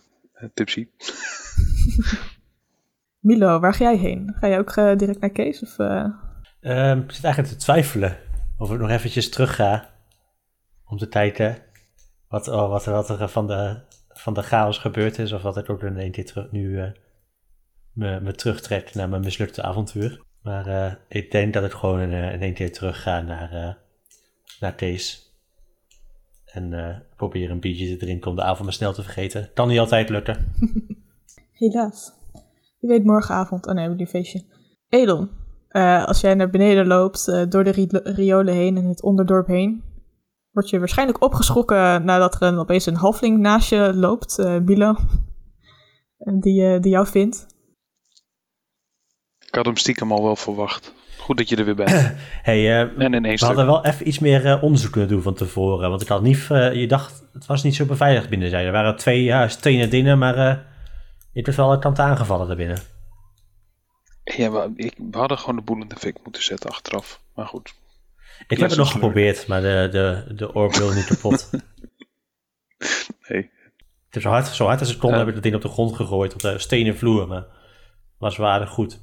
Tipsy. 0.55 0.89
Milo, 3.21 3.61
waar 3.61 3.75
ga 3.75 3.85
jij 3.85 3.97
heen? 3.97 4.35
Ga 4.41 4.49
jij 4.49 4.59
ook 4.59 4.75
direct 4.75 5.21
naar 5.21 5.31
Kees? 5.31 5.63
Of, 5.63 5.79
eh? 5.79 6.07
Ehm, 6.61 6.99
ik 6.99 7.13
zit 7.13 7.25
eigenlijk 7.25 7.55
te 7.55 7.61
twijfelen 7.65 8.19
of 8.59 8.73
ik 8.73 8.79
nog 8.79 8.91
eventjes 8.91 9.31
terug 9.31 9.55
ga 9.55 9.91
om 10.85 10.99
te 10.99 11.09
kijken 11.09 11.57
wat, 12.29 12.49
oh, 12.49 12.69
wat, 12.69 12.87
er- 12.87 12.93
wat 12.93 13.09
er 13.09 13.29
van 13.29 13.47
de, 13.47 13.81
van 14.09 14.35
de 14.35 14.43
chaos 14.43 14.79
gebeurd 14.79 15.19
is. 15.19 15.33
Of 15.33 15.43
wat 15.43 15.57
ik 15.57 15.71
ook 15.71 15.83
in 15.83 15.97
één 15.99 16.11
keer 16.11 16.27
terug, 16.27 16.51
nu 16.51 16.81
eh, 16.81 16.91
me, 17.93 18.21
me 18.21 18.33
terugtrek 18.33 18.95
naar 18.95 19.09
mijn 19.09 19.23
mislukte 19.23 19.63
avontuur. 19.63 20.21
Maar 20.43 20.67
eh, 20.67 20.93
ik 21.09 21.31
denk 21.31 21.53
dat 21.53 21.65
ik 21.65 21.73
gewoon 21.73 22.01
in, 22.01 22.13
eh, 22.13 22.41
één 22.41 22.55
keer 22.55 22.73
terug 22.73 23.03
ga 23.03 23.21
naar, 23.21 23.53
eh, 23.53 23.75
naar 24.61 24.75
Kees. 24.75 25.33
En 26.45 26.73
eh 26.73 26.97
probeer 27.17 27.51
een 27.51 27.61
biertje 27.61 27.89
te 27.89 27.97
drinken 28.05 28.31
om 28.31 28.37
de 28.37 28.43
avond 28.43 28.63
maar 28.65 28.73
snel 28.73 28.93
te 28.93 29.03
vergeten. 29.03 29.51
Kan 29.55 29.69
niet 29.69 29.79
altijd 29.79 30.09
lukken. 30.09 30.53
Helaas. 31.53 32.13
Je 32.79 32.87
weet 32.87 33.05
morgenavond. 33.05 33.67
Oh 33.67 33.75
nee, 33.75 33.89
we 33.89 34.07
feestje. 34.07 34.45
Edon, 34.89 35.31
eh, 35.69 36.05
als 36.05 36.21
jij 36.21 36.35
naar 36.35 36.51
beneden 36.51 36.87
loopt, 36.87 37.29
eh, 37.29 37.43
door 37.49 37.65
de 37.65 37.71
ri- 37.71 37.89
riolen 38.03 38.55
heen 38.55 38.77
en 38.77 38.85
het 38.85 39.03
onderdorp 39.03 39.47
heen, 39.47 39.83
word 40.51 40.71
je 40.71 40.79
waarschijnlijk 40.79 41.23
opgeschrokken 41.23 42.05
nadat 42.05 42.35
er 42.35 42.43
een, 42.43 42.59
opeens 42.59 42.87
een 42.87 42.95
halfling 42.97 43.39
naast 43.39 43.69
je 43.71 43.95
loopt, 43.95 44.39
eh 44.39 44.59
Milo, 44.59 44.95
en 46.19 46.41
die, 46.45 46.67
eh, 46.75 46.81
die 46.81 46.91
jou 46.91 47.07
vindt. 47.07 47.47
Ik 49.47 49.55
had 49.55 49.65
hem 49.65 49.77
stiekem 49.77 50.13
al 50.13 50.23
wel 50.23 50.37
verwacht. 50.37 50.95
Goed 51.25 51.37
dat 51.37 51.49
je 51.49 51.57
er 51.57 51.65
weer 51.65 51.75
bent. 51.75 51.91
Hey, 52.43 52.59
eh, 52.59 52.81
En 52.81 53.23
we 53.23 53.37
stuk. 53.37 53.39
hadden 53.39 53.67
wel 53.67 53.85
even 53.85 54.09
iets 54.09 54.19
meer 54.19 54.47
eh, 54.47 54.63
onderzoek 54.63 54.93
kunnen 54.93 55.09
doen 55.11 55.23
van 55.23 55.35
tevoren. 55.35 55.91
Want 55.91 56.03
ik 56.03 56.09
had 56.09 56.23
niet, 56.23 56.47
eh, 56.51 56.73
je 56.75 56.87
dacht, 56.87 57.25
het 57.33 57.47
was 57.47 57.63
niet 57.63 57.75
zo 57.75 57.85
beveiligd 57.85 58.29
binnen 58.29 58.51
zijn. 58.51 58.67
Er 58.67 58.73
waren 58.73 58.97
twee, 58.97 59.23
ja, 59.23 59.49
stenen 59.49 59.91
dingen, 59.91 60.19
maar 60.19 60.35
eh, 60.35 60.57
je 61.33 61.41
hebt 61.43 61.57
wel 61.57 61.73
een 61.73 61.81
kant 61.81 61.99
aangevallen 61.99 62.47
daarbinnen. 62.47 62.79
Ja, 64.25 64.51
we, 64.51 64.73
ik, 64.77 64.95
we 65.11 65.19
hadden 65.19 65.39
gewoon 65.39 65.57
de 65.57 65.63
boel 65.63 65.81
in 65.81 65.89
de 65.89 65.97
fik 65.97 66.17
moeten 66.25 66.43
zetten 66.43 66.71
achteraf. 66.71 67.21
Maar 67.35 67.47
goed. 67.47 67.75
Ik 68.49 68.59
heb 68.59 68.69
het 68.69 68.79
nog 68.79 68.91
geprobeerd, 68.93 69.47
maar 69.47 69.61
de, 69.61 69.89
de, 69.91 70.35
de 70.35 70.53
orb 70.53 70.73
niet 70.95 71.07
kapot. 71.07 71.51
Nee. 73.29 73.51
Het 74.07 74.17
is 74.17 74.23
zo 74.23 74.29
hard, 74.29 74.47
zo 74.47 74.67
hard 74.67 74.81
als 74.81 74.89
het 74.89 74.99
kon, 74.99 75.11
Ja. 75.11 75.19
heb 75.19 75.29
ik 75.29 75.35
dat 75.35 75.43
ding 75.43 75.55
op 75.55 75.63
de 75.63 75.69
grond 75.69 75.97
gegooid, 75.97 76.35
op 76.35 76.41
de 76.41 76.59
stenen 76.59 76.97
vloer, 76.97 77.29
maar 77.29 77.45
was 78.19 78.37
waardig 78.37 78.71
goed. 78.71 79.01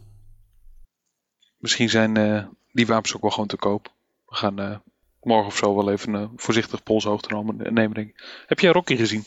Misschien 1.61 1.89
zijn 1.89 2.17
eh, 2.17 2.45
die 2.71 2.85
wapens 2.87 3.15
ook 3.15 3.21
wel 3.21 3.31
gewoon 3.31 3.47
te 3.47 3.55
koop. 3.57 3.91
We 4.27 4.35
gaan 4.35 4.59
eh, 4.59 4.77
morgen 5.21 5.47
of 5.47 5.57
zo 5.57 5.75
wel 5.75 5.91
even 5.91 6.13
een 6.13 6.31
voorzichtig 6.35 6.83
polshoogte 6.83 7.33
nemen, 7.35 7.73
nemen, 7.73 7.93
denk 7.93 8.09
ik. 8.09 8.43
Heb 8.47 8.59
jij 8.59 8.71
Rocky 8.71 8.95
gezien? 8.95 9.23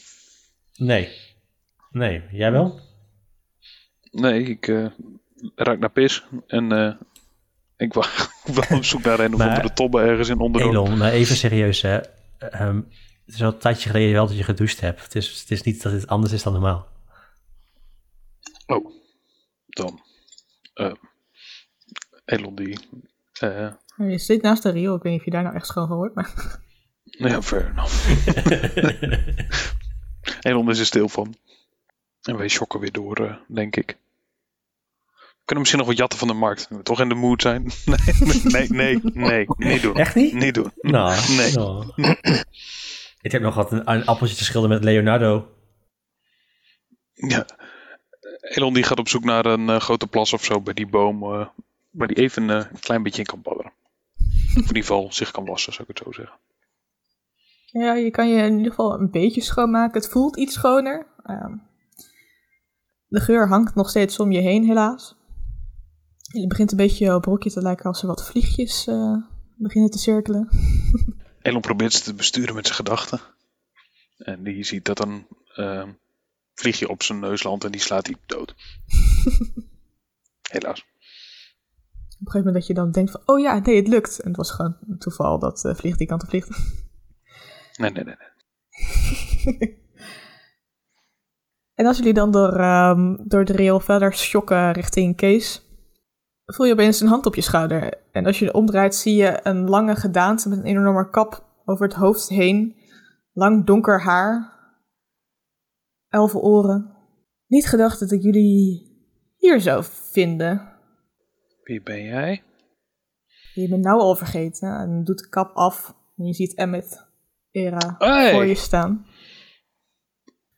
Nee. 0.76 1.09
Nee, 1.91 2.22
jij 2.30 2.53
wel? 2.53 2.80
Nee, 4.11 4.43
ik 4.45 4.68
eh 4.68 4.87
ruik 5.55 5.78
naar 5.80 5.91
pis. 5.91 6.24
En 6.47 6.72
eh, 6.72 6.95
ik 7.76 7.93
wa- 7.95 8.09
ik 8.45 8.55
wil 8.55 8.76
op 8.78 8.85
zoek 8.85 9.03
naar 9.03 9.20
een 9.20 9.35
of 9.35 9.41
andere 9.41 9.72
tobbe 9.72 10.01
ergens 10.01 10.28
in 10.28 10.39
onderdoor. 10.39 10.70
Elon, 10.70 10.99
maar 10.99 11.12
even 11.12 11.37
serieus 11.37 11.82
hè. 11.82 11.99
Ehm, 12.39 12.76
het 13.26 13.35
is 13.35 13.43
al 13.43 13.53
een 13.53 13.59
tijdje 13.59 13.89
geleden 13.91 14.12
wel 14.12 14.26
dat 14.26 14.37
je 14.37 14.43
gedoucht 14.43 14.80
hebt. 14.80 15.03
Het 15.03 15.14
is, 15.14 15.41
het 15.41 15.51
is 15.51 15.62
niet 15.62 15.82
dat 15.82 15.93
het 15.93 16.07
anders 16.07 16.32
is 16.32 16.43
dan 16.43 16.53
normaal. 16.53 16.89
Oh, 18.66 18.91
dan. 19.68 20.01
eh 20.74 20.93
Elon 22.25 22.55
die... 22.55 22.79
eh 23.41 23.68
Je 23.97 24.18
zit 24.18 24.43
naast 24.43 24.62
de 24.62 24.70
riool, 24.70 24.97
ik 24.97 25.03
weet 25.03 25.12
niet 25.12 25.20
of 25.20 25.27
je 25.27 25.33
daar 25.33 25.43
nou 25.43 25.55
echt 25.55 25.66
schoon 25.66 25.89
van 25.89 25.97
wordt, 25.97 26.14
maar... 26.14 26.33
ja, 27.05 27.43
fair 27.43 27.70
enough. 27.70 28.09
Elon 30.41 30.70
is 30.70 30.79
er 30.79 30.87
stil 30.87 31.09
van. 31.09 31.35
En 32.22 32.37
wij 32.37 32.49
shocken 32.49 32.81
weer 32.81 32.93
door, 32.93 33.16
eh, 33.27 33.37
denk 33.49 33.77
ik. 33.77 33.99
We 35.16 35.51
kunnen 35.51 35.59
misschien 35.59 35.79
nog 35.79 35.87
wat 35.87 35.97
jatten 35.97 36.18
van 36.18 36.29
de 36.29 36.35
markt. 36.35 36.68
We 36.68 36.83
toch 36.83 37.01
in 37.01 37.09
de 37.09 37.14
mood 37.14 37.43
zijn. 37.43 37.70
nee, 37.85 38.68
nee, 38.68 38.68
nee, 38.68 39.01
nee, 39.12 39.47
niet 39.57 39.83
doen. 39.83 39.95
Echt 39.97 40.14
niet? 40.14 40.33
Niet 40.33 40.55
doen. 40.55 40.70
Nou, 40.81 41.20
Nee. 41.37 41.53
nou. 41.53 41.93
Ik 43.20 43.33
heb 43.33 43.43
nog 43.43 43.55
wat 43.55 43.72
een, 43.72 43.91
een 43.91 44.05
appeltje 44.07 44.37
te 44.37 44.45
schilderen 44.45 44.77
met 44.77 44.85
Leonardo. 44.85 45.49
Ja. 47.12 47.47
Elon 48.41 48.75
die 48.75 48.83
gaat 48.83 48.99
op 48.99 49.09
zoek 49.09 49.25
naar 49.25 49.47
een 49.47 49.68
eh, 49.68 49.81
grote 49.81 50.07
plas 50.07 50.33
of 50.33 50.45
zo 50.45 50.61
bij 50.61 50.75
die 50.75 50.87
boom. 50.87 51.49
Waar 51.95 52.09
die 52.09 52.16
even 52.16 52.51
eh, 52.51 52.57
een 52.57 52.80
klein 52.80 53.03
beetje 53.03 53.20
in 53.20 53.26
kan 53.26 53.42
badderen. 53.42 53.72
Of 54.49 54.55
in 54.55 54.61
ieder 54.61 54.82
geval 54.82 55.12
zich 55.12 55.30
kan 55.30 55.45
wassen, 55.45 55.72
zou 55.72 55.88
ik 55.88 55.97
het 55.97 56.07
zo 56.07 56.12
zeggen. 56.12 56.38
Ja, 57.64 57.95
je 57.95 58.11
kan 58.11 58.28
je 58.28 58.42
in 58.42 58.57
ieder 58.57 58.70
geval 58.70 59.01
een 59.01 59.11
beetje 59.11 59.40
schoonmaken. 59.40 60.01
Het 60.01 60.11
voelt 60.11 60.36
iets 60.36 60.55
schoner. 60.55 61.07
Ehm, 61.22 61.57
de 63.07 63.20
geur 63.20 63.49
hangt 63.49 63.74
nog 63.74 63.88
steeds 63.88 64.18
om 64.18 64.32
je 64.32 64.40
heen, 64.40 64.64
helaas. 64.64 65.16
Het 66.22 66.49
begint 66.49 66.70
een 66.70 66.76
beetje 66.76 67.14
op 67.14 67.24
Rokje 67.24 67.51
te 67.51 67.62
lijken 67.62 67.84
als 67.84 68.01
er 68.01 68.07
wat 68.07 68.26
vliegjes 68.26 68.86
eh, 68.86 69.16
beginnen 69.57 69.90
te 69.90 69.99
cirkelen. 69.99 70.49
Elon 71.42 71.61
probeert 71.61 71.92
ze 71.92 72.03
te 72.03 72.14
besturen 72.14 72.55
met 72.55 72.64
zijn 72.64 72.78
gedachten. 72.78 73.20
En 74.18 74.42
die 74.42 74.64
ziet 74.64 74.84
dat 74.84 75.01
een 75.01 75.26
eh, 75.55 75.88
vliegje 76.55 76.88
op 76.88 77.03
zijn 77.03 77.18
neus 77.18 77.42
landt 77.42 77.64
en 77.64 77.70
die 77.70 77.80
slaat 77.80 78.07
hij 78.07 78.16
dood. 78.26 78.55
Helaas. 80.53 80.84
Op 82.25 82.35
een 82.35 82.41
gegeven 82.41 82.53
moment 82.53 82.55
dat 82.55 82.66
je 82.66 82.83
dan 82.83 82.91
denkt 82.91 83.11
van, 83.11 83.20
oh 83.25 83.41
ja, 83.41 83.59
nee, 83.59 83.77
het 83.77 83.89
lukt. 83.89 84.20
En 84.20 84.29
het 84.29 84.37
was 84.37 84.51
gewoon 84.51 84.77
een 84.89 84.99
toeval 84.99 85.39
dat 85.39 85.64
uh, 85.64 85.75
vliegt 85.75 85.99
die 85.99 86.07
kant 86.07 86.22
op 86.22 86.29
vliegt. 86.29 86.49
Nee, 87.77 87.91
nee, 87.91 88.05
nee. 88.05 88.14
nee. 89.45 89.83
en 91.81 91.87
als 91.87 91.97
jullie 91.97 92.14
dan 92.14 92.31
door, 92.31 92.61
um, 92.61 93.29
door 93.29 93.45
de 93.45 93.53
rail 93.53 93.81
verder 93.81 94.12
schokken 94.12 94.72
richting 94.72 95.16
Kees, 95.16 95.62
voel 96.45 96.66
je 96.66 96.72
opeens 96.72 97.01
een 97.01 97.09
hand 97.09 97.27
op 97.27 97.35
je 97.35 97.41
schouder. 97.41 97.95
En 98.12 98.27
als 98.27 98.39
je 98.39 98.55
omdraait, 98.55 98.95
zie 98.95 99.14
je 99.14 99.41
een 99.43 99.68
lange 99.68 99.97
gedaante 99.97 100.49
met 100.49 100.59
een 100.59 100.64
enorme 100.64 101.11
kap 101.11 101.45
over 101.64 101.87
het 101.87 101.97
hoofd 101.97 102.29
heen. 102.29 102.77
Lang 103.33 103.66
donker 103.66 104.03
haar. 104.03 104.53
Elfen 106.09 106.41
oren. 106.41 106.97
Niet 107.47 107.66
gedacht 107.66 108.01
dat 108.01 108.11
ik 108.11 108.22
jullie 108.22 108.93
hier 109.37 109.61
zou 109.61 109.85
vinden. 109.85 110.74
Wie 111.65 111.83
ben 111.83 112.03
jij? 112.03 112.43
Je 113.55 113.69
bent 113.69 113.85
nou 113.85 114.01
al 114.01 114.15
vergeten 114.17 114.79
en 114.79 115.05
doet 115.05 115.19
de 115.19 115.29
kap 115.29 115.55
af. 115.57 115.95
En 116.17 116.25
je 116.25 116.33
ziet 116.33 116.55
Emmet 116.55 117.07
Era 117.51 117.95
Hey. 117.99 118.33
voor 118.33 118.45
je 118.45 118.55
staan. 118.55 119.07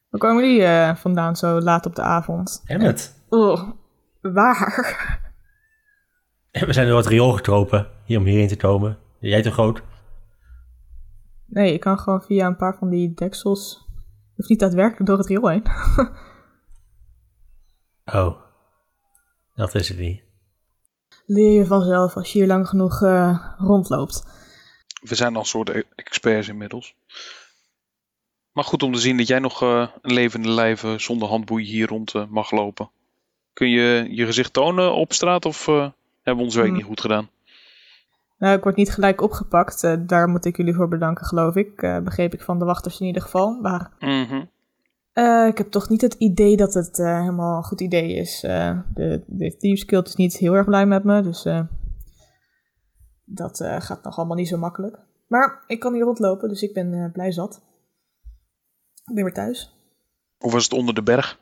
Waar 0.09 0.21
komen 0.21 0.43
die 0.43 0.61
uh, 0.61 0.97
vandaan 0.97 1.37
zo 1.37 1.61
laat 1.61 1.87
op 1.87 1.95
de 1.95 2.03
avond? 2.03 2.63
Emmet. 2.65 3.25
Oh, 3.29 3.71
waar? 4.21 4.85
We 6.67 6.73
zijn 6.73 6.89
door 6.89 6.97
het 6.97 7.07
riool 7.07 7.33
getropen 7.33 7.91
hier 8.05 8.19
om 8.19 8.25
hierheen 8.25 8.49
te 8.49 8.57
komen. 8.57 8.99
Jij 9.19 9.43
te 9.43 9.51
groot? 9.51 9.83
Nee, 11.47 11.73
je 11.73 11.79
kan 11.79 11.99
gewoon 11.99 12.23
via 12.23 12.47
een 12.47 12.57
paar 12.57 12.77
van 12.79 12.91
die 12.91 13.15
deksels. 13.15 13.85
Je 13.97 14.33
hoeft 14.37 14.49
niet 14.49 14.61
daadwerkelijk 14.61 15.07
door 15.07 15.19
het 15.19 15.27
riool 15.27 15.49
heen. 15.49 15.65
oh, 18.21 18.41
dat 19.55 19.75
is 19.75 19.89
het 19.89 19.99
niet. 19.99 20.26
Leer 21.27 21.53
je 21.53 21.67
vanzelf 21.67 22.17
als 22.17 22.33
je 22.33 22.39
hier 22.39 22.49
lang 22.49 22.69
genoeg 22.69 23.03
uh, 23.03 23.39
rondloopt. 23.59 24.25
We 25.01 25.15
zijn 25.15 25.35
al 25.35 25.41
een 25.41 25.47
soort 25.47 25.85
experts 25.95 26.49
inmiddels. 26.49 26.95
Maar 28.53 28.65
goed 28.65 28.83
om 28.83 28.93
te 28.93 28.99
zien 28.99 29.17
dat 29.17 29.27
jij 29.27 29.39
nog 29.39 29.63
uh, 29.63 29.89
een 30.03 30.13
levende 30.13 30.49
lijven 30.49 31.01
zonder 31.01 31.29
handboeien 31.29 31.67
hier 31.67 31.89
rond 31.89 32.15
uh, 32.15 32.25
mag 32.29 32.51
lopen. 32.51 32.91
Kun 33.53 33.69
je 33.69 34.07
je 34.11 34.27
gezicht 34.27 34.53
tonen 34.53 34.95
op 34.95 35.13
straat 35.13 35.45
of 35.45 35.67
hebben 35.67 35.93
we 36.23 36.43
ons 36.43 36.55
werk 36.55 36.67
Hmm. 36.67 36.77
niet 36.77 36.87
goed 36.87 37.01
gedaan? 37.01 37.29
Nou, 38.39 38.57
ik 38.57 38.63
word 38.63 38.77
niet 38.77 38.93
gelijk 38.93 39.21
opgepakt. 39.21 40.09
Daar 40.09 40.29
moet 40.29 40.45
ik 40.45 40.57
jullie 40.57 40.75
voor 40.75 40.89
bedanken, 40.89 41.27
geloof 41.27 41.55
ik. 41.55 42.01
Begreep 42.05 42.35
ik 42.35 42.41
van 42.41 42.59
de 42.59 42.65
wachters 42.65 43.01
in 43.01 43.07
ieder 43.07 43.23
geval. 43.23 43.59
Maar 43.61 43.91
mm 43.99 44.25
-hmm. 44.25 44.51
Uh, 45.19 45.47
ik 45.47 45.59
heb 45.59 45.71
toch 45.71 45.89
niet 45.89 46.01
het 46.01 46.15
idee 46.15 46.57
dat 46.57 46.75
het 46.75 46.99
uh, 46.99 47.21
helemaal 47.21 47.57
een 47.57 47.65
goed 47.65 47.81
idee 47.81 48.15
is. 48.15 48.45
Uh, 48.45 48.81
de, 48.95 49.25
de 49.27 49.57
Thieves 49.57 49.83
Guild 49.83 50.09
is 50.09 50.15
niet 50.15 50.37
heel 50.37 50.55
erg 50.55 50.67
blij 50.67 50.87
met 50.87 51.05
me, 51.05 51.23
dus 51.23 51.49
dat 53.25 53.65
gaat 53.79 54.03
nog 54.03 54.17
allemaal 54.17 54.37
niet 54.37 54.49
zo 54.49 54.59
makkelijk. 54.59 54.99
Maar 55.29 55.65
ik 55.67 55.81
kan 55.81 55.95
hier 55.95 56.05
rondlopen, 56.05 56.49
dus 56.49 56.63
ik 56.63 56.75
ben 56.75 57.11
blij 57.13 57.33
zat. 57.33 57.63
Ik 59.05 59.15
ben 59.15 59.25
weer 59.25 59.33
thuis. 59.33 59.75
Hoe 60.39 60.53
was 60.53 60.65
het 60.65 60.73
onder 60.73 60.95
de 60.95 61.03
berg? 61.03 61.39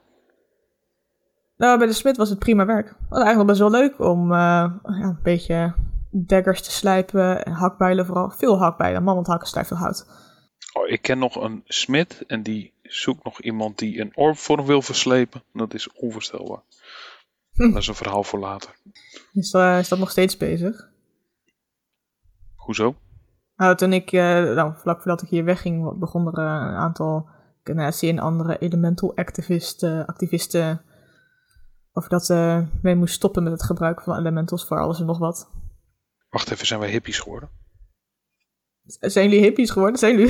Nou, 1.57 1.79
bij 1.79 1.87
de 1.87 1.93
smid 1.93 2.17
was 2.17 2.29
het 2.29 2.39
prima 2.39 2.67
werk. 2.67 2.89
Het 2.89 3.09
was 3.09 3.19
eigenlijk 3.19 3.49
best 3.49 3.61
wel 3.61 3.71
leuk 3.71 3.99
om 3.99 4.33
ja, 4.33 4.81
een 4.83 5.19
beetje 5.23 5.75
daggers 6.11 6.63
te 6.63 6.71
slijpen. 6.71 7.45
En 7.45 7.53
hakbijlen 7.53 8.07
vooral. 8.07 8.31
Veel 8.31 8.59
hakbijlen. 8.59 9.03
Man, 9.03 9.15
want 9.15 9.27
hakken 9.27 9.49
stijf 9.49 9.69
veel 9.69 9.77
hout. 9.77 10.07
Oh, 10.73 10.89
ik 10.89 11.03
ken 11.03 11.19
nog 11.19 11.37
een 11.37 11.63
smid 11.65 12.25
en 12.27 12.43
die 12.43 12.74
zoekt 12.89 13.25
nog 13.25 13.41
iemand 13.41 13.79
die 13.79 14.01
een 14.01 14.17
orbvorm 14.17 14.67
wil 14.67 14.83
verslepen. 14.83 15.43
Dat 15.53 15.75
is 15.75 15.93
onvoorstelbaar. 15.93 16.63
Hm. 17.53 17.73
Dat 17.73 17.83
is 17.83 17.87
een 17.87 17.95
verhaal 17.95 18.25
voor 18.25 18.39
later. 18.39 18.77
Is, 19.33 19.53
uh, 19.53 19.79
is 19.79 19.89
dat 19.89 19.99
nog 19.99 20.11
steeds 20.11 20.37
bezig? 20.37 20.89
Hoezo? 22.55 22.97
Nou, 23.57 23.77
toen 23.77 23.93
ik, 23.93 24.13
uh, 24.13 24.21
nou, 24.55 24.75
vlak 24.77 24.97
voordat 24.97 25.23
ik 25.23 25.29
hier 25.29 25.45
wegging, 25.45 25.99
begon 25.99 26.27
er 26.27 26.39
uh, 26.39 26.45
een 26.45 26.77
aantal 26.77 27.29
Ganassi 27.63 28.09
en 28.09 28.19
andere 28.19 28.59
elemental 28.59 29.17
activisten, 29.17 30.07
activisten 30.07 30.83
over 31.93 32.11
dat 32.11 32.27
ze 32.27 32.67
mee 32.83 32.95
moest 32.95 33.15
stoppen 33.15 33.43
met 33.43 33.53
het 33.53 33.63
gebruik 33.63 34.01
van 34.01 34.19
elementals 34.19 34.67
voor 34.67 34.79
alles 34.79 35.01
en 35.01 35.07
nog 35.07 35.19
wat. 35.19 35.51
Wacht 36.29 36.51
even, 36.51 36.67
zijn 36.67 36.81
wij 36.81 36.91
hippies 36.91 37.19
geworden? 37.19 37.51
Zijn 38.85 39.29
jullie 39.29 39.45
hippies 39.45 39.71
geworden? 39.71 39.99
Zijn 39.99 40.13
jullie, 40.19 40.29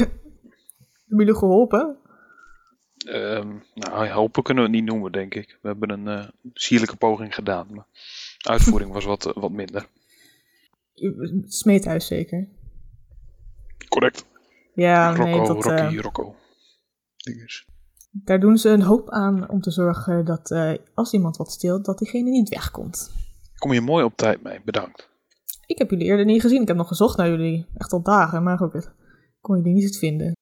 hebben 1.06 1.26
jullie 1.26 1.34
geholpen? 1.34 1.98
Um, 3.04 3.62
nou, 3.74 4.06
helpen 4.06 4.42
kunnen 4.42 4.64
we 4.64 4.70
het 4.70 4.78
niet 4.80 4.88
noemen, 4.88 5.12
denk 5.12 5.34
ik. 5.34 5.58
We 5.62 5.68
hebben 5.68 5.90
een 5.90 6.06
uh, 6.06 6.28
sierlijke 6.52 6.96
poging 6.96 7.34
gedaan, 7.34 7.66
maar 7.70 7.86
de 8.38 8.48
uitvoering 8.48 8.92
was 8.92 9.04
wat, 9.04 9.26
uh, 9.26 9.32
wat 9.32 9.50
minder. 9.50 9.88
Smeethuis 11.44 12.06
zeker? 12.06 12.48
Correct. 13.88 14.26
Ja, 14.74 15.08
Rocco, 15.08 15.24
nee, 15.24 15.46
dat... 15.46 15.64
Rocky, 15.64 15.94
uh, 15.94 16.00
Rocco. 16.00 16.36
Dinges. 17.16 17.66
Daar 18.10 18.40
doen 18.40 18.58
ze 18.58 18.68
een 18.68 18.82
hoop 18.82 19.10
aan 19.10 19.48
om 19.48 19.60
te 19.60 19.70
zorgen 19.70 20.24
dat 20.24 20.50
uh, 20.50 20.74
als 20.94 21.12
iemand 21.12 21.36
wat 21.36 21.50
steelt, 21.50 21.84
dat 21.84 21.98
diegene 21.98 22.30
niet 22.30 22.48
wegkomt. 22.48 23.12
Kom 23.54 23.72
je 23.72 23.80
mooi 23.80 24.04
op 24.04 24.16
tijd 24.16 24.42
mee, 24.42 24.60
bedankt. 24.64 25.12
Ik 25.66 25.78
heb 25.78 25.90
jullie 25.90 26.06
eerder 26.06 26.24
niet 26.24 26.40
gezien. 26.40 26.62
Ik 26.62 26.68
heb 26.68 26.76
nog 26.76 26.88
gezocht 26.88 27.16
naar 27.16 27.28
jullie. 27.28 27.66
Echt 27.76 27.92
al 27.92 28.02
dagen, 28.02 28.42
maar 28.42 28.60
ook 28.60 28.72
het. 28.72 28.92
Kon 29.40 29.56
jullie 29.56 29.72
niet 29.72 29.98
vinden. 29.98 30.32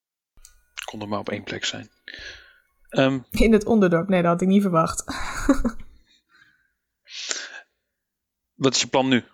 Kon 0.85 1.01
er 1.01 1.09
maar 1.09 1.19
op 1.19 1.29
één 1.29 1.45
plek 1.45 1.65
zijn. 1.65 1.89
Ehm, 2.93 3.19
In 3.31 3.53
het 3.53 3.65
onderdorp. 3.65 4.09
Nee, 4.09 4.23
dat 4.23 4.31
had 4.31 4.41
ik 4.41 4.49
niet 4.49 4.63
verwacht. 4.63 5.05
wat 8.55 8.75
is 8.75 8.81
je 8.81 8.87
plan 8.89 9.09
nu? 9.09 9.25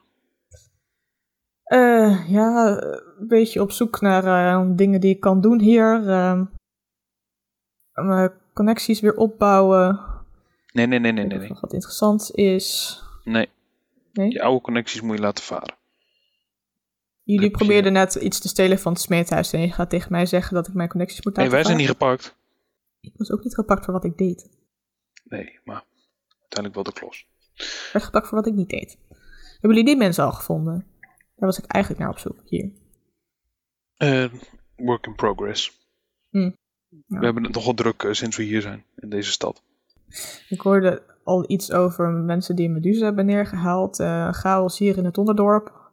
Eh, 1.65 2.25
ja, 2.31 2.79
een 3.19 3.29
beetje 3.29 3.61
op 3.63 3.71
zoek 3.71 4.01
naar 4.01 4.25
eh, 4.25 4.71
dingen 4.77 5.01
die 5.01 5.15
ik 5.15 5.21
kan 5.21 5.41
doen 5.41 5.61
hier. 5.61 6.09
eh, 6.09 6.41
mijn 7.93 8.33
connecties 8.55 9.01
weer 9.01 9.15
opbouwen. 9.17 10.01
Nee, 10.73 10.87
nee, 10.87 10.99
nee, 10.99 11.13
nee, 11.13 11.25
nee. 11.25 11.39
Nee, 11.39 11.57
wat 11.61 11.73
interessant 11.73 12.31
is. 12.35 12.99
nee. 13.25 13.49
Nee? 14.13 14.31
je 14.31 14.43
oude 14.43 14.61
connecties 14.61 15.01
moet 15.01 15.17
je 15.17 15.23
laten 15.23 15.45
varen. 15.45 15.75
Jullie 17.23 17.51
probeerden 17.51 17.93
net 17.93 18.15
iets 18.15 18.41
te 18.41 18.49
stelen 18.49 18.79
van 18.79 18.93
het 18.93 19.01
smeethuis. 19.01 19.53
En 19.53 19.61
je 19.61 19.73
gaat 19.73 19.91
tegen 19.91 20.13
mij 20.13 20.27
zeggen 20.27 20.55
dat 20.55 20.69
ik 20.69 20.75
mijn 20.75 20.89
connecties 20.89 21.25
moet 21.25 21.37
Nee, 21.37 21.45
laten 21.45 21.59
wij 21.61 21.65
zijn 21.67 21.77
niet 21.79 21.89
gepakt. 21.89 22.37
Ik 23.01 23.12
was 23.16 23.30
ook 23.30 23.44
niet 23.44 23.55
gepakt 23.55 23.84
voor 23.84 23.94
wat 23.94 24.05
ik 24.05 24.18
deed. 24.18 24.49
Nee, 25.24 25.59
maar 25.64 25.84
uiteindelijk 26.40 26.74
wel 26.74 26.82
de 26.94 27.01
klos. 27.01 27.26
Ik 27.55 27.90
werd 27.92 28.05
gepakt 28.05 28.28
voor 28.28 28.38
wat 28.38 28.46
ik 28.46 28.55
niet 28.55 28.68
deed. 28.68 28.99
Hebben 29.51 29.70
jullie 29.70 29.84
die 29.84 29.96
mensen 29.96 30.24
al 30.24 30.32
gevonden? 30.32 30.86
Daar 31.34 31.49
was 31.49 31.59
ik 31.59 31.64
eigenlijk 31.66 32.03
naar 32.05 32.12
op 32.12 32.18
zoek, 32.18 32.40
hier. 32.44 32.70
Eh, 33.96 34.32
work 34.76 35.07
in 35.07 35.14
progress. 35.14 35.88
Hm. 36.30 36.38
Ja. 36.38 37.18
We 37.18 37.24
hebben 37.24 37.44
het 37.44 37.55
nogal 37.55 37.74
druk 37.74 38.03
eh, 38.03 38.12
sinds 38.12 38.36
we 38.36 38.42
hier 38.42 38.61
zijn 38.61 38.84
in 38.96 39.09
deze 39.09 39.30
stad. 39.30 39.62
Ik 40.49 40.61
hoorde 40.61 41.03
al 41.24 41.51
iets 41.51 41.72
over 41.72 42.11
mensen 42.11 42.57
die 42.57 42.68
Medusa 42.68 43.05
hebben 43.05 43.26
neergehaald. 43.26 44.01
eh 44.01 44.32
chaos 44.32 44.78
hier 44.78 44.96
in 44.96 45.05
het 45.05 45.18
onderdorp. 45.18 45.90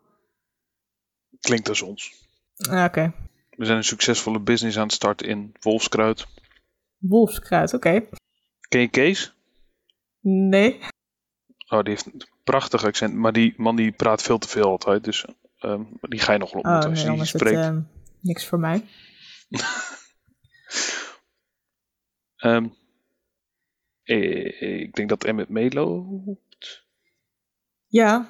Klinkt 1.39 1.69
als 1.69 1.81
ons. 1.81 2.27
Ah, 2.69 2.83
Oké. 2.85 3.13
We 3.49 3.65
zijn 3.65 3.77
een 3.77 3.83
succesvolle 3.83 4.39
business 4.39 4.77
aan 4.77 4.83
het 4.83 4.93
starten 4.93 5.27
in 5.27 5.51
Wolfskruid. 5.59 6.27
Wolfskruid, 7.09 7.73
oké. 7.73 8.07
Ken 8.67 8.81
je 8.81 8.89
Kees? 8.89 9.35
Nee. 10.19 10.79
Oh, 11.69 11.79
die 11.81 11.89
heeft 11.89 12.05
een 12.05 12.21
prachtig 12.43 12.83
accent, 12.85 13.13
maar 13.13 13.33
die 13.33 13.53
man 13.57 13.75
die 13.75 13.91
praat 13.91 14.21
veel 14.21 14.37
te 14.37 14.47
veel 14.47 14.63
altijd. 14.69 15.03
Dus 15.03 15.25
ehm, 15.57 15.83
die 16.01 16.19
ga 16.19 16.31
je 16.33 16.39
nog 16.39 16.51
wel 16.53 16.61
Oh, 16.61 16.67
ontmoeten 16.71 16.89
als 16.89 16.99
nee, 16.99 17.07
dan 17.07 17.23
die 17.23 17.31
het 17.31 17.41
spreekt. 17.41 17.57
ehm, 17.61 17.81
niks 18.21 18.45
voor 18.47 18.59
mij. 18.59 18.83
Ehm, 22.35 22.67
eh, 24.03 24.61
ik 24.81 24.95
denk 24.95 25.09
dat 25.09 25.23
Emmet 25.23 25.49
meeloopt. 25.49 26.87
Ja, 27.87 28.27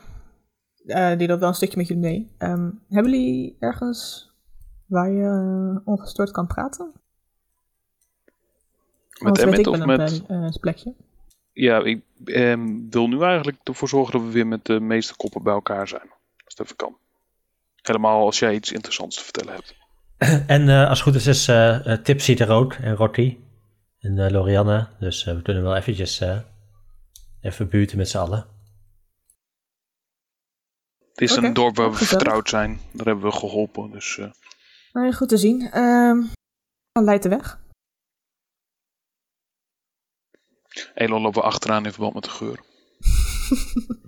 eh, 0.86 1.18
die 1.18 1.28
loopt 1.28 1.40
wel 1.40 1.50
een 1.50 1.56
stukje 1.56 1.78
met 1.78 1.88
jullie 1.88 2.04
mee. 2.04 2.32
Hebben 2.38 3.12
jullie 3.12 3.56
ergens 3.60 4.30
waar 4.86 5.12
je 5.12 5.24
eh, 5.24 5.88
ongestoord 5.88 6.32
kan 6.32 6.48
praten? 6.48 6.94
Met 9.20 9.38
Emmet 9.40 9.68
of 9.68 9.86
met... 9.86 10.24
eh, 10.28 10.50
plekje. 10.60 10.94
Ja, 11.52 11.84
ik 11.84 12.02
ehm, 12.26 12.90
wil 12.90 13.08
nu 13.08 13.22
eigenlijk 13.22 13.58
ervoor 13.64 13.88
zorgen 13.88 14.12
dat 14.14 14.22
we 14.22 14.32
weer 14.32 14.48
met 14.48 14.66
de 14.66 14.80
meeste 14.80 15.16
koppen 15.16 15.44
bij 15.44 15.54
elkaar 15.54 15.88
zijn. 15.88 16.10
Als 16.46 16.58
het 16.58 16.60
even 16.60 16.76
kan. 16.76 16.98
Helemaal 17.82 18.26
als 18.26 18.40
jij 18.40 18.54
iets 18.54 18.72
interessants 18.72 19.18
te 19.18 19.24
vertellen 19.24 19.54
hebt. 19.54 19.76
En 20.48 20.70
eh, 20.70 20.90
als 20.90 21.00
het 21.00 21.08
goed 21.08 21.16
is, 21.16 21.28
is 21.28 21.48
eh 21.48 21.92
eh, 21.94 22.02
Tipsy 22.02 22.36
de 22.36 22.46
Rood 22.46 22.76
en 22.76 22.96
Rotti 22.96 23.44
en 24.00 24.20
eh, 24.20 24.32
Lorianne. 24.32 24.88
Dus 25.00 25.24
we 25.24 25.42
kunnen 25.42 25.64
wel 25.64 25.76
eventjes 25.76 26.24
even 27.42 27.70
buurten 27.70 27.98
met 27.98 28.10
z'n 28.10 28.18
allen. 28.18 28.46
Het 31.16 31.30
is 31.30 31.36
een 31.36 31.54
dorp 31.54 31.76
waar 31.76 31.92
we 31.92 32.06
vertrouwd 32.06 32.50
zijn. 32.50 32.80
Daar 32.92 33.06
hebben 33.06 33.26
we 33.26 33.32
geholpen. 33.32 33.92
Dus 33.92 34.18
eh, 34.18 34.32
Nou, 34.94 35.14
goed 35.14 35.30
te 35.30 35.38
zien. 35.38 35.72
Ehm 35.72 36.18
dan 36.92 37.04
leidt 37.04 37.24
de 37.24 37.30
weg. 37.30 37.60
Elon 40.94 41.22
lopen 41.22 41.42
we 41.42 41.48
achteraan 41.48 41.86
in 41.86 41.92
verband 41.92 42.14
met 42.14 42.24
de 42.24 42.30
geur. 42.30 42.60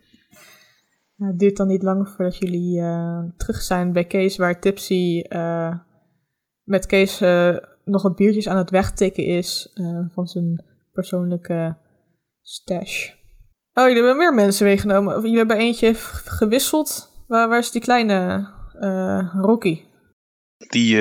Nou, 1.18 1.32
het 1.32 1.39
duurt 1.39 1.57
dan 1.57 1.68
niet 1.68 1.84
lang 1.84 2.09
voordat 2.09 2.38
jullie 2.38 2.80
eh, 2.80 3.24
terug 3.38 3.61
zijn 3.61 3.93
bij 3.93 4.05
Kees, 4.05 4.38
waar 4.38 4.59
Tipsy 4.59 5.24
eh, 5.28 5.76
met 6.63 6.86
Kees 6.86 7.22
eh, 7.22 7.57
nog 7.84 8.01
wat 8.01 8.15
biertjes 8.15 8.47
aan 8.47 8.57
het 8.57 8.70
wegtikken 8.70 9.26
is 9.26 9.74
van 10.13 10.28
zijn 10.28 10.65
persoonlijke 10.91 11.78
stash. 12.41 13.09
Oh, 13.74 13.88
jullie 13.88 14.03
hebben 14.03 14.18
meer 14.18 14.34
mensen 14.34 14.65
meegenomen. 14.65 15.15
Of 15.15 15.22
jullie 15.22 15.38
hebben 15.38 15.57
eentje 15.57 15.93
gewisseld. 16.26 17.11
Waar, 17.28 17.49
waar 17.49 17.59
is 17.59 17.72
die 17.72 17.82
kleine 17.82 18.49
Rocky? 19.41 19.84
Die 20.57 20.97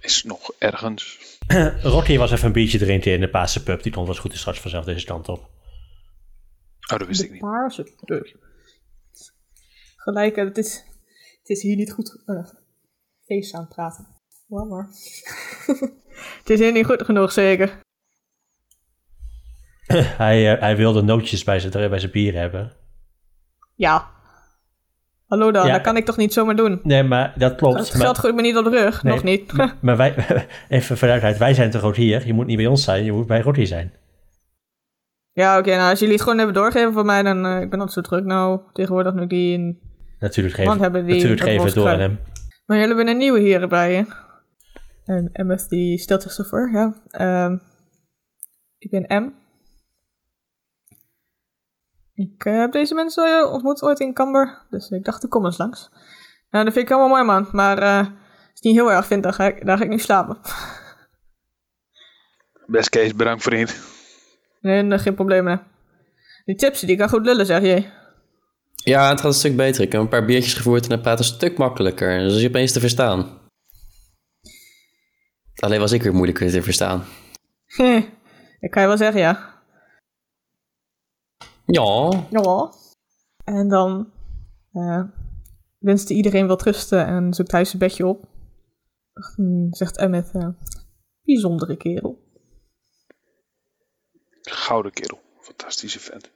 is 0.00 0.24
nog 0.24 0.50
ergens. 0.58 1.37
Rotti 1.82 2.18
was 2.18 2.30
even 2.30 2.46
een 2.46 2.52
biertje 2.52 2.78
drinken 2.78 3.12
in 3.12 3.20
de 3.20 3.30
Paarse 3.30 3.62
pub. 3.62 3.82
Die 3.82 3.92
komt 3.92 4.06
als 4.06 4.16
het 4.16 4.26
goed 4.26 4.34
is 4.34 4.40
straks 4.40 4.60
vanzelf 4.60 4.84
deze 4.84 5.06
kant 5.06 5.28
op. 5.28 5.38
Oh, 6.92 6.98
dat 6.98 7.06
wist 7.06 7.22
ik 7.22 7.30
niet. 7.30 7.40
paarse 7.40 7.82
pub. 8.04 8.36
Gelijk, 9.96 10.36
eh, 10.36 10.44
het 10.44 10.58
is, 10.58 10.84
het 11.38 11.48
is 11.48 11.62
hier 11.62 11.76
niet 11.76 11.92
goed 11.92 12.22
uh, 12.26 12.46
feest 13.24 13.54
aan 13.54 13.60
het 13.60 13.68
praten. 13.68 14.06
Maar. 14.46 14.88
het 16.38 16.50
is 16.50 16.58
hier 16.58 16.72
niet 16.72 16.86
goed 16.86 17.02
genoeg, 17.02 17.32
zeker. 17.32 17.80
hij, 20.24 20.54
eh, 20.54 20.60
hij 20.60 20.76
wilde 20.76 21.02
nootjes 21.02 21.44
bij 21.44 21.60
zijn, 21.60 21.90
bij 21.90 21.98
zijn 21.98 22.12
bier 22.12 22.34
hebben. 22.34 22.76
Ja. 23.74 24.16
Hallo 25.28 25.50
dan, 25.50 25.66
Ja. 25.66 25.72
dat 25.72 25.80
kan 25.80 25.96
ik 25.96 26.04
toch 26.04 26.16
niet 26.16 26.32
zomaar 26.32 26.56
doen? 26.56 26.80
Nee, 26.82 27.02
maar 27.02 27.32
dat 27.36 27.54
klopt. 27.54 27.78
Het 27.78 27.90
geld 27.90 28.18
gooit 28.18 28.34
me 28.34 28.42
niet 28.42 28.56
op 28.56 28.64
de 28.64 28.70
rug, 28.70 29.02
Nee. 29.02 29.14
nog 29.14 29.22
niet. 29.22 29.52
Maar 29.80 29.96
wij, 29.96 30.14
even 30.68 30.96
vanuit, 30.96 31.38
wij 31.38 31.54
zijn 31.54 31.70
te 31.70 31.78
rood 31.78 31.96
hier. 31.96 32.26
Je 32.26 32.32
moet 32.32 32.46
niet 32.46 32.56
bij 32.56 32.66
ons 32.66 32.84
zijn, 32.84 33.04
je 33.04 33.12
moet 33.12 33.26
bij 33.26 33.40
Rotti 33.40 33.66
zijn. 33.66 33.92
ja, 35.32 35.58
oké, 35.58 35.70
nou 35.76 35.90
als 35.90 35.98
jullie 35.98 36.14
het 36.14 36.22
gewoon 36.22 36.38
even 36.40 36.54
doorgeven 36.54 36.92
van 36.92 37.06
mij, 37.06 37.22
dan 37.22 37.46
uh, 37.46 37.60
ik 37.60 37.70
ben 37.70 37.80
altijd 37.80 38.06
zo 38.06 38.10
druk 38.10 38.24
nou. 38.24 38.60
Tegenwoordig 38.72 39.14
nu 39.14 39.26
die 39.26 39.52
in... 39.52 39.78
Natuurlijk 40.18 40.54
geven, 40.54 40.80
hebben 40.80 41.04
die 41.06 41.14
natuurlijk 41.14 41.42
geven 41.42 41.64
het 41.64 41.74
door 41.74 41.88
aan 41.88 42.00
hem. 42.00 42.18
Maar 42.66 42.76
jullie 42.76 42.94
hebben 42.94 43.12
een 43.12 43.18
nieuwe 43.18 43.40
hier 43.40 43.68
bij 43.68 43.92
je. 43.92 44.04
En 45.04 45.30
MF 45.32 45.66
die 45.66 45.98
stelt 45.98 46.22
zich 46.22 46.32
zo 46.32 46.42
voor, 46.42 46.70
ja. 46.72 46.94
Ehm, 47.08 47.56
ik 48.78 48.90
ben 48.90 49.22
M. 49.22 49.32
Ik 52.18 52.44
eh, 52.44 52.58
heb 52.58 52.72
deze 52.72 52.94
mensen 52.94 53.24
eh, 53.24 53.52
ontmoet 53.52 53.82
ooit 53.82 54.00
in 54.00 54.14
Camber, 54.14 54.66
dus 54.70 54.90
ik 54.90 55.04
dacht 55.04 55.24
ik 55.24 55.30
kom 55.30 55.44
eens 55.44 55.58
langs. 55.58 55.90
Nou, 56.50 56.64
dat 56.64 56.72
vind 56.72 56.84
ik 56.84 56.88
helemaal 56.88 57.08
mooi 57.08 57.22
man, 57.22 57.48
maar 57.52 57.78
eh, 57.78 57.98
als 57.98 58.06
je 58.06 58.52
het 58.52 58.62
niet 58.62 58.74
heel 58.74 58.92
erg 58.92 59.06
vindt, 59.06 59.22
dan 59.22 59.32
ga 59.34 59.46
ik, 59.46 59.66
dan 59.66 59.76
ga 59.78 59.84
ik 59.84 59.90
nu 59.90 59.98
slapen. 59.98 60.38
Best 62.66 62.88
case, 62.88 63.14
bedankt 63.14 63.42
vriend. 63.42 63.80
Nee, 64.60 64.82
nee, 64.82 64.98
geen 64.98 65.14
probleem 65.14 65.46
hè. 65.46 65.56
Die 66.44 66.54
tipsy, 66.54 66.86
die 66.86 66.96
kan 66.96 67.08
goed 67.08 67.24
lullen, 67.24 67.46
zeg 67.46 67.62
je. 67.62 67.84
Ja, 68.74 69.08
het 69.08 69.20
gaat 69.20 69.28
een 69.28 69.38
stuk 69.38 69.56
beter. 69.56 69.82
Ik 69.82 69.92
heb 69.92 70.00
een 70.00 70.08
paar 70.08 70.24
biertjes 70.24 70.54
gevoerd 70.54 70.84
en 70.84 70.90
hij 70.90 71.00
praat 71.00 71.18
een 71.18 71.24
stuk 71.24 71.58
makkelijker. 71.58 72.18
Dus 72.18 72.32
is 72.32 72.38
hij 72.38 72.48
opeens 72.48 72.72
te 72.72 72.80
verstaan. 72.80 73.38
Alleen 75.54 75.80
was 75.80 75.92
ik 75.92 76.02
weer 76.02 76.14
moeilijker 76.14 76.50
te 76.50 76.62
verstaan. 76.62 77.04
ik 78.60 78.70
kan 78.70 78.82
je 78.82 78.88
wel 78.88 78.96
zeggen, 78.96 79.20
ja. 79.20 79.57
Ja, 81.72 82.24
Ja. 82.30 82.72
En 83.44 83.68
dan 83.68 84.12
eh 84.72 85.02
wenste 85.78 86.14
iedereen 86.14 86.46
wat 86.46 86.62
rusten 86.62 87.06
en 87.06 87.34
zoekt 87.34 87.52
hij 87.52 87.64
zijn 87.64 87.78
bedje 87.78 88.06
op. 88.06 88.28
Zegt 89.70 89.96
Emmet, 89.96 90.30
eh, 90.32 90.48
bijzondere 91.22 91.76
kerel. 91.76 92.18
Gouden 94.40 94.92
kerel. 94.92 95.20
Fantastische 95.40 96.00
vent. 96.00 96.30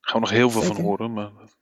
Gaan 0.00 0.20
we 0.20 0.26
nog 0.26 0.30
heel 0.30 0.50
veel 0.50 0.62
van 0.62 0.80
horen. 0.80 1.12
Maar... 1.12 1.32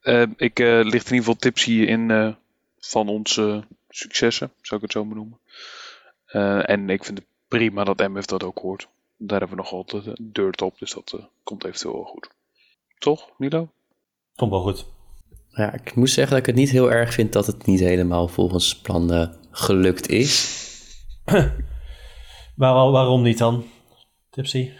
Eh, 0.00 0.22
ik 0.36 0.58
eh, 0.58 0.66
licht 0.66 0.84
in 0.84 0.92
ieder 0.92 1.16
geval 1.16 1.36
tips 1.36 1.64
hier 1.64 1.88
in 1.88 2.10
eh, 2.10 2.34
van 2.78 3.08
onze 3.08 3.64
successen, 3.88 4.52
zou 4.62 4.76
ik 4.76 4.82
het 4.82 4.92
zo 4.92 5.04
benoemen. 5.04 5.40
Eh, 6.26 6.68
en 6.68 6.90
ik 6.90 7.04
vind 7.04 7.18
het 7.18 7.26
prima 7.48 7.84
dat 7.84 7.98
MF 8.08 8.24
dat 8.24 8.42
ook 8.42 8.58
hoort. 8.58 8.88
Daar 9.18 9.38
hebben 9.38 9.56
we 9.56 9.62
nog 9.62 9.72
altijd 9.72 10.06
een 10.06 10.30
dirt 10.32 10.62
op, 10.62 10.78
dus 10.78 10.92
dat 10.94 11.12
eh, 11.18 11.24
komt 11.42 11.64
eventueel 11.64 11.94
wel 11.94 12.04
goed. 12.04 12.30
Toch, 12.98 13.30
Milo? 13.38 13.68
Komt 14.36 14.50
wel 14.50 14.60
goed. 14.62 14.86
ja, 15.50 15.72
ik 15.72 15.94
moet 15.94 16.10
zeggen 16.10 16.30
dat 16.30 16.40
ik 16.40 16.46
het 16.46 16.54
niet 16.54 16.70
heel 16.70 16.92
erg 16.92 17.12
vind 17.12 17.32
dat 17.32 17.46
het 17.46 17.66
niet 17.66 17.80
helemaal 17.80 18.28
volgens 18.28 18.76
plan 18.80 19.12
eh, 19.12 19.28
gelukt 19.50 20.08
is. 20.08 20.64
Waarom, 22.56 22.92
waarom 22.92 23.22
niet 23.22 23.38
dan, 23.38 23.64
Tipsy? 24.30 24.70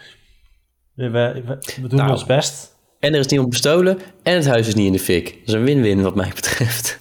We, 0.93 1.09
we, 1.09 1.41
we- 1.45 1.81
we 1.81 1.87
doen 1.87 1.99
Nou. 1.99 2.11
ons 2.11 2.25
best. 2.25 2.75
En 2.99 3.13
er 3.13 3.19
is 3.19 3.27
niemand 3.27 3.49
bestolen 3.49 3.99
en 4.23 4.35
het 4.35 4.45
huis 4.45 4.67
is 4.67 4.75
niet 4.75 4.85
in 4.85 4.91
de 4.91 4.99
fik. 4.99 5.25
Dat 5.39 5.47
is 5.47 5.53
een 5.53 5.63
win-win 5.63 6.01
wat 6.01 6.15
mij 6.15 6.31
betreft. 6.35 6.99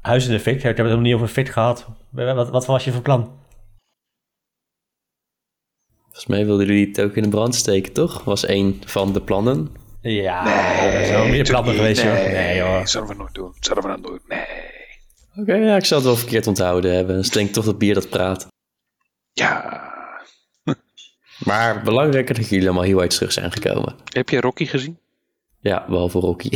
Huis 0.00 0.26
in 0.26 0.30
de 0.32 0.40
fik. 0.40 0.54
Ik 0.56 0.62
heb 0.62 0.76
het 0.76 0.88
nog 0.88 1.00
niet 1.00 1.14
over 1.14 1.28
fik 1.28 1.48
gehad. 1.48 1.86
Wat, 2.10 2.48
wat 2.50 2.66
was 2.66 2.84
je 2.84 2.92
van 2.92 3.02
plan? 3.02 3.30
Volgens 6.16 6.36
mij 6.36 6.46
wilden 6.46 6.66
jullie 6.66 6.86
het 6.86 7.00
ook 7.00 7.16
in 7.16 7.22
de 7.22 7.28
brand 7.28 7.54
steken, 7.54 7.92
toch? 7.92 8.24
Was 8.24 8.48
een 8.48 8.82
van 8.86 9.12
de 9.12 9.20
plannen. 9.20 9.68
Ja, 10.00 10.44
Nee, 10.44 10.90
er 10.90 11.06
zijn 11.06 11.18
wel 11.18 11.28
meer 11.28 11.44
plannen 11.44 11.74
geweest, 11.74 12.04
niet. 12.04 12.12
joh. 12.12 12.24
Nee, 12.24 12.56
joh. 12.56 12.78
Dat 12.78 12.90
zouden 12.90 13.16
we 13.16 13.22
nooit 13.22 13.34
doen. 13.34 13.52
Dat 13.54 13.64
zouden 13.64 13.90
we 13.90 14.00
dan 14.00 14.10
doen. 14.10 14.20
Nee. 14.28 14.44
Oké, 15.36 15.54
ja, 15.54 15.76
ik 15.76 15.84
zal 15.84 15.98
het 15.98 16.06
wel 16.06 16.16
verkeerd 16.16 16.46
onthouden 16.46 16.94
hebben. 16.94 17.14
Dan 17.14 17.24
denk 17.30 17.48
ik 17.48 17.54
toch 17.54 17.64
dat 17.64 17.78
bier 17.78 17.94
dat 17.94 18.08
praat. 18.08 18.46
Ja. 19.32 19.84
Maar 21.38 21.82
belangrijker 21.82 22.34
dat 22.34 22.48
jullie 22.48 22.66
allemaal 22.66 22.84
heel 22.84 23.00
uit 23.00 23.10
terug 23.10 23.32
zijn 23.32 23.52
gekomen. 23.52 23.94
Heb 24.12 24.28
je 24.28 24.40
Rocky 24.40 24.66
gezien? 24.66 24.98
Ja, 25.60 25.84
behalve 25.88 26.18
Rocky. 26.18 26.48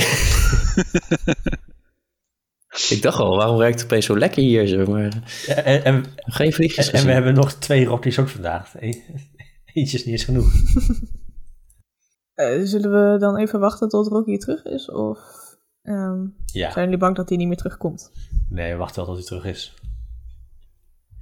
ik 2.94 3.02
dacht 3.02 3.18
al, 3.18 3.36
waarom 3.36 3.58
ruikt 3.60 3.74
het 3.80 3.84
opeens 3.84 4.06
zo 4.06 4.18
lekker 4.18 4.42
hier? 4.42 4.68
Zeg 4.68 4.86
maar. 4.86 5.12
Ja, 5.46 5.54
En, 5.54 5.84
en, 5.84 6.04
Geen 6.16 6.52
vliegjes 6.52 6.90
en 6.90 7.06
we 7.06 7.12
hebben 7.12 7.34
nog 7.34 7.52
twee 7.52 7.84
Rockies 7.84 8.18
ook 8.18 8.28
vandaag. 8.28 8.72
Eentje 9.74 9.96
is 9.98 10.04
niet 10.04 10.12
eens 10.14 10.24
genoeg. 10.24 10.52
Eh, 12.34 12.60
zullen 12.62 13.12
we 13.12 13.18
dan 13.18 13.36
even 13.36 13.60
wachten 13.60 13.88
tot 13.88 14.06
Rocky 14.08 14.36
terug 14.36 14.64
is? 14.64 14.90
Of 14.90 15.18
ehm, 15.82 16.26
Ja, 16.46 16.70
zijn 16.70 16.84
jullie 16.84 16.98
bang 17.00 17.16
dat 17.16 17.28
hij 17.28 17.38
niet 17.38 17.46
meer 17.48 17.56
terugkomt? 17.56 18.10
nee, 18.48 18.74
wacht 18.76 18.96
wel 18.96 19.04
tot 19.04 19.16
hij 19.16 19.24
terug 19.24 19.44
is. 19.44 19.74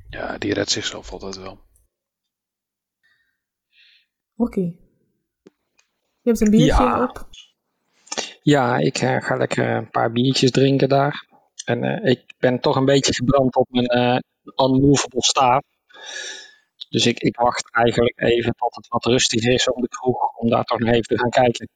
Ja, 0.09 0.39
die 0.39 0.55
redt 0.55 0.71
zichzelf 0.71 1.13
altijd 1.13 1.37
wel. 1.37 1.59
Rocky. 4.37 4.77
Je 6.21 6.29
hebt 6.35 6.41
een 6.41 6.51
biertje 6.51 6.83
Ja. 6.83 7.03
op. 7.03 7.29
Ja, 8.43 8.77
ik 8.77 8.97
eh, 8.99 9.23
ga 9.23 9.37
lekker 9.37 9.69
een 9.77 9.91
paar 9.91 10.13
biertjes 10.13 10.51
drinken 10.51 10.89
daar. 10.89 11.27
En 11.65 11.83
eh, 11.83 12.11
ik 12.11 12.35
ben 12.39 12.61
toch 12.61 12.77
een 12.77 12.85
beetje 12.85 13.15
gebrand 13.15 13.57
op 13.57 13.67
mijn 13.71 13.87
eh 13.87 14.19
unmovable 14.57 15.23
staaf. 15.23 15.63
Dus 16.89 17.07
ik, 17.07 17.18
ik 17.18 17.36
wacht 17.36 17.68
eigenlijk 17.70 18.20
even 18.20 18.55
tot 18.55 18.76
het 18.76 18.89
wat 18.89 19.05
rustiger 19.05 19.53
is 19.53 19.70
om 19.70 19.82
de 19.82 19.89
kroeg, 19.89 20.36
om 20.36 20.51
daar 20.51 20.64
toch 20.64 20.78
nog 20.78 20.89
even 20.89 21.03
te 21.03 21.18
gaan 21.18 21.30
kijken. 21.30 21.68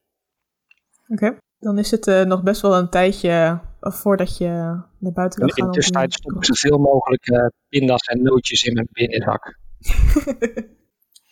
Oké. 1.08 1.38
Dan 1.58 1.78
is 1.78 1.90
het 1.90 2.06
eh, 2.06 2.22
nog 2.22 2.42
best 2.42 2.62
wel 2.62 2.76
een 2.76 2.90
tijdje 2.90 3.60
voordat 3.80 4.36
je 4.38 4.48
naar 4.98 5.12
buiten 5.12 5.40
kan 5.40 5.50
gaan. 5.50 5.64
in 5.64 5.70
de 5.70 5.76
tussentijd 5.76 6.12
stop 6.12 6.32
ik 6.32 6.44
zoveel 6.44 6.78
mogelijk 6.78 7.26
eh, 7.26 7.46
pinda's 7.68 8.06
en 8.06 8.22
nootjes 8.22 8.62
in 8.62 8.74
mijn 8.74 8.88
binnenzak. 8.92 9.58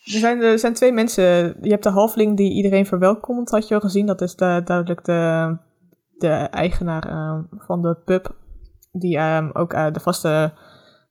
Er 0.05 0.19
zijn, 0.19 0.43
er 0.43 0.59
zijn 0.59 0.75
twee 0.75 0.93
mensen. 0.93 1.25
Je 1.61 1.71
hebt 1.71 1.83
de 1.83 1.91
halfling 1.91 2.37
die 2.37 2.53
iedereen 2.53 2.87
verwelkomt, 2.87 3.51
had 3.51 3.69
je 3.69 3.75
al 3.75 3.81
gezien. 3.81 4.07
Dat 4.07 4.21
is 4.21 4.37
de, 4.37 4.61
duidelijk 4.65 5.05
de, 5.05 5.57
de 6.19 6.29
eigenaar 6.51 7.09
eh, 7.09 7.39
van 7.51 7.83
de 7.83 7.97
pub. 8.05 8.35
Die 8.93 9.17
eh, 9.17 9.49
ook 9.53 9.73
eh, 9.73 9.93
de 9.93 10.01
vaste 10.01 10.53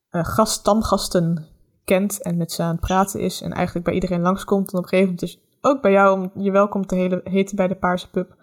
eh 0.09 0.25
gast, 0.25 0.59
stamgasten 0.59 1.47
kent 1.89 2.21
en 2.21 2.37
met 2.37 2.51
ze 2.51 2.63
aan 2.63 2.71
het 2.71 2.79
praten 2.79 3.19
is. 3.19 3.41
En 3.41 3.51
eigenlijk 3.51 3.85
bij 3.85 3.93
iedereen 3.93 4.21
langskomt. 4.21 4.71
En 4.71 4.77
op 4.77 4.83
een 4.83 4.89
gegeven 4.89 5.13
moment 5.13 5.19
dus 5.19 5.39
ook 5.61 5.81
bij 5.81 5.91
jou 5.91 6.19
om 6.19 6.43
je 6.43 6.51
welkom 6.51 6.85
te 6.85 7.21
heten 7.23 7.55
bij 7.55 7.67
de 7.67 7.75
Paarse 7.75 8.09
pub. 8.09 8.35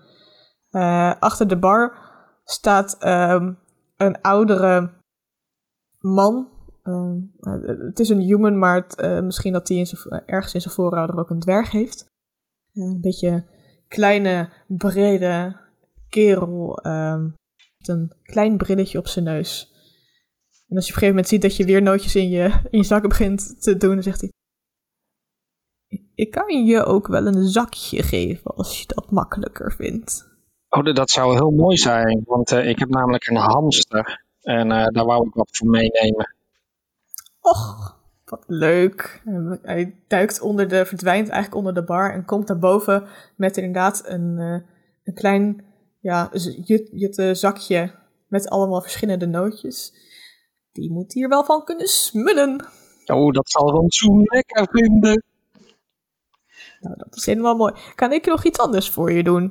Eh, 0.70 1.12
achter 1.20 1.48
de 1.48 1.58
bar 1.58 1.98
staat 2.44 2.96
ehm, 2.98 3.52
een 3.96 4.20
oudere 4.20 4.90
man. 6.00 6.48
Ehm, 6.82 7.18
eh, 7.40 7.78
het 7.86 8.00
is 8.00 8.08
een 8.08 8.20
human, 8.20 8.58
maar 8.58 8.74
het, 8.74 8.94
eh, 8.94 9.20
misschien 9.20 9.52
dat 9.52 9.68
hij 9.68 9.86
ergens 10.26 10.54
in 10.54 10.60
zijn 10.60 10.74
voorouder 10.74 11.18
ook 11.18 11.30
een 11.30 11.40
dwerg 11.40 11.70
heeft. 11.70 12.06
Een 12.74 13.00
beetje 13.00 13.44
kleine, 13.88 14.48
brede 14.66 15.56
kerel 16.08 16.78
ehm, 16.78 17.22
met 17.78 17.88
een 17.88 18.12
klein 18.22 18.56
brilletje 18.56 18.98
op 18.98 19.06
zijn 19.06 19.24
neus. 19.24 19.75
En 20.68 20.76
als 20.76 20.86
je 20.86 20.92
op 20.92 20.96
een 21.02 21.06
gegeven 21.06 21.08
moment 21.08 21.28
ziet 21.28 21.42
dat 21.42 21.56
je 21.56 21.64
weer 21.64 21.82
nootjes 21.82 22.14
in 22.16 22.28
je, 22.28 22.44
in 22.70 22.78
je 22.78 22.84
zakken 22.84 23.08
begint 23.08 23.62
te 23.62 23.76
doen, 23.76 23.94
dan 23.94 24.02
zegt 24.02 24.20
hij... 24.20 24.30
Ik 26.14 26.30
kan 26.30 26.64
je 26.66 26.84
ook 26.84 27.06
wel 27.06 27.26
een 27.26 27.48
zakje 27.48 28.02
geven 28.02 28.54
als 28.54 28.78
je 28.80 28.86
dat 28.86 29.10
makkelijker 29.10 29.72
vindt. 29.72 30.28
Oh, 30.68 30.94
dat 30.94 31.10
zou 31.10 31.34
heel 31.34 31.50
mooi 31.50 31.76
zijn, 31.76 32.22
want 32.24 32.52
eh, 32.52 32.68
ik 32.68 32.78
heb 32.78 32.88
namelijk 32.88 33.26
een 33.26 33.36
hamster. 33.36 34.24
En 34.40 34.70
eh, 34.70 34.86
daar 34.86 35.04
wou 35.04 35.26
ik 35.28 35.34
wat 35.34 35.48
voor 35.52 35.68
meenemen. 35.68 36.34
Och, 37.40 37.96
wat 38.24 38.44
leuk. 38.46 39.22
En 39.24 39.58
Hij 39.62 40.02
duikt 40.08 40.40
onder 40.40 40.68
de, 40.68 40.86
verdwijnt 40.86 41.28
eigenlijk 41.28 41.54
onder 41.56 41.74
de 41.74 41.84
bar 41.84 42.12
en 42.12 42.24
komt 42.24 42.46
daarboven 42.46 43.06
met 43.36 43.56
inderdaad 43.56 44.02
een, 44.06 44.38
eh, 44.38 44.68
een 45.04 45.14
klein 45.14 45.64
ja, 46.00 46.30
z- 46.32 46.58
jut, 46.92 47.36
zakje 47.38 47.90
met 48.28 48.48
allemaal 48.48 48.80
verschillende 48.82 49.26
nootjes. 49.26 50.04
Die 50.76 50.92
moet 50.92 51.12
hier 51.12 51.28
wel 51.28 51.44
van 51.44 51.64
kunnen 51.64 51.86
smullen. 51.86 52.66
Oh, 53.06 53.32
dat 53.32 53.50
zal 53.50 53.86
zo 53.88 54.22
lekker 54.22 54.68
vinden. 54.70 55.24
Nou, 56.80 56.94
dat 56.96 57.16
is 57.16 57.26
helemaal 57.26 57.56
mooi. 57.56 57.74
Kan 57.94 58.12
ik 58.12 58.26
nog 58.26 58.44
iets 58.44 58.58
anders 58.58 58.90
voor 58.90 59.12
je 59.12 59.22
doen? 59.22 59.50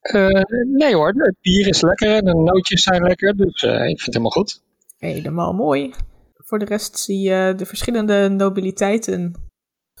Eh, 0.00 0.42
nee 0.64 0.94
hoor, 0.94 1.08
het 1.08 1.36
bier 1.40 1.68
is 1.68 1.80
lekker 1.80 2.14
en 2.16 2.24
de 2.24 2.34
nootjes 2.34 2.82
zijn 2.82 3.02
lekker, 3.02 3.36
dus 3.36 3.62
eh, 3.62 3.72
ik 3.72 4.00
vind 4.00 4.00
het 4.00 4.06
helemaal 4.06 4.30
goed. 4.30 4.62
Helemaal 4.98 5.52
mooi. 5.52 5.94
Voor 6.34 6.58
de 6.58 6.64
rest 6.64 6.98
zie 6.98 7.20
je 7.20 7.54
de 7.56 7.66
verschillende 7.66 8.28
nobiliteiten 8.28 9.34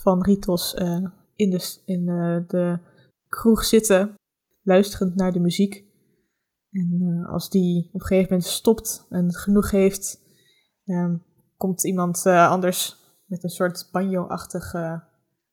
van 0.00 0.22
Ritos 0.22 0.74
eh, 0.74 1.04
in, 1.36 1.50
de, 1.50 1.76
in 1.84 2.04
de 2.48 2.78
kroeg 3.28 3.64
zitten, 3.64 4.14
luisterend 4.62 5.14
naar 5.14 5.32
de 5.32 5.40
muziek. 5.40 5.83
En 6.74 7.22
eh, 7.22 7.32
als 7.32 7.50
die 7.50 7.88
op 7.92 8.00
een 8.00 8.06
gegeven 8.06 8.32
moment 8.32 8.48
stopt 8.48 9.06
en 9.10 9.32
genoeg 9.32 9.70
heeft, 9.70 10.20
ehm, 10.84 11.16
komt 11.56 11.84
iemand 11.84 12.26
eh, 12.26 12.50
anders 12.50 12.96
met 13.26 13.44
een 13.44 13.50
soort 13.50 13.88
banjo-achtige 13.92 15.04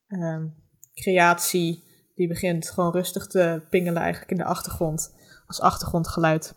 ehm, 0.07 0.47
creatie. 0.93 1.89
Die 2.15 2.27
begint 2.27 2.69
gewoon 2.69 2.91
rustig 2.91 3.27
te 3.27 3.63
pingelen 3.69 4.01
eigenlijk 4.01 4.31
in 4.31 4.37
de 4.37 4.43
achtergrond, 4.43 5.15
als 5.47 5.61
achtergrondgeluid. 5.61 6.55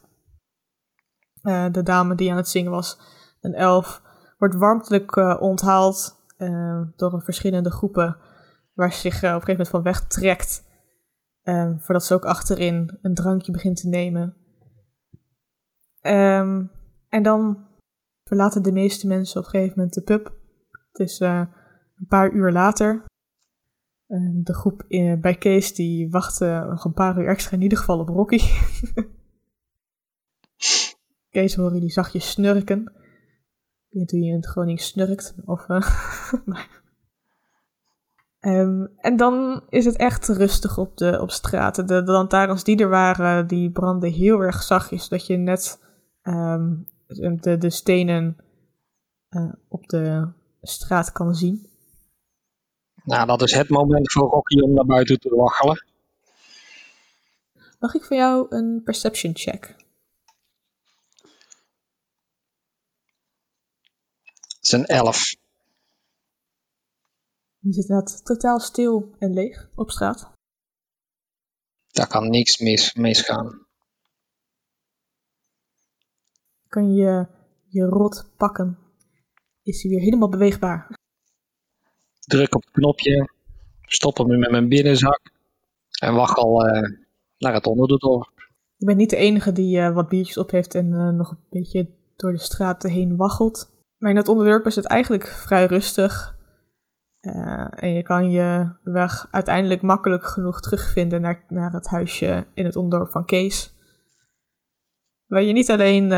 Eh, 1.42 1.72
de 1.72 1.82
dame 1.82 2.14
die 2.14 2.30
aan 2.30 2.36
het 2.36 2.48
zingen 2.48 2.70
was, 2.70 2.98
een 3.40 3.54
elf, 3.54 4.02
wordt 4.38 4.54
warmtelijk 4.54 5.16
onthaald 5.40 6.22
eh, 6.36 6.82
door 6.96 7.22
verschillende 7.22 7.70
groepen, 7.70 8.16
waar 8.72 8.92
ze 8.92 9.00
zich 9.00 9.16
op 9.16 9.22
een 9.22 9.28
gegeven 9.28 9.50
moment 9.50 9.68
van 9.68 9.82
wegtrekt, 9.82 10.64
voordat 11.76 12.04
ze 12.04 12.14
ook 12.14 12.24
achterin 12.24 12.98
een 13.02 13.14
drankje 13.14 13.52
begint 13.52 13.76
te 13.76 13.88
nemen. 13.88 14.36
Ehm, 16.04 16.64
en 17.08 17.22
dan 17.22 17.66
verlaten 18.24 18.62
de 18.62 18.72
meeste 18.72 19.06
mensen 19.06 19.40
op 19.40 19.44
een 19.44 19.50
gegeven 19.50 19.74
moment 19.76 19.94
de 19.94 20.02
pub. 20.02 20.32
Het 20.70 20.98
is 20.98 21.20
eh, 21.20 21.42
een 21.96 22.06
paar 22.06 22.32
uur 22.32 22.52
later. 22.52 23.04
De 24.32 24.54
groep 24.54 24.84
eh, 24.88 25.20
bij 25.20 25.34
Kees 25.34 25.74
die 25.74 26.10
wachtte 26.10 26.66
nog 26.68 26.84
een 26.84 26.92
paar 26.92 27.18
uur 27.18 27.28
extra 27.28 27.56
in 27.56 27.62
ieder 27.62 27.78
geval 27.78 27.98
op 27.98 28.08
Rocky. 28.08 28.40
Kees 31.30 31.54
horen 31.54 31.80
die 31.80 31.90
zachtjes 31.90 32.30
snurken. 32.30 32.80
Ik 32.80 32.90
weet 33.88 34.00
niet 34.00 34.10
hoe 34.10 34.20
je 34.20 34.26
in 34.26 34.36
het 34.36 34.46
Gronings 34.46 34.86
snurkt. 34.86 35.34
Of, 35.44 35.68
eh, 35.68 35.90
Ehm, 38.40 38.86
en 38.96 39.16
dan 39.16 39.62
is 39.68 39.84
het 39.84 39.96
echt 39.96 40.28
rustig 40.28 40.78
op 40.78 40.96
de 40.96 41.20
op 41.20 41.30
straten. 41.30 41.86
De, 41.86 42.02
de 42.02 42.12
lantaarns 42.12 42.64
die 42.64 42.78
er 42.78 42.88
waren, 42.88 43.46
die 43.46 43.70
brandden 43.70 44.12
heel 44.12 44.40
erg 44.40 44.62
zachtjes. 44.62 45.08
Dat 45.08 45.26
je 45.26 45.36
net 45.36 45.82
ehm, 46.24 46.74
de, 47.40 47.58
de 47.58 47.70
stenen 47.70 48.36
eh, 49.28 49.52
op 49.68 49.88
de 49.88 50.28
straat 50.62 51.12
kan 51.12 51.34
zien. 51.34 51.66
Nou, 53.04 53.26
dat 53.26 53.42
is 53.42 53.54
het 53.54 53.68
moment 53.68 54.12
voor 54.12 54.30
Rocky 54.30 54.60
om 54.60 54.72
naar 54.72 54.86
buiten 54.86 55.20
te 55.20 55.34
waggelen. 55.34 55.84
Mag 57.78 57.94
ik 57.94 58.04
van 58.04 58.16
jou 58.16 58.46
een 58.48 58.82
perception 58.84 59.36
check? 59.36 59.74
Het 64.42 64.58
is 64.60 64.72
een 64.72 64.86
elf. 64.86 65.34
Je 67.58 67.72
zit 67.72 67.88
inderdaad 67.88 68.24
totaal 68.24 68.60
stil 68.60 69.14
en 69.18 69.32
leeg 69.32 69.70
op 69.74 69.90
straat. 69.90 70.32
Daar 71.86 72.08
kan 72.08 72.30
niks 72.30 72.58
mis, 72.58 72.94
misgaan. 72.94 73.63
Kan 76.74 76.94
je 76.94 77.26
je 77.68 77.84
rot 77.84 78.32
pakken? 78.36 78.78
Is 79.62 79.82
hij 79.82 79.90
weer 79.90 80.00
helemaal 80.00 80.28
beweegbaar? 80.28 80.90
Druk 82.20 82.54
op 82.54 82.62
het 82.62 82.72
knopje, 82.72 83.28
stop 83.80 84.16
hem 84.16 84.38
met 84.38 84.50
mijn 84.50 84.68
binnenzak 84.68 85.20
en 86.00 86.14
waggel 86.14 86.66
eh, 86.66 86.90
naar 87.38 87.54
het 87.54 87.66
onderdorp. 87.66 88.32
Je 88.76 88.86
bent 88.86 88.98
niet 88.98 89.10
de 89.10 89.16
enige 89.16 89.52
die 89.52 89.80
eh, 89.80 89.94
wat 89.94 90.08
biertjes 90.08 90.38
op 90.38 90.50
heeft 90.50 90.74
en 90.74 90.92
eh, 90.92 91.08
nog 91.08 91.30
een 91.30 91.38
beetje 91.50 91.88
door 92.16 92.32
de 92.32 92.38
straten 92.38 92.90
heen 92.90 93.16
waggelt. 93.16 93.70
Maar 93.98 94.10
in 94.10 94.16
het 94.16 94.28
onderdorp 94.28 94.66
is 94.66 94.76
het 94.76 94.86
eigenlijk 94.86 95.26
vrij 95.26 95.66
rustig. 95.66 96.36
En 97.70 97.92
je 97.92 98.02
kan 98.02 98.30
je 98.30 98.72
weg 98.82 99.28
uiteindelijk 99.30 99.82
makkelijk 99.82 100.24
genoeg 100.24 100.60
terugvinden 100.60 101.20
naar, 101.20 101.44
naar 101.48 101.72
het 101.72 101.86
huisje 101.86 102.46
in 102.54 102.64
het 102.64 102.76
onderdorp 102.76 103.10
van 103.10 103.24
Kees. 103.24 103.74
Waar 105.26 105.42
je 105.42 105.52
niet 105.52 105.70
alleen 105.70 106.12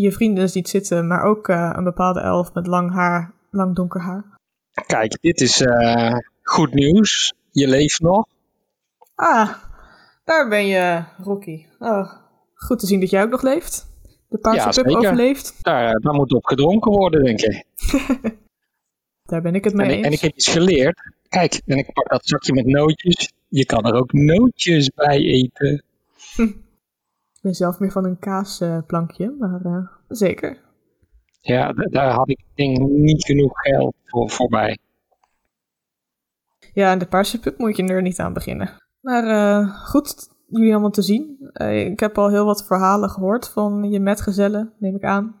je 0.00 0.12
vrienden 0.12 0.48
ziet 0.48 0.68
zitten, 0.68 1.06
maar 1.06 1.22
ook 1.22 1.48
eh, 1.48 1.72
een 1.76 1.84
bepaalde 1.84 2.20
elf 2.20 2.54
met 2.54 2.66
lang 2.66 2.92
haar, 2.92 3.32
lang 3.50 3.74
donker 3.74 4.00
haar. 4.00 4.24
kijk, 4.86 5.18
dit 5.20 5.40
is 5.40 5.60
eh, 5.60 6.14
goed 6.42 6.74
nieuws. 6.74 7.34
Je 7.50 7.68
leeft 7.68 8.00
nog. 8.00 8.26
Ah, 9.14 9.52
daar 10.24 10.48
ben 10.48 10.66
je, 10.66 11.04
Rocky. 11.22 11.66
Oh, 11.78 12.12
goed 12.54 12.78
te 12.78 12.86
zien 12.86 13.00
dat 13.00 13.10
jij 13.10 13.22
ook 13.22 13.30
nog 13.30 13.42
leeft. 13.42 13.88
De 14.28 14.38
paarse 14.38 14.82
Ja, 14.88 14.96
overleeft. 14.96 15.58
Daar, 15.62 16.00
daar 16.00 16.14
moet 16.14 16.32
op 16.32 16.44
gedronken 16.44 16.92
worden, 16.92 17.24
denk 17.24 17.40
ik. 17.40 17.64
Daar 19.22 19.42
ben 19.42 19.54
ik 19.54 19.64
het 19.64 19.74
mee 19.74 19.86
En, 19.86 19.94
eens. 19.94 20.06
en 20.06 20.12
ik 20.12 20.20
heb 20.20 20.32
iets 20.32 20.48
geleerd. 20.48 21.00
Kijk, 21.28 21.60
en 21.66 21.78
ik 21.78 21.92
pak 21.92 22.08
dat 22.08 22.26
zakje 22.26 22.52
met 22.52 22.66
nootjes. 22.66 23.32
Je 23.48 23.66
kan 23.66 23.84
er 23.84 23.94
ook 23.94 24.12
nootjes 24.12 24.90
bij 24.94 25.18
eten. 25.18 25.82
Ik 27.40 27.46
ben 27.46 27.54
zelf 27.54 27.78
meer 27.78 27.90
van 27.90 28.04
een 28.04 28.18
kaasplankje, 28.18 29.34
maar 29.38 29.60
eh, 29.64 29.86
zeker. 30.08 30.60
Ja, 31.40 31.72
daar 31.72 32.10
had 32.12 32.30
ik 32.30 32.44
denk 32.54 32.78
niet 32.78 33.24
genoeg 33.24 33.60
geld 33.60 33.94
voor, 34.04 34.30
voorbij. 34.30 34.78
Ja, 36.72 36.92
en 36.92 36.98
de 36.98 37.06
paarse 37.06 37.40
pup 37.40 37.58
moet 37.58 37.76
je 37.76 37.86
er 37.86 38.02
niet 38.02 38.18
aan 38.18 38.32
beginnen. 38.32 38.70
Maar 39.00 39.24
eh, 39.24 39.86
goed 39.86 40.28
jullie 40.46 40.72
allemaal 40.72 40.90
te 40.90 41.02
zien. 41.02 41.50
Eh, 41.52 41.86
ik 41.86 42.00
heb 42.00 42.18
al 42.18 42.28
heel 42.28 42.44
wat 42.44 42.66
verhalen 42.66 43.10
gehoord 43.10 43.48
van 43.48 43.90
je 43.90 44.00
metgezellen, 44.00 44.72
neem 44.78 44.96
ik 44.96 45.04
aan. 45.04 45.36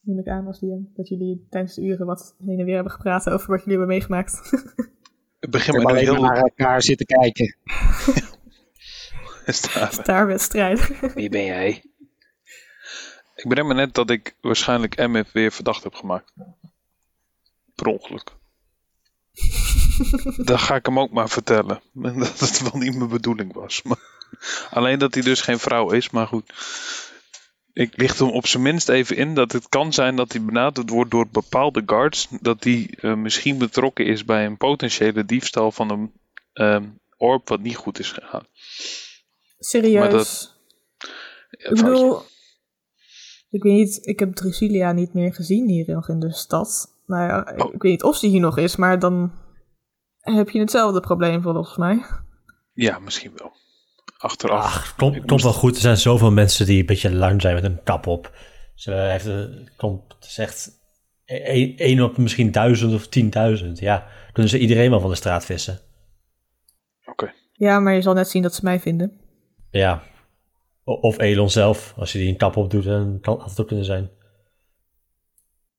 Neem 0.00 0.18
ik 0.18 0.28
aan 0.28 0.46
als 0.46 0.60
die, 0.60 0.90
dat 0.94 1.08
jullie 1.08 1.46
tijdens 1.50 1.74
de 1.74 1.82
uren 1.82 2.06
wat 2.06 2.34
heen 2.44 2.58
en 2.58 2.64
weer 2.64 2.74
hebben 2.74 2.92
gepraat 2.92 3.30
over 3.30 3.50
wat 3.50 3.58
jullie 3.58 3.78
hebben 3.78 3.96
meegemaakt. 3.96 4.40
Ik 5.40 5.50
begin 5.50 5.82
maar 5.82 5.96
heel 5.96 6.20
naar 6.20 6.36
elkaar 6.36 6.82
zitten 6.82 7.06
kijken. 7.06 7.56
staan. 9.52 9.92
Staarwedstrijd. 9.92 10.90
Wie 11.14 11.28
ben 11.28 11.44
jij? 11.44 11.82
Ik 13.34 13.48
bedenk 13.48 13.68
me 13.68 13.74
net 13.74 13.94
dat 13.94 14.10
ik 14.10 14.36
waarschijnlijk 14.40 14.96
MF 14.96 15.32
weer 15.32 15.52
verdacht 15.52 15.82
heb 15.82 15.94
gemaakt. 15.94 16.32
Per 17.74 17.86
ongeluk. 17.86 18.32
Dan 20.46 20.58
ga 20.58 20.74
ik 20.74 20.86
hem 20.86 20.98
ook 20.98 21.10
maar 21.10 21.28
vertellen. 21.28 21.82
Dat 22.18 22.40
het 22.40 22.62
wel 22.62 22.80
niet 22.80 22.96
mijn 22.96 23.10
bedoeling 23.10 23.52
was. 23.52 23.82
Maar, 23.82 23.98
alleen 24.70 24.98
dat 24.98 25.14
hij 25.14 25.22
dus 25.22 25.40
geen 25.40 25.58
vrouw 25.58 25.90
is, 25.90 26.10
maar 26.10 26.26
goed. 26.26 26.52
Ik 27.72 27.96
licht 27.96 28.18
hem 28.18 28.28
op 28.28 28.46
zijn 28.46 28.62
minst 28.62 28.88
even 28.88 29.16
in 29.16 29.34
dat 29.34 29.52
het 29.52 29.68
kan 29.68 29.92
zijn 29.92 30.16
dat 30.16 30.32
hij 30.32 30.42
benaderd 30.42 30.90
wordt 30.90 31.10
door 31.10 31.28
bepaalde 31.28 31.82
guards. 31.86 32.28
Dat 32.40 32.64
hij 32.64 32.90
eh, 33.00 33.14
misschien 33.14 33.58
betrokken 33.58 34.06
is 34.06 34.24
bij 34.24 34.46
een 34.46 34.56
potentiële 34.56 35.24
diefstal 35.24 35.72
van 35.72 35.90
een 35.90 36.12
ehm, 36.52 36.84
orb 37.16 37.48
wat 37.48 37.60
niet 37.60 37.76
goed 37.76 37.98
is 37.98 38.12
gegaan. 38.12 38.46
Serieus. 39.64 40.00
Maar 40.00 40.10
dat- 40.10 40.60
Ja, 41.50 41.68
ik 41.70 41.74
bedoel, 41.74 42.22
ik 43.50 43.62
weet 43.62 43.72
niet, 43.72 44.06
ik 44.06 44.18
heb 44.18 44.34
Drusilla 44.34 44.92
niet 44.92 45.14
meer 45.14 45.34
gezien 45.34 45.68
hier 45.68 45.94
nog 45.94 46.08
in 46.08 46.20
de 46.20 46.32
stad. 46.32 46.96
Nou 47.06 47.28
ja, 47.28 47.48
ik- 47.50 47.64
Oh. 47.64 47.74
ik 47.74 47.82
weet 47.82 47.92
niet 47.92 48.02
of 48.02 48.16
ze 48.16 48.26
hier 48.26 48.40
nog 48.40 48.58
is, 48.58 48.76
maar 48.76 48.98
dan 48.98 49.32
heb 50.20 50.48
je 50.50 50.58
hetzelfde 50.60 51.00
probleem 51.00 51.42
volgens 51.42 51.76
mij. 51.76 52.02
Ja, 52.74 52.98
misschien 52.98 53.32
wel. 53.36 53.52
Achteraf. 54.18 54.64
Ach, 54.64 54.96
moest- 55.26 55.42
wel 55.42 55.52
goed. 55.52 55.74
Er 55.74 55.80
zijn 55.80 55.96
zoveel 55.96 56.30
mensen 56.30 56.66
die 56.66 56.80
een 56.80 56.86
beetje 56.86 57.14
lang 57.14 57.40
zijn 57.40 57.54
met 57.54 57.64
een 57.64 57.82
kap 57.82 58.06
op. 58.06 58.32
Ze 58.74 58.92
heeft, 58.92 59.24
een- 59.26 59.70
klopt, 59.76 60.14
het 60.14 60.24
is 60.24 60.38
echt 60.38 60.70
één 61.24 61.76
één 61.76 62.00
op 62.00 62.16
misschien 62.16 62.52
duizend 62.52 62.94
of 62.94 63.08
tienduizend. 63.08 63.78
Ja, 63.78 64.06
kunnen 64.32 64.50
ze 64.50 64.58
iedereen 64.58 64.90
wel 64.90 65.00
van 65.00 65.10
de 65.10 65.16
straat 65.16 65.44
vissen. 65.44 65.80
Oké. 67.04 67.32
Ja, 67.52 67.80
maar 67.80 67.94
je 67.94 68.02
zal 68.02 68.14
net 68.14 68.28
zien 68.28 68.42
dat 68.42 68.54
ze 68.54 68.60
mij 68.64 68.80
vinden. 68.80 69.20
Ja. 69.72 70.02
Of 70.84 71.18
Elon 71.18 71.50
zelf, 71.50 71.94
als 71.96 72.12
je 72.12 72.18
die 72.18 72.28
een 72.28 72.36
kap 72.36 72.56
op 72.56 72.70
doet, 72.70 72.84
dan 72.84 73.18
kan 73.20 73.42
het 73.42 73.60
ook 73.60 73.66
kunnen 73.66 73.84
zijn. 73.84 74.10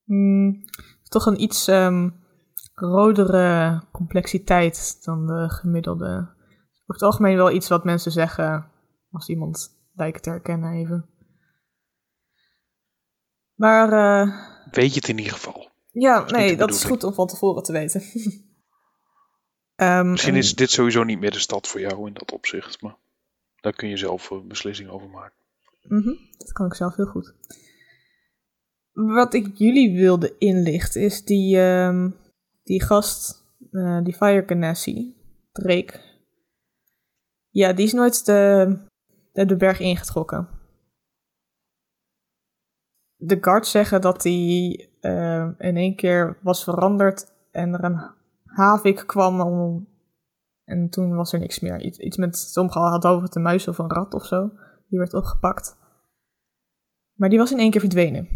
Hmm, 0.04 0.64
toch 1.04 1.26
een 1.26 1.42
iets 1.42 1.68
ehm, 1.68 2.10
rodere 2.74 3.82
complexiteit 3.92 5.04
dan 5.06 5.28
de 5.28 5.50
gemiddelde. 5.50 6.08
Over 6.82 6.94
het 6.94 7.02
algemeen 7.02 7.36
wel 7.36 7.52
iets 7.52 7.68
wat 7.68 7.84
mensen 7.84 8.12
zeggen 8.12 8.72
als 9.12 9.30
iemand 9.30 9.78
lijkt 9.94 10.24
te 10.24 10.30
herkennen 10.30 10.74
even. 10.74 11.10
Maar 13.54 13.92
eh, 13.92 14.36
Weet 14.72 14.94
je 14.94 15.00
het 15.00 15.10
in 15.10 15.18
ieder 15.18 15.34
geval. 15.34 15.70
ja, 15.92 16.20
niet 16.20 16.32
nee, 16.32 16.56
dat 16.58 16.70
is 16.70 16.84
goed 16.84 17.04
om 17.04 17.14
van 17.14 17.28
tevoren 17.28 17.64
te 17.64 17.72
weten. 17.72 18.02
Ehm, 19.76 20.10
Misschien 20.12 20.34
en- 20.34 20.40
is 20.40 20.56
dit 20.56 20.72
sowieso 20.72 21.04
niet 21.04 21.20
meer 21.20 21.32
de 21.32 21.40
stad 21.40 21.68
voor 21.68 21.80
jou 21.80 22.08
in 22.08 22.14
dat 22.14 22.32
opzicht. 22.32 22.82
Maar 22.82 22.96
daar 23.64 23.74
kun 23.74 23.90
je 23.90 23.98
zelf 23.98 24.30
een 24.30 24.48
beslissing 24.48 24.90
over 24.90 25.10
maken. 25.10 25.38
Mhm, 25.88 26.14
dat 26.38 26.52
kan 26.52 26.66
ik 26.66 26.74
zelf 26.74 26.96
heel 26.96 27.06
goed. 27.06 27.34
Wat 28.92 29.34
ik 29.34 29.58
jullie 29.58 29.96
wilde 29.96 30.38
inlichten 30.38 31.02
is 31.02 31.24
die, 31.24 31.60
ehm, 31.60 32.10
die 32.64 32.84
gast, 32.84 33.46
eh, 33.72 34.04
die 34.04 34.14
Fire 34.14 34.44
Ganassi, 34.46 35.16
Drake. 35.52 36.00
Ja, 37.50 37.74
die 37.74 37.86
is 37.86 37.94
nooit 37.94 38.26
de, 38.26 38.78
de, 39.32 39.46
de 39.46 39.56
berg 39.56 39.80
ingetrokken. 39.80 40.48
De 43.16 43.38
guards 43.42 43.72
zeggen 43.72 44.02
dat 44.02 44.24
hij 44.24 44.90
eh, 45.00 45.50
in 45.58 45.78
één 45.78 45.96
keer 45.96 46.38
was 46.42 46.64
veranderd 46.64 47.32
en 47.52 47.74
er 47.74 47.84
een 47.84 48.12
havik 48.46 49.04
kwam 49.06 49.42
om, 49.42 49.88
en 50.64 50.90
toen 50.90 51.16
was 51.16 51.34
er 51.34 51.40
niks 51.40 51.60
meer. 51.60 51.82
Iets, 51.82 51.98
iets 51.98 52.18
met, 52.18 52.38
sommigen 52.38 52.82
hadden 52.82 53.12
over 53.12 53.24
het 53.24 53.36
een 53.36 53.42
muis 53.42 53.68
of 53.68 53.78
een 53.78 53.92
rat 53.92 54.14
of 54.14 54.26
zo. 54.26 54.52
Die 54.88 55.00
werd 55.00 55.14
opgepakt. 55.14 55.78
Maar 57.14 57.30
die 57.30 57.38
was 57.38 57.52
in 57.52 57.60
één 57.60 57.72
keer 57.72 57.82
verdwenen. 57.82 58.28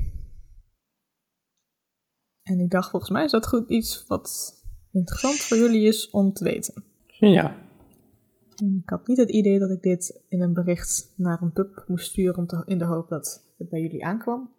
En 2.42 2.60
ik 2.60 2.70
dacht, 2.70 2.90
volgens 2.90 3.12
mij 3.12 3.24
is 3.24 3.32
dat 3.32 3.48
goed 3.48 3.70
iets 3.70 4.06
wat 4.08 4.54
interessant 4.92 5.36
voor 5.36 5.58
jullie 5.58 5.88
is 5.88 6.10
om 6.10 6.34
te 6.34 6.44
weten. 6.44 6.84
Ja. 7.08 7.66
En 8.56 8.80
ik 8.84 8.90
had 8.90 9.08
niet 9.08 9.18
het 9.18 9.30
idee 9.30 9.60
dat 9.60 9.70
ik 9.70 9.82
dit 9.82 10.24
in 10.30 10.42
een 10.42 10.54
bericht 10.54 11.14
naar 11.16 11.42
een 11.42 11.52
pub 11.52 11.84
moest 11.88 12.10
sturen 12.10 12.38
om 12.38 12.48
te, 12.48 12.64
in 12.66 12.78
de 12.78 12.86
hoop 12.86 13.10
dat 13.10 13.54
het 13.58 13.70
bij 13.70 13.82
jullie 13.82 14.06
aankwam. 14.06 14.56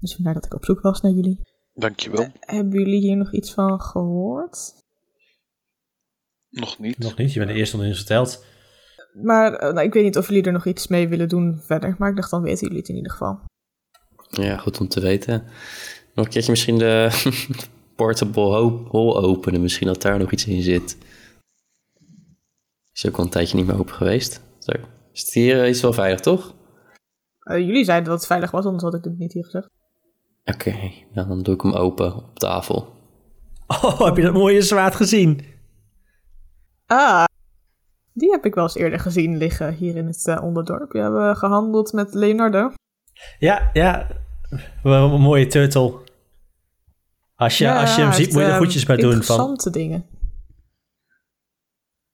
Dus 0.00 0.14
vandaar 0.14 0.34
dat 0.34 0.44
ik 0.44 0.54
op 0.54 0.64
zoek 0.64 0.80
was 0.80 1.00
naar 1.00 1.12
jullie. 1.12 1.40
Dankjewel. 1.74 2.26
Hebben 2.40 2.78
jullie 2.78 3.00
hier 3.00 3.16
nog 3.16 3.32
iets 3.32 3.54
van 3.54 3.80
gehoord? 3.80 4.84
Nog 6.60 6.78
niet. 6.78 6.98
Nog 6.98 7.16
niet, 7.16 7.32
je 7.32 7.38
bent 7.38 7.50
de 7.50 7.56
eerste 7.56 7.76
onder 7.76 7.94
verteld. 7.94 8.44
Maar 9.22 9.52
eh, 9.54 9.72
nou, 9.72 9.86
ik 9.86 9.92
weet 9.92 10.04
niet 10.04 10.16
of 10.16 10.28
jullie 10.28 10.42
er 10.42 10.52
nog 10.52 10.66
iets 10.66 10.86
mee 10.86 11.08
willen 11.08 11.28
doen 11.28 11.60
verder. 11.62 11.94
Maar 11.98 12.10
ik 12.10 12.16
dacht, 12.16 12.30
dan 12.30 12.42
weten 12.42 12.60
jullie 12.66 12.78
het 12.78 12.88
in 12.88 12.96
ieder 12.96 13.10
geval. 13.12 13.40
ja, 14.30 14.56
goed 14.56 14.80
om 14.80 14.88
te 14.88 15.00
weten. 15.00 15.44
Nog 16.14 16.24
een 16.24 16.30
keertje 16.30 16.50
misschien 16.50 16.78
de 16.78 17.10
portable 17.96 18.42
ho- 18.42 18.86
hole 18.88 19.14
openen. 19.14 19.60
Misschien 19.62 19.86
dat 19.86 20.02
daar 20.02 20.18
nog 20.18 20.32
iets 20.32 20.46
in 20.46 20.62
zit. 20.62 20.98
Is 22.92 23.06
ook 23.08 23.16
al 23.16 23.24
een 23.24 23.30
tijdje 23.30 23.56
niet 23.56 23.66
meer 23.66 23.78
open 23.78 23.94
geweest. 23.94 24.42
Zo. 24.58 24.72
Is 25.12 25.20
het 25.20 25.32
hier 25.32 25.62
eh, 25.62 25.68
iets 25.68 25.80
wel 25.80 25.92
veilig, 25.92 26.20
toch? 26.20 26.54
Eh, 27.40 27.58
jullie 27.58 27.84
zeiden 27.84 28.08
dat 28.08 28.18
het 28.18 28.26
veilig 28.26 28.50
was, 28.50 28.64
anders 28.64 28.82
had 28.82 28.94
ik 28.94 29.02
dit 29.02 29.18
niet 29.18 29.32
hier 29.32 29.44
gezegd. 29.44 29.68
Oké, 30.44 30.70
nou, 31.12 31.28
dan 31.28 31.42
doe 31.42 31.54
ik 31.54 31.60
hem 31.60 31.72
open 31.72 32.14
op 32.16 32.38
tafel. 32.38 32.94
Oh, 33.82 34.00
heb 34.00 34.16
je 34.16 34.22
dat 34.22 34.32
mooie 34.32 34.62
zwaard 34.62 34.94
gezien? 34.94 35.40
Ah, 36.86 37.24
die 38.12 38.30
heb 38.30 38.44
ik 38.44 38.54
wel 38.54 38.64
eens 38.64 38.74
eerder 38.74 39.00
gezien 39.00 39.36
liggen 39.36 39.74
hier 39.74 39.96
in 39.96 40.06
het 40.06 40.26
eh, 40.26 40.42
onderdorp. 40.42 40.92
We 40.92 40.98
hebben 40.98 41.36
gehandeld 41.36 41.92
met 41.92 42.14
Leonardo. 42.14 42.72
Ja, 43.38 43.70
ja. 43.72 44.06
Wel 44.82 45.12
een 45.12 45.20
mooie 45.20 45.46
turtle. 45.46 46.04
Als 47.34 47.58
je, 47.58 47.74
als 47.74 47.96
je 47.96 48.02
hem 48.02 48.12
ziet, 48.12 48.26
moet 48.26 48.34
je 48.34 48.40
er 48.40 48.46
heeft, 48.46 48.58
goedjes 48.58 48.84
bij 48.84 48.96
ehm, 48.96 49.04
doen. 49.04 49.22
Van, 49.22 49.36
Interessante 49.36 49.70
dingen. 49.70 50.06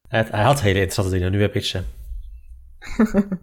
hij, 0.09 0.27
hij 0.31 0.43
had 0.43 0.61
hele 0.61 0.75
interessante 0.75 1.11
dingen, 1.11 1.33
nu 1.33 1.41
heb 1.41 1.55
ik 1.55 1.65
ze. 1.65 1.83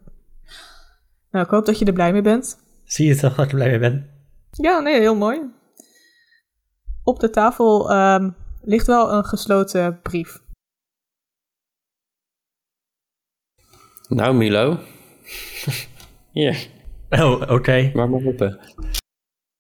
Nou, 1.32 1.46
ik 1.46 1.52
hoop 1.52 1.66
dat 1.66 1.80
je 1.80 1.86
er 1.86 1.94
blij 1.94 2.12
mee 2.12 2.22
bent. 2.22 2.58
Zie 2.84 3.08
je 3.08 3.16
toch 3.16 3.36
dat 3.36 3.46
ik 3.46 3.52
er 3.52 3.58
blij 3.58 3.70
mee 3.70 3.80
ben? 3.80 4.10
Ja, 4.52 4.80
nee, 4.80 5.00
heel 5.00 5.16
mooi. 5.16 5.42
Op 7.04 7.20
de 7.20 7.30
tafel 7.30 7.92
ehm, 7.92 8.30
ligt 8.62 8.88
wel 8.88 9.14
een 9.14 9.26
gesloten 9.26 10.00
brief. 10.02 10.42
Nou, 14.10 14.36
Milo. 14.36 14.78
Hier, 16.32 16.68
Oh, 17.10 17.42
oké. 17.50 17.92
maak 17.94 18.10
maar 18.10 18.26
open. 18.26 18.60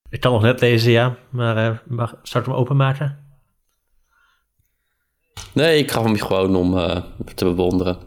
Ik 0.09 0.19
kan 0.19 0.31
nog 0.31 0.41
net 0.41 0.59
lezen, 0.61 0.91
ja. 0.91 1.17
Maar 1.29 1.57
eh, 1.57 1.77
mag, 1.87 2.15
zou 2.23 2.43
ik 2.43 2.49
hem 2.49 2.59
openmaken? 2.59 3.17
Nee, 5.53 5.77
ik 5.79 5.91
gaf 5.91 6.03
hem 6.03 6.17
gewoon 6.17 6.55
om 6.55 6.77
eh, 6.77 7.01
te 7.35 7.45
bewonderen. 7.45 7.97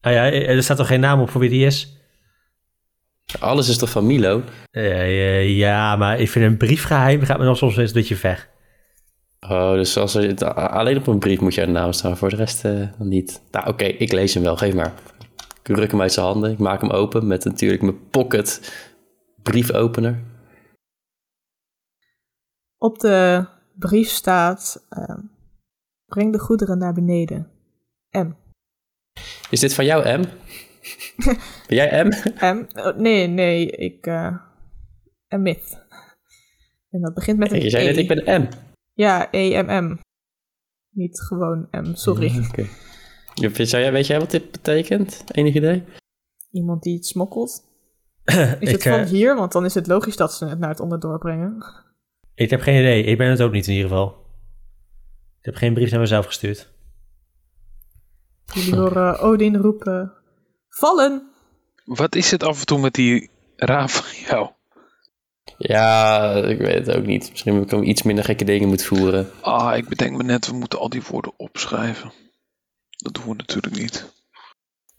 Ah 0.00 0.12
ja, 0.12 0.30
er 0.32 0.62
staat 0.62 0.76
toch 0.76 0.86
geen 0.86 1.00
naam 1.00 1.20
op 1.20 1.30
voor 1.30 1.40
wie 1.40 1.50
die 1.50 1.66
is? 1.66 1.96
Alles 3.40 3.68
is 3.68 3.78
toch 3.78 3.90
van 3.90 4.06
Milo? 4.06 4.42
Eh, 4.70 5.00
eh, 5.00 5.56
ja, 5.56 5.96
maar 5.96 6.20
ik 6.20 6.30
vind 6.30 6.44
een 6.44 6.56
brief 6.56 6.84
geheim 6.84 7.22
gaat 7.22 7.38
me 7.38 7.44
nog 7.44 7.56
soms 7.56 7.76
eens 7.76 7.88
een 7.90 7.96
beetje 7.96 8.16
ver. 8.16 8.48
Oh, 9.48 9.72
dus 9.72 9.96
als 9.96 10.14
er, 10.14 10.44
alleen 10.54 10.96
op 10.96 11.06
een 11.06 11.18
brief 11.18 11.40
moet 11.40 11.54
je 11.54 11.66
naam 11.66 11.92
staan, 11.92 12.16
voor 12.16 12.30
de 12.30 12.36
rest 12.36 12.64
eh, 12.64 12.88
niet. 12.98 13.42
Nou, 13.50 13.68
oké, 13.68 13.84
ik 13.84 14.12
lees 14.12 14.34
hem 14.34 14.42
wel, 14.42 14.56
geef 14.56 14.74
maar. 14.74 14.92
Ik 15.62 15.76
ruk 15.76 15.90
hem 15.90 16.00
uit 16.00 16.12
zijn 16.12 16.26
handen, 16.26 16.50
ik 16.50 16.58
maak 16.58 16.80
hem 16.80 16.90
open 16.90 17.26
met 17.26 17.44
natuurlijk 17.44 17.82
mijn 17.82 18.08
pocket 18.08 18.72
briefopener. 19.42 20.22
Op 22.78 22.98
de 22.98 23.46
brief 23.74 24.08
staat: 24.08 24.86
ehm, 24.88 25.20
breng 26.06 26.32
de 26.32 26.38
goederen 26.38 26.78
naar 26.78 26.94
beneden. 26.94 27.50
M. 28.10 28.30
Is 29.50 29.60
dit 29.60 29.74
van 29.74 29.84
jou, 29.84 30.18
M? 30.18 30.22
ben 31.66 31.76
jij 31.76 32.04
M? 32.04 32.08
M? 32.40 32.66
Oh, 32.74 32.96
nee, 32.96 33.26
nee, 33.26 33.70
ik. 33.70 34.06
een 34.06 35.42
myth. 35.42 35.80
En 36.90 37.00
dat 37.00 37.14
begint 37.14 37.38
met 37.38 37.52
een 37.52 37.60
Je 37.60 37.70
zei 37.70 37.84
E. 37.84 37.86
net, 37.86 37.96
ik 37.96 38.08
ben 38.08 38.42
M. 38.42 38.48
Ja, 38.92 39.28
E-M-M. 39.30 39.98
Niet 40.90 41.20
gewoon 41.20 41.68
M, 41.70 41.94
sorry. 41.94 42.38
Oké. 42.48 42.66
Zou 43.34 43.82
jij, 43.82 43.92
weet 43.92 44.06
jij 44.06 44.18
wat 44.18 44.30
dit 44.30 44.50
betekent? 44.50 45.24
Enig 45.26 45.54
idee? 45.54 45.84
Iemand 46.50 46.82
die 46.82 46.94
het 46.94 47.06
smokkelt. 47.06 47.64
Is 48.24 48.56
ik, 48.58 48.68
het 48.68 48.82
van 48.82 48.92
eh, 48.92 49.06
hier? 49.06 49.36
Want 49.36 49.52
dan 49.52 49.64
is 49.64 49.74
het 49.74 49.86
logisch 49.86 50.16
dat 50.16 50.34
ze 50.34 50.46
het 50.46 50.58
naar 50.58 50.68
het 50.68 50.80
onderdoor 50.80 51.18
brengen. 51.18 51.64
ik 52.34 52.50
heb 52.50 52.60
geen 52.60 52.78
idee. 52.78 53.04
Ik 53.04 53.18
ben 53.18 53.30
het 53.30 53.42
ook 53.42 53.52
niet 53.52 53.66
in 53.66 53.72
ieder 53.72 53.88
geval. 53.88 54.08
Ik 55.38 55.44
heb 55.44 55.54
geen 55.54 55.74
brief 55.74 55.90
naar 55.90 56.00
mezelf 56.00 56.26
gestuurd. 56.26 56.70
Jullie 58.54 58.76
horen 58.76 59.18
Odin 59.28 59.56
roepen: 59.56 60.12
Vallen! 60.68 61.30
Wat 61.84 62.14
is 62.14 62.30
het 62.30 62.42
af 62.42 62.60
en 62.60 62.66
toe 62.66 62.80
met 62.80 62.94
die 62.94 63.30
raaf 63.56 63.92
van 63.92 64.26
jou? 64.28 64.50
Ja, 65.58 66.32
ik 66.34 66.58
weet 66.58 66.86
het 66.86 66.96
ook 66.96 67.06
niet. 67.06 67.30
Misschien 67.30 67.54
heb 67.54 67.62
ik 67.62 67.70
hem 67.70 67.82
iets 67.82 68.02
minder 68.02 68.24
gekke 68.24 68.44
dingen 68.44 68.68
moet 68.68 68.84
voeren. 68.84 69.30
Ah, 69.40 69.76
ik 69.76 69.88
bedenk 69.88 70.16
me 70.16 70.22
net, 70.22 70.46
we 70.46 70.54
moeten 70.54 70.78
al 70.78 70.88
die 70.88 71.02
woorden 71.10 71.32
opschrijven. 71.36 72.12
Dat 73.02 73.14
doen 73.14 73.24
we 73.24 73.34
natuurlijk 73.34 73.76
niet. 73.76 74.12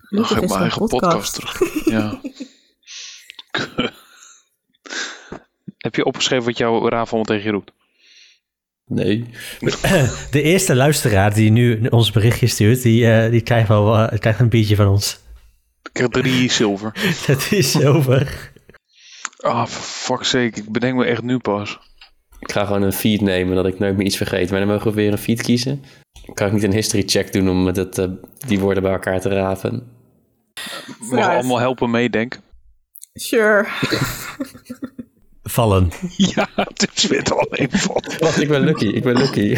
Dan 0.09 0.25
ga 0.25 0.41
ik 0.41 0.49
mijn 0.49 0.61
eigen 0.61 0.81
een 0.81 0.87
podcast 0.87 1.39
podcast. 1.39 1.59
terug. 1.59 1.85
Ja. 1.85 2.21
Heb 5.77 5.95
je 5.95 6.05
opgeschreven 6.05 6.45
wat 6.45 6.57
jouw 6.57 6.89
raaf 6.89 7.07
allemaal 7.07 7.23
tegen 7.23 7.43
je 7.43 7.51
roept? 7.51 7.71
Nee. 8.85 9.29
De 10.31 10.41
eerste 10.41 10.75
luisteraar 10.75 11.33
die 11.33 11.51
nu 11.51 11.87
ons 11.89 12.11
berichtje 12.11 12.47
stuurt, 12.47 12.81
die, 12.81 13.11
eh, 13.11 13.31
die 13.31 13.41
krijgt 13.41 13.67
wel 13.67 13.97
eh, 13.97 14.19
krijgt 14.19 14.39
een 14.39 14.49
biertje 14.49 14.75
van 14.75 14.87
ons. 14.87 15.19
Ik 15.83 15.89
krijg 15.93 16.09
drie 16.09 16.51
zilver. 16.59 17.15
Dat 17.27 17.51
is 17.51 17.83
over. 17.83 18.51
Ah, 19.37 19.65
for 19.65 19.81
fuck's 19.83 20.29
sake. 20.29 20.59
Ik 20.59 20.71
bedenk 20.71 20.95
me 20.95 21.05
echt 21.05 21.21
nu 21.21 21.37
pas. 21.37 21.79
Ik 22.43 22.51
ga 22.51 22.65
gewoon 22.65 22.81
een 22.81 22.93
feed 22.93 23.21
nemen, 23.21 23.55
dat 23.55 23.65
ik 23.65 23.79
nooit 23.79 23.97
meer 23.97 24.05
iets 24.05 24.17
vergeet. 24.17 24.49
Maar 24.49 24.59
dan 24.59 24.67
mogen 24.67 24.89
we 24.89 24.95
weer 24.95 25.11
een 25.11 25.17
feed 25.17 25.41
kiezen. 25.41 25.83
Dan 26.25 26.35
kan 26.35 26.47
ik 26.47 26.53
niet 26.53 26.63
een 26.63 26.73
history 26.73 27.03
check 27.05 27.33
doen 27.33 27.49
om 27.49 27.63
met 27.63 27.75
het, 27.75 27.97
eh, 27.97 28.05
die 28.47 28.59
woorden 28.59 28.83
bij 28.83 28.91
elkaar 28.91 29.21
te 29.21 29.29
rapen. 29.29 29.71
We 29.71 29.81
mogen 30.87 31.05
Vooruit. 31.05 31.39
allemaal 31.39 31.59
helpen 31.59 31.89
meedenken. 31.91 32.41
Sure. 33.13 33.67
Vallen. 35.43 35.89
Ja, 36.35 36.47
het 36.55 36.91
is 36.93 37.07
weer 37.07 37.23
alleen. 37.23 37.69
Wacht, 38.19 38.41
ik 38.41 38.47
ben 38.47 38.61
lucky. 38.61 38.85
Ik 38.87 39.03
ben 39.03 39.17
lucky. 39.17 39.57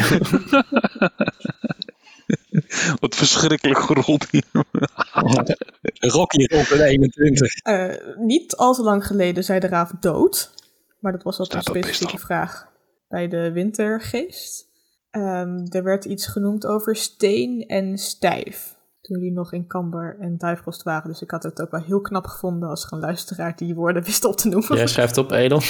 Wat 3.00 3.14
verschrikkelijk 3.14 3.78
gerold 3.80 4.26
hier. 4.30 4.44
Rocky 6.16 6.44
rolt 6.44 6.70
een 6.70 6.80
21. 6.80 7.54
Eh, 7.54 7.88
niet 8.18 8.56
al 8.56 8.74
te 8.74 8.82
lang 8.82 9.06
geleden 9.06 9.44
zei 9.44 9.60
de 9.60 9.66
raaf 9.66 9.90
dood. 10.00 10.54
Maar 11.00 11.12
dat 11.12 11.22
was 11.22 11.40
ook 11.40 11.52
een 11.52 11.60
dat 11.64 11.64
specifieke 11.64 12.18
vraag 12.18 12.74
bij 13.08 13.28
de 13.28 13.52
wintergeest. 13.52 14.68
Ehm, 15.10 15.66
er 15.68 15.82
werd 15.82 16.04
iets 16.04 16.26
genoemd 16.26 16.66
over 16.66 16.96
steen 16.96 17.66
en 17.66 17.98
stijf. 17.98 18.74
Toen 19.00 19.20
die 19.20 19.32
nog 19.32 19.52
in 19.52 19.66
Camber 19.66 20.16
en 20.20 20.36
Duifrost 20.38 20.82
waren. 20.82 21.08
Dus 21.10 21.22
ik 21.22 21.30
had 21.30 21.42
het 21.42 21.60
ook 21.60 21.70
wel 21.70 21.82
heel 21.82 22.00
knap 22.00 22.26
gevonden 22.26 22.68
als 22.68 22.84
er 22.84 22.92
een 22.92 22.98
luisteraar 22.98 23.56
die 23.56 23.74
woorden 23.74 24.02
wist 24.02 24.24
op 24.24 24.36
te 24.36 24.48
noemen. 24.48 24.76
Jij 24.76 24.86
schrijft 24.86 25.18
op, 25.18 25.30
Edel. 25.30 25.60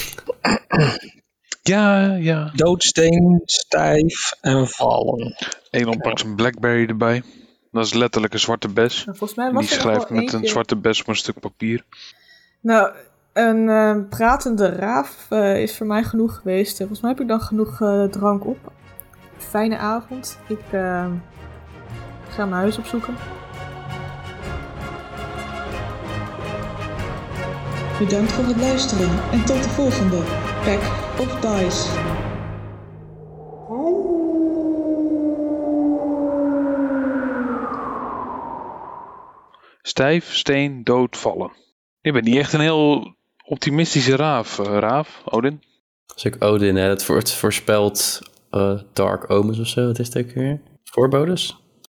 Ja, 1.69 2.15
ja. 2.15 2.51
Doodsteen, 2.55 3.43
stijf 3.45 4.33
en 4.41 4.69
vallen. 4.69 5.35
Elon 5.71 5.99
pakt 5.99 6.21
zijn 6.21 6.35
Blackberry 6.35 6.89
erbij. 6.89 7.23
Dat 7.71 7.85
is 7.85 7.95
letterlijk 7.95 8.33
een 8.33 8.41
zwarte 8.41 8.69
bes. 8.69 9.05
Nou, 9.05 9.17
volgens 9.17 9.39
mij 9.39 9.49
En 9.49 9.55
was 9.55 9.69
die 9.69 9.79
schrijft 9.79 10.11
met 10.11 10.33
een 10.33 10.47
zwarte 10.47 10.77
bes 10.77 11.01
op 11.01 11.09
een 11.09 11.17
stuk 11.17 11.41
papier. 11.41 11.85
Nou, 12.61 12.95
een 13.37 13.69
eh, 13.69 14.09
pratende 14.09 14.69
raaf 14.69 15.27
eh, 15.31 15.63
is 15.63 15.77
voor 15.77 15.87
mij 15.87 16.03
genoeg 16.03 16.37
geweest. 16.37 16.77
Volgens 16.77 17.01
mij 17.01 17.11
heb 17.11 17.21
ik 17.21 17.29
dan 17.29 17.41
genoeg 17.41 17.81
eh, 17.81 18.05
drank 18.05 18.47
op. 18.47 18.73
Fijne 19.37 19.77
avond. 19.79 20.39
Ik 20.49 20.61
eh, 20.71 21.07
ga 22.29 22.45
mijn 22.47 22.61
huis 22.61 22.79
opzoeken. 22.79 23.15
Bedankt 27.99 28.33
voor 28.33 28.45
het 28.45 28.61
luisteren 28.61 29.11
en 29.33 29.45
tot 29.45 29.63
de 29.63 29.69
volgende 29.69 30.17
Pack 30.65 30.81
of 31.21 31.41
Dice. 31.41 32.15
Stijf, 39.83 40.35
steen, 40.35 40.85
dood, 40.85 41.17
vallen. 41.17 41.53
Je 42.01 42.13
bent 42.13 42.25
niet 42.25 42.37
echt 42.37 42.53
een 42.53 42.61
heel 42.61 43.16
optimistische 43.47 44.17
raaf, 44.17 44.59
eh, 44.59 44.79
Raaf, 44.79 45.23
Odin. 45.25 45.63
Is 46.17 46.27
ook 46.27 46.45
Odin, 46.45 46.77
hè. 46.77 46.89
Dat 46.89 47.07
wordt 47.07 47.33
voorspeld 47.33 48.21
eh, 48.51 48.81
Dark 48.93 49.31
Omens 49.31 49.59
of 49.59 49.67
zo. 49.67 49.87
Wat 49.87 49.99
is 49.99 50.07
het 50.07 50.27
ook 50.27 50.33
weer? 50.33 50.61
Voorbodes? 50.85 51.57